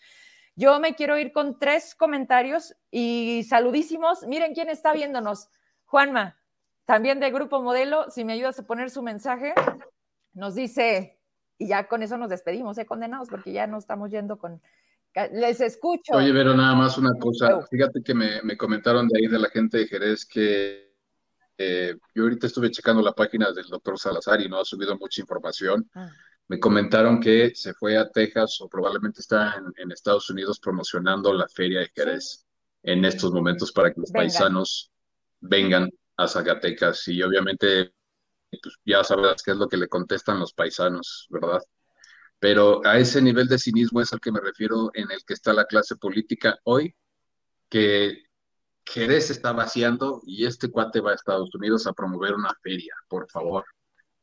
[0.56, 4.26] Yo me quiero ir con tres comentarios y saludísimos.
[4.26, 5.48] Miren quién está viéndonos.
[5.84, 6.41] Juanma,
[6.84, 9.54] también de Grupo Modelo, si me ayudas a poner su mensaje,
[10.34, 11.18] nos dice,
[11.58, 12.86] y ya con eso nos despedimos, ¿eh?
[12.86, 14.60] condenados, porque ya no estamos yendo con,
[15.32, 16.14] les escucho.
[16.14, 17.64] Oye, pero nada más una cosa.
[17.70, 20.92] Fíjate que me, comentaron de ahí de la gente de Jerez que
[21.58, 25.20] eh, yo ahorita estuve checando la página del doctor Salazar y no ha subido mucha
[25.20, 25.88] información.
[25.94, 26.10] Ah.
[26.48, 31.48] Me comentaron que se fue a Texas o probablemente está en, Estados Unidos promocionando la
[31.48, 32.46] feria de Jerez
[32.82, 34.90] en estos momentos para que los paisanos
[35.40, 35.88] vengan
[36.22, 37.92] a Zacatecas y obviamente
[38.50, 41.62] pues, ya sabrás qué es lo que le contestan los paisanos, ¿verdad?
[42.38, 45.52] Pero a ese nivel de cinismo es al que me refiero en el que está
[45.52, 46.94] la clase política hoy,
[47.68, 48.24] que
[48.84, 53.30] Jerez está vaciando y este cuate va a Estados Unidos a promover una feria, por
[53.30, 53.64] favor.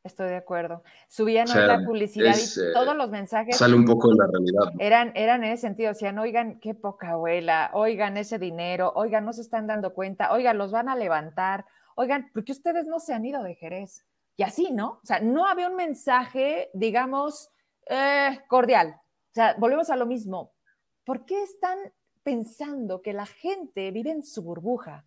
[0.04, 0.84] Estoy de acuerdo.
[1.10, 3.58] Subían la publicidad y eh, todos los mensajes.
[3.58, 4.74] Sale un poco de la realidad.
[4.80, 9.34] Eran, eran en ese sentido, decían, oigan, qué poca abuela, oigan ese dinero, oigan, no
[9.34, 11.66] se están dando cuenta, oigan, los van a levantar,
[12.00, 14.06] oigan, porque ustedes no se han ido de Jerez.
[14.38, 15.00] Y así, ¿no?
[15.04, 17.52] O sea, no había un mensaje, digamos,
[17.90, 18.96] eh, cordial.
[19.32, 20.54] O sea, volvemos a lo mismo.
[21.04, 21.78] ¿Por qué están
[22.24, 25.06] pensando que la gente vive en su burbuja?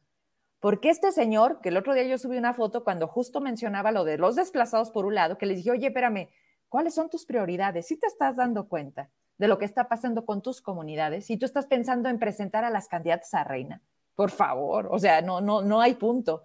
[0.61, 4.05] Porque este señor, que el otro día yo subí una foto cuando justo mencionaba lo
[4.05, 6.29] de los desplazados por un lado, que le dije, oye, espérame,
[6.69, 7.87] ¿cuáles son tus prioridades?
[7.87, 9.09] Si te estás dando cuenta
[9.39, 12.71] de lo que está pasando con tus comunidades, si tú estás pensando en presentar a
[12.71, 13.81] las candidatas a reina,
[14.15, 16.43] por favor, o sea, no, no, no hay punto.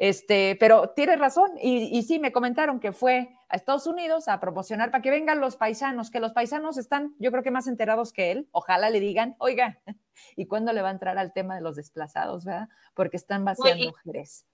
[0.00, 4.40] Este, pero tienes razón, y, y, sí, me comentaron que fue a Estados Unidos a
[4.40, 8.14] promocionar para que vengan los paisanos, que los paisanos están, yo creo que más enterados
[8.14, 9.78] que él, ojalá le digan, oiga,
[10.36, 12.70] ¿y cuándo le va a entrar al tema de los desplazados, verdad?
[12.94, 14.46] Porque están vaciando mujeres.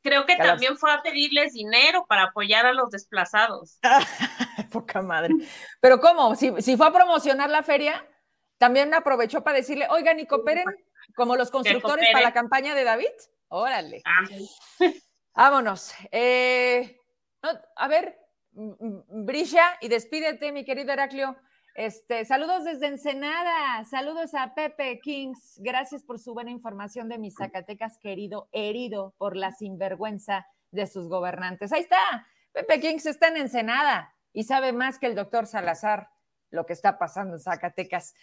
[0.00, 3.78] Creo que también fue a pedirles dinero para apoyar a los desplazados.
[4.72, 5.34] Poca madre.
[5.78, 6.36] Pero ¿cómo?
[6.36, 8.02] Si, si fue a promocionar la feria,
[8.56, 10.64] también aprovechó para decirle, oigan, y cooperen
[11.14, 13.12] como los constructores para la campaña de David.
[13.54, 14.02] Órale.
[15.34, 15.92] Vámonos.
[16.10, 16.96] Eh,
[17.76, 18.18] a ver,
[18.50, 21.36] brilla y despídete, mi querido Heraclio.
[21.74, 27.34] Este, saludos desde Ensenada, saludos a Pepe Kings, gracias por su buena información de mis
[27.34, 31.72] Zacatecas querido, herido por la sinvergüenza de sus gobernantes.
[31.72, 36.08] Ahí está, Pepe Kings está en Ensenada y sabe más que el doctor Salazar
[36.52, 38.14] lo que está pasando en Zacatecas.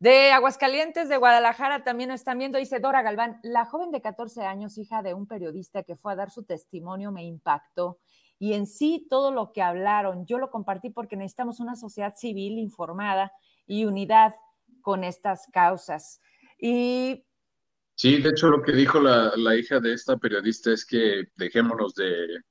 [0.00, 4.42] De Aguascalientes, de Guadalajara, también nos están viendo, dice Dora Galván, la joven de 14
[4.42, 7.98] años, hija de un periodista que fue a dar su testimonio, me impactó.
[8.38, 12.58] Y en sí, todo lo que hablaron, yo lo compartí porque necesitamos una sociedad civil
[12.58, 13.32] informada
[13.66, 14.34] y unidad
[14.82, 16.20] con estas causas.
[16.58, 17.24] Y
[17.96, 21.96] Sí, de hecho lo que dijo la, la, hija de esta periodista es que dejémonos
[21.96, 22.42] de,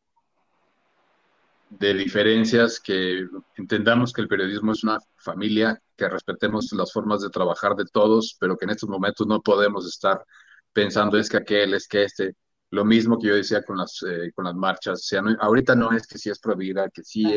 [1.69, 3.25] de diferencias, que
[3.55, 8.37] entendamos que el periodismo es una familia, que respetemos las formas de trabajar de todos,
[8.39, 10.23] pero que en estos momentos no podemos estar
[10.71, 12.35] pensando es que aquel, es que este,
[12.69, 15.91] lo mismo que yo decía con las, eh, con las marchas, o sea, ahorita no
[15.91, 17.33] es que si es pro vida, que si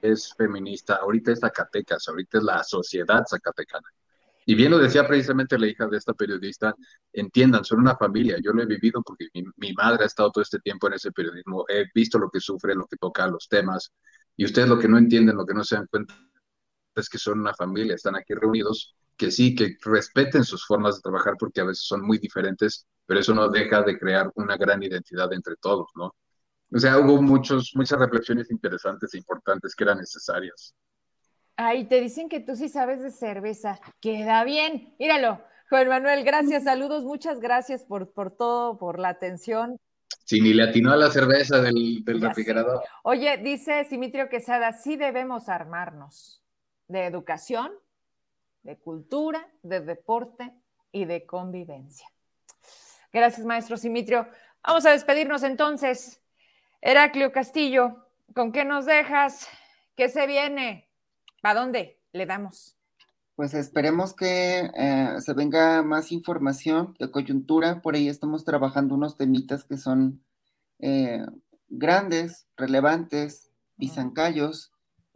[0.00, 3.86] es, feminista, ahorita es Zacatecas, ahorita es la sociedad zacatecana.
[4.44, 6.74] Y bien lo decía precisamente la hija de esta periodista,
[7.12, 10.58] entiendan, son una familia, yo lo he vivido porque mi, madre ha estado todo este
[10.58, 13.92] tiempo en ese periodismo, he visto lo que sufre, lo que toca, los temas,
[14.36, 16.14] y ustedes lo que no entienden, lo que no se dan cuenta
[16.94, 21.02] es que son una familia, están aquí reunidos, que sí, que respeten sus formas de
[21.02, 24.82] trabajar porque a veces son muy diferentes, pero eso no deja de crear una gran
[24.82, 26.14] identidad entre todos, ¿no?
[26.74, 30.74] O sea, hubo muchos, muchas reflexiones interesantes e importantes que eran necesarias.
[31.56, 33.78] Ay, te dicen que tú sí sabes de cerveza.
[34.00, 34.94] Queda bien.
[34.98, 35.40] Míralo.
[35.68, 39.78] Juan Manuel, gracias, saludos, muchas gracias por, por todo, por la atención.
[40.24, 42.82] Sí, ni le atinó a la cerveza del, del refrigerador.
[43.04, 46.41] Oye, dice Simitrio Quesada, sí debemos armarnos
[46.92, 47.72] de educación,
[48.62, 50.52] de cultura, de deporte
[50.92, 52.06] y de convivencia.
[53.12, 54.28] Gracias, maestro Simitrio.
[54.62, 56.20] Vamos a despedirnos entonces.
[56.80, 59.48] Heraclio Castillo, ¿con qué nos dejas?
[59.96, 60.88] ¿Qué se viene?
[61.42, 62.76] ¿A dónde le damos?
[63.34, 67.80] Pues esperemos que eh, se venga más información de coyuntura.
[67.80, 70.22] Por ahí estamos trabajando unos temitas que son
[70.78, 71.24] eh,
[71.68, 74.71] grandes, relevantes, pisancallos,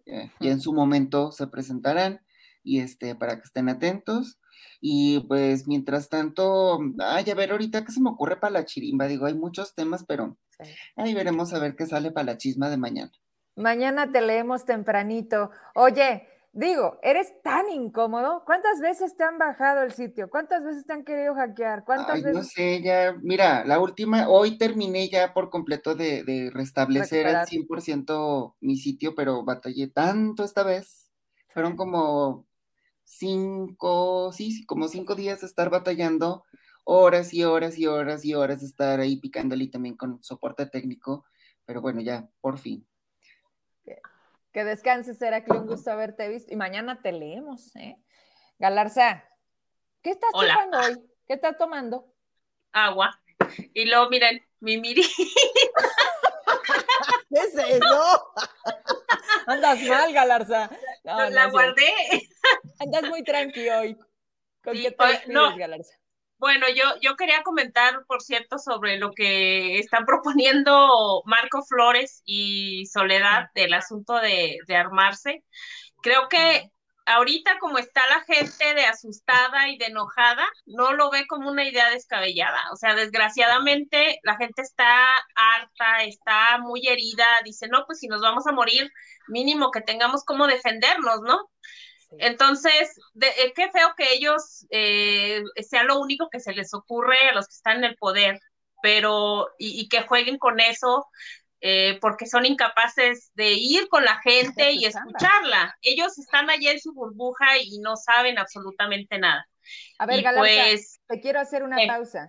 [0.06, 2.20] eh, y en su momento se presentarán.
[2.62, 4.38] Y este, para que estén atentos.
[4.80, 9.06] Y pues mientras tanto, ay, a ver, ahorita qué se me ocurre para la chirimba.
[9.06, 10.36] Digo, hay muchos temas, pero
[10.96, 13.12] ahí veremos a ver qué sale para la chisma de mañana.
[13.56, 15.50] Mañana te leemos tempranito.
[15.74, 18.42] Oye, digo, eres tan incómodo.
[18.46, 20.30] ¿Cuántas veces te han bajado el sitio?
[20.30, 21.84] ¿Cuántas veces te han querido hackear?
[21.84, 22.34] ¿Cuántas veces?
[22.34, 28.56] No sé, ya, mira, la última, hoy terminé ya por completo de, restablecer al 100%
[28.60, 31.10] mi sitio, pero batallé tanto esta vez.
[31.48, 32.46] Fueron como
[33.04, 36.44] cinco, sí, como cinco días de estar batallando,
[36.84, 41.26] horas y horas y horas y horas de estar ahí picándole también con soporte técnico.
[41.66, 42.86] Pero bueno, ya, por fin.
[44.56, 46.50] Que descanses, que un gusto haberte visto.
[46.50, 47.98] Y mañana te leemos, ¿eh?
[48.58, 49.22] Galarza,
[50.00, 50.94] ¿qué estás tomando hoy?
[51.28, 52.10] ¿Qué estás tomando?
[52.72, 53.20] Agua.
[53.74, 55.02] Y luego, miren, mi miri.
[57.28, 58.32] ¿Qué es eso?
[59.46, 60.70] Andas mal, Galarza.
[61.04, 61.92] No, la guardé.
[62.78, 63.98] Andas muy tranquilo hoy.
[64.64, 65.96] ¿Con qué te no, Galarza?
[66.38, 72.86] Bueno, yo, yo quería comentar, por cierto, sobre lo que están proponiendo Marco Flores y
[72.86, 75.44] Soledad del asunto de, de armarse.
[76.02, 76.70] Creo que
[77.06, 81.64] ahorita como está la gente de asustada y de enojada, no lo ve como una
[81.64, 82.60] idea descabellada.
[82.72, 84.86] O sea, desgraciadamente la gente está
[85.36, 88.90] harta, está muy herida, dice, no, pues si nos vamos a morir,
[89.28, 91.50] mínimo que tengamos como defendernos, ¿no?
[92.18, 97.34] Entonces, eh, qué feo que ellos eh, sea lo único que se les ocurre a
[97.34, 98.40] los que están en el poder,
[98.82, 101.06] pero y, que jueguen con eso
[101.60, 105.76] eh, porque son incapaces de ir con la gente y escucharla.
[105.82, 109.48] Ellos están allá en su burbuja y no saben absolutamente nada.
[109.98, 112.28] A ver, pues, te quiero hacer una pausa.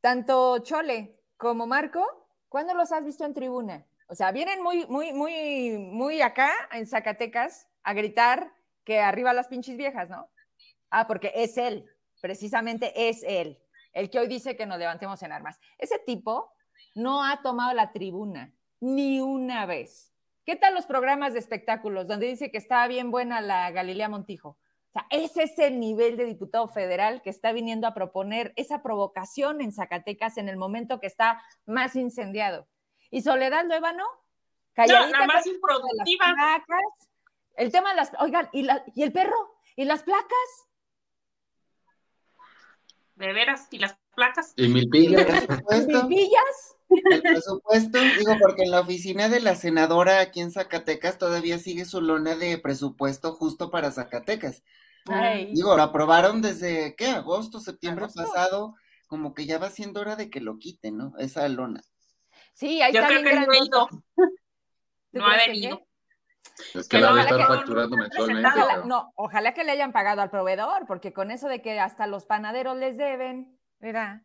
[0.00, 3.86] Tanto Chole como Marco, ¿cuándo los has visto en tribuna?
[4.08, 8.52] O sea, vienen muy, muy, muy, muy acá en Zacatecas a gritar
[8.86, 10.30] que arriba las pinches viejas, ¿no?
[10.88, 11.84] Ah, porque es él,
[12.22, 13.58] precisamente es él,
[13.92, 15.58] el que hoy dice que nos levantemos en armas.
[15.76, 16.52] Ese tipo
[16.94, 20.12] no ha tomado la tribuna ni una vez.
[20.44, 24.50] ¿Qué tal los programas de espectáculos donde dice que está bien buena la Galilea Montijo?
[24.50, 28.82] O sea, ese es el nivel de diputado federal que está viniendo a proponer esa
[28.82, 32.68] provocación en Zacatecas en el momento que está más incendiado.
[33.10, 34.04] Y Soledad Luevano,
[34.72, 35.18] calladita.
[35.18, 36.26] No, la más improductiva.
[37.56, 39.58] El tema de las, oigan, ¿y, la, ¿y el perro?
[39.76, 40.28] ¿Y las placas?
[43.14, 44.52] De veras, ¿y las placas?
[44.56, 45.26] ¿Y mil pillas?
[45.88, 46.76] ¿Mil pillas?
[47.10, 51.84] El presupuesto, digo, porque en la oficina de la senadora aquí en Zacatecas todavía sigue
[51.84, 54.62] su lona de presupuesto justo para Zacatecas.
[55.52, 57.06] Digo, lo aprobaron desde, ¿qué?
[57.06, 58.74] Agosto, septiembre pasado,
[59.06, 61.14] como que ya va siendo hora de que lo quiten, ¿no?
[61.18, 61.82] Esa lona.
[62.52, 63.88] Sí, ahí Yo creo que no ha ido.
[65.12, 65.86] No ha venido.
[66.74, 68.48] Es que, la va a estar facturando mensualmente.
[68.84, 72.26] no, ojalá que le hayan pagado al proveedor, porque con eso de que hasta los
[72.26, 74.22] panaderos les deben, ¿verdad?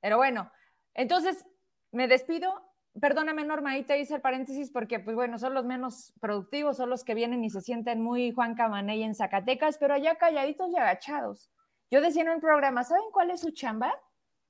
[0.00, 0.50] Pero bueno,
[0.94, 1.44] entonces
[1.92, 2.52] me despido.
[3.00, 6.90] Perdóname, Norma, ahí te hice el paréntesis porque, pues bueno, son los menos productivos, son
[6.90, 10.76] los que vienen y se sienten muy Juan Camaney en Zacatecas, pero allá calladitos y
[10.76, 11.50] agachados.
[11.90, 13.94] Yo decía en un programa, ¿saben cuál es su chamba?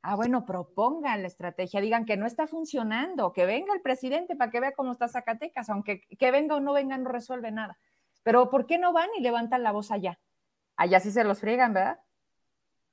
[0.03, 4.51] Ah, bueno, propongan la estrategia, digan que no está funcionando, que venga el presidente para
[4.51, 7.79] que vea cómo está Zacatecas, aunque que venga o no venga no resuelve nada.
[8.23, 10.19] Pero ¿por qué no van y levantan la voz allá?
[10.77, 11.99] Allá sí se los friegan, ¿verdad?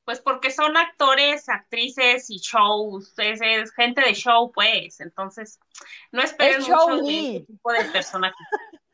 [0.03, 4.99] Pues porque son actores, actrices y shows, es, gente de show, pues.
[4.99, 5.59] Entonces,
[6.11, 8.47] no esperen mucho de este tipo de personajes.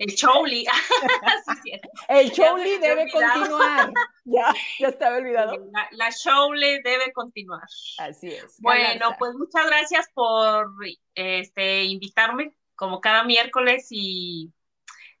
[0.00, 0.64] El Chowli.
[2.08, 3.92] el Chowli debe continuar.
[4.24, 5.52] Ya, ya estaba olvidado.
[5.72, 7.64] La, la Chowli debe continuar.
[7.98, 8.58] Así es.
[8.60, 10.72] Bueno, pues muchas gracias por
[11.16, 14.52] este invitarme como cada miércoles y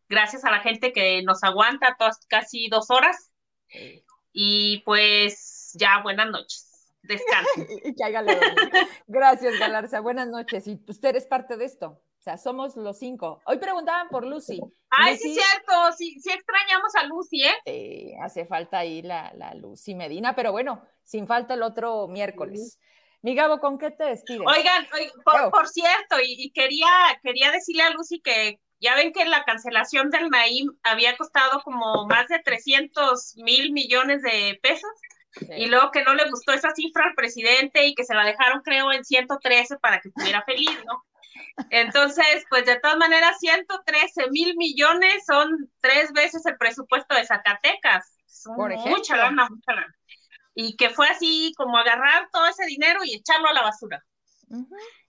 [0.08, 3.32] gracias a la gente que nos aguanta todas, casi dos horas.
[4.32, 6.88] Y pues ya, buenas noches.
[7.02, 7.66] Descansen.
[9.08, 10.00] gracias, Galarza.
[10.00, 10.68] Buenas noches.
[10.68, 12.00] Y usted es parte de esto.
[12.20, 13.40] O sea, somos los cinco.
[13.46, 14.60] Hoy preguntaban por Lucy.
[14.90, 15.72] Ay, sí, cierto.
[15.96, 17.54] Sí, sí extrañamos a Lucy, ¿eh?
[17.64, 22.78] Sí, hace falta ahí la, la Lucy Medina, pero bueno, sin falta el otro miércoles.
[23.22, 24.42] Mi Gabo, ¿con qué te despides?
[24.46, 24.86] Oigan,
[25.50, 26.88] por, cierto, y, quería,
[27.22, 32.06] quería decirle a Lucy que ya ven que la cancelación del Naim había costado como
[32.06, 34.90] más de 300 mil millones de pesos.
[35.56, 38.60] Y luego que no le gustó esa cifra al presidente y que se la dejaron,
[38.62, 41.02] creo, en 113 para que estuviera feliz, ¿no?
[41.70, 48.16] Entonces, pues de todas maneras, 113 mil millones son tres veces el presupuesto de Zacatecas.
[48.56, 49.94] Por mucha lana, mucha lana.
[50.54, 54.04] Y que fue así como agarrar todo ese dinero y echarlo a la basura.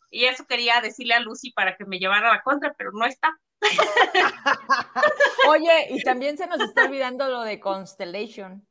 [0.10, 3.06] Y eso quería decirle a Lucy para que me llevara a la contra, pero no
[3.06, 3.32] está.
[5.48, 8.68] Oye, y también se nos está olvidando lo de Constellation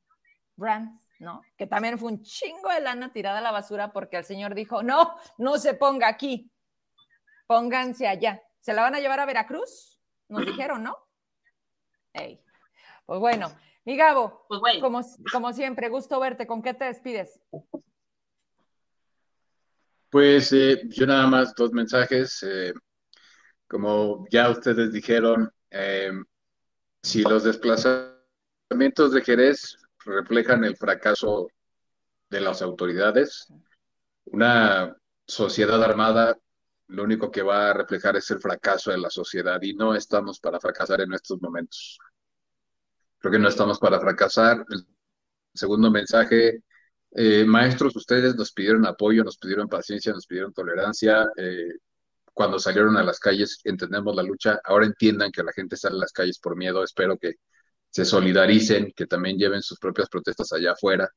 [0.57, 1.43] Brands, ¿no?
[1.57, 4.83] Que también fue un chingo de lana tirada a la basura porque el señor dijo,
[4.83, 6.51] no, no se ponga aquí,
[7.51, 8.41] pónganse allá.
[8.61, 9.99] ¿Se la van a llevar a Veracruz?
[10.29, 10.97] Nos dijeron, ¿no?
[12.13, 13.51] Pues bueno,
[13.85, 15.01] mi Gabo, pues como,
[15.33, 16.47] como siempre, gusto verte.
[16.47, 17.41] ¿Con qué te despides?
[20.11, 22.41] Pues eh, yo nada más dos mensajes.
[22.45, 22.73] Eh,
[23.67, 26.13] como ya ustedes dijeron, eh,
[27.03, 31.49] si los desplazamientos de Jerez reflejan el fracaso
[32.29, 33.53] de las autoridades,
[34.27, 34.97] una
[35.27, 36.39] sociedad armada
[36.91, 40.41] lo único que va a reflejar es el fracaso de la sociedad y no estamos
[40.41, 41.99] para fracasar en estos momentos.
[43.19, 44.65] Creo que no estamos para fracasar.
[45.55, 46.63] Segundo mensaje,
[47.13, 51.29] eh, maestros, ustedes nos pidieron apoyo, nos pidieron paciencia, nos pidieron tolerancia.
[51.37, 51.75] Eh,
[52.33, 54.61] cuando salieron a las calles, entendemos la lucha.
[54.65, 56.83] Ahora entiendan que la gente sale a las calles por miedo.
[56.83, 57.35] Espero que
[57.91, 61.09] se solidaricen, que también lleven sus propias protestas allá afuera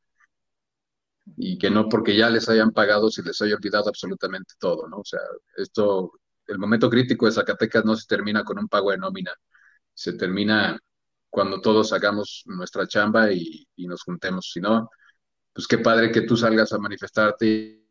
[1.37, 4.97] y que no porque ya les hayan pagado se les haya olvidado absolutamente todo, ¿no?
[4.97, 5.21] O sea,
[5.57, 6.13] esto,
[6.47, 9.33] el momento crítico de Zacatecas no se termina con un pago de nómina,
[9.93, 10.79] se termina
[11.29, 14.89] cuando todos hagamos nuestra chamba y, nos juntemos, si no,
[15.53, 17.83] pues qué padre que tú salgas a manifestarte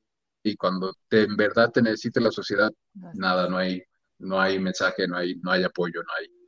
[0.43, 2.71] y, cuando te, en verdad te necesite la sociedad,
[3.15, 3.83] nada, no hay,
[4.19, 6.41] no hay mensaje, no hay, no hay apoyo, no hay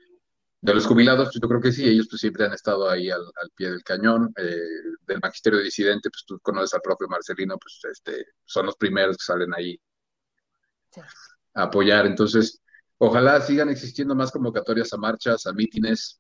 [0.65, 3.21] de los jubilados, pues yo creo que sí, ellos pues siempre han estado ahí al,
[3.55, 4.33] pie del cañón.
[4.39, 4.57] Eh,
[5.07, 9.25] del magisterio disidente, pues tú conoces al propio Marcelino, pues este, son los primeros que
[9.25, 9.79] salen ahí
[11.53, 12.07] a apoyar.
[12.07, 12.63] Entonces,
[12.97, 16.19] ojalá sigan existiendo más convocatorias a marchas, a mítines,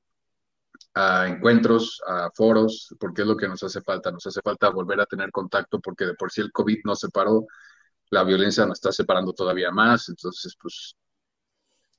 [0.92, 4.10] a encuentros, a foros, porque es lo que nos hace falta.
[4.12, 7.46] Nos hace falta volver a tener contacto, porque de por sí el COVID nos separó,
[8.10, 10.10] la violencia nos está separando todavía más.
[10.10, 10.94] Entonces, pues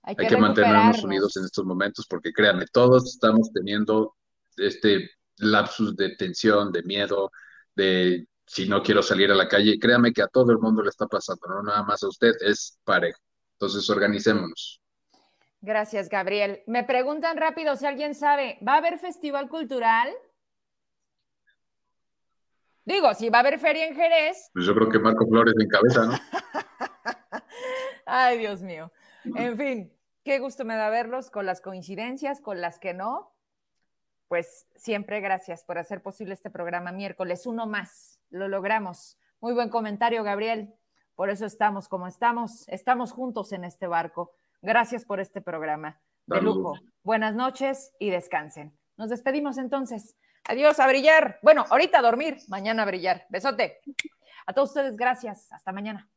[0.05, 4.15] hay que, mantenernos unidos en estos momentos porque créanme, todos estamos teniendo
[4.57, 7.31] este lapsus de tensión, de miedo,
[7.75, 9.79] de si no quiero salir a la calle.
[9.79, 12.79] Créame que a todo el mundo le está pasando, no nada más a usted, es
[12.83, 13.19] parejo.
[13.53, 14.81] Entonces, organicémonos.
[15.61, 16.61] Gracias, Gabriel.
[16.67, 20.09] Me preguntan rápido si alguien sabe, ¿va a haber festival cultural?
[22.83, 24.51] Digo, si va a haber feria en Jerez.
[24.53, 26.13] Pues yo creo que Marco Flores en cabeza, ¿no?
[28.05, 28.91] Ay, Dios mío.
[29.23, 29.94] En fin,
[30.25, 33.31] Qué gusto me da verlos con las coincidencias, con las que no.
[34.27, 37.45] Pues siempre gracias por hacer posible este programa miércoles.
[37.45, 39.19] Uno más, lo logramos.
[39.39, 40.73] Muy buen comentario, Gabriel.
[41.13, 42.67] Por eso estamos como estamos.
[42.69, 44.33] Estamos juntos en este barco.
[44.63, 46.01] Gracias por este programa.
[46.25, 46.73] De lujo.
[47.03, 48.75] Buenas noches y descansen.
[48.97, 50.17] Nos despedimos entonces.
[50.49, 51.37] Adiós, a brillar.
[51.43, 53.27] Bueno, ahorita a dormir, mañana a brillar.
[53.29, 53.79] Besote.
[54.47, 55.51] A todos ustedes, gracias.
[55.51, 56.09] Hasta mañana.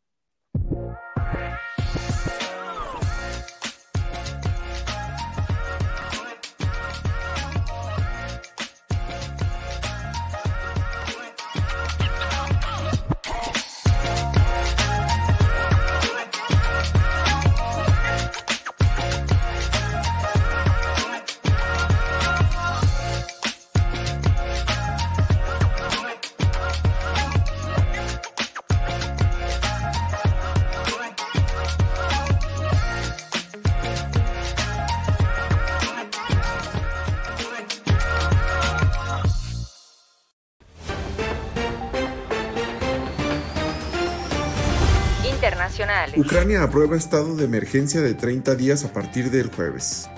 [46.19, 50.11] Ucrania aprueba estado de emergencia de 30 días a partir del jueves.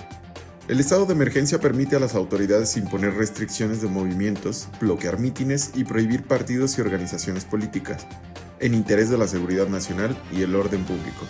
[0.66, 5.84] El estado de emergencia permite a las autoridades imponer restricciones de movimientos, bloquear mítines y
[5.84, 8.06] prohibir partidos y organizaciones políticas,
[8.60, 11.26] en interés de la seguridad nacional y el orden público.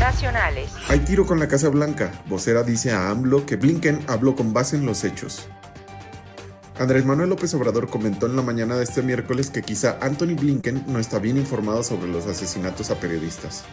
[0.00, 0.72] Nacionales.
[0.88, 2.10] Hay tiro con la Casa Blanca.
[2.26, 5.46] Vocera dice a AMLO que Blinken habló con base en los hechos.
[6.78, 10.84] Andrés Manuel López Obrador comentó en la mañana de este miércoles que quizá Anthony Blinken
[10.86, 13.64] no está bien informado sobre los asesinatos a periodistas.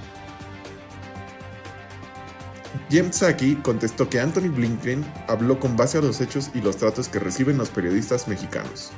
[2.90, 7.08] Jem Psaki contestó que Anthony Blinken habló con base a los hechos y los tratos
[7.08, 8.92] que reciben los periodistas mexicanos.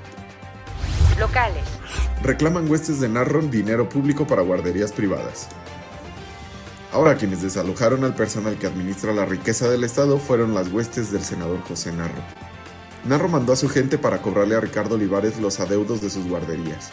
[1.19, 1.63] Locales.
[2.23, 5.47] Reclaman huestes de Narro dinero público para guarderías privadas.
[6.91, 11.23] Ahora quienes desalojaron al personal que administra la riqueza del Estado fueron las huestes del
[11.23, 12.50] senador José Narro.
[13.05, 16.91] Narro mandó a su gente para cobrarle a Ricardo Olivares los adeudos de sus guarderías.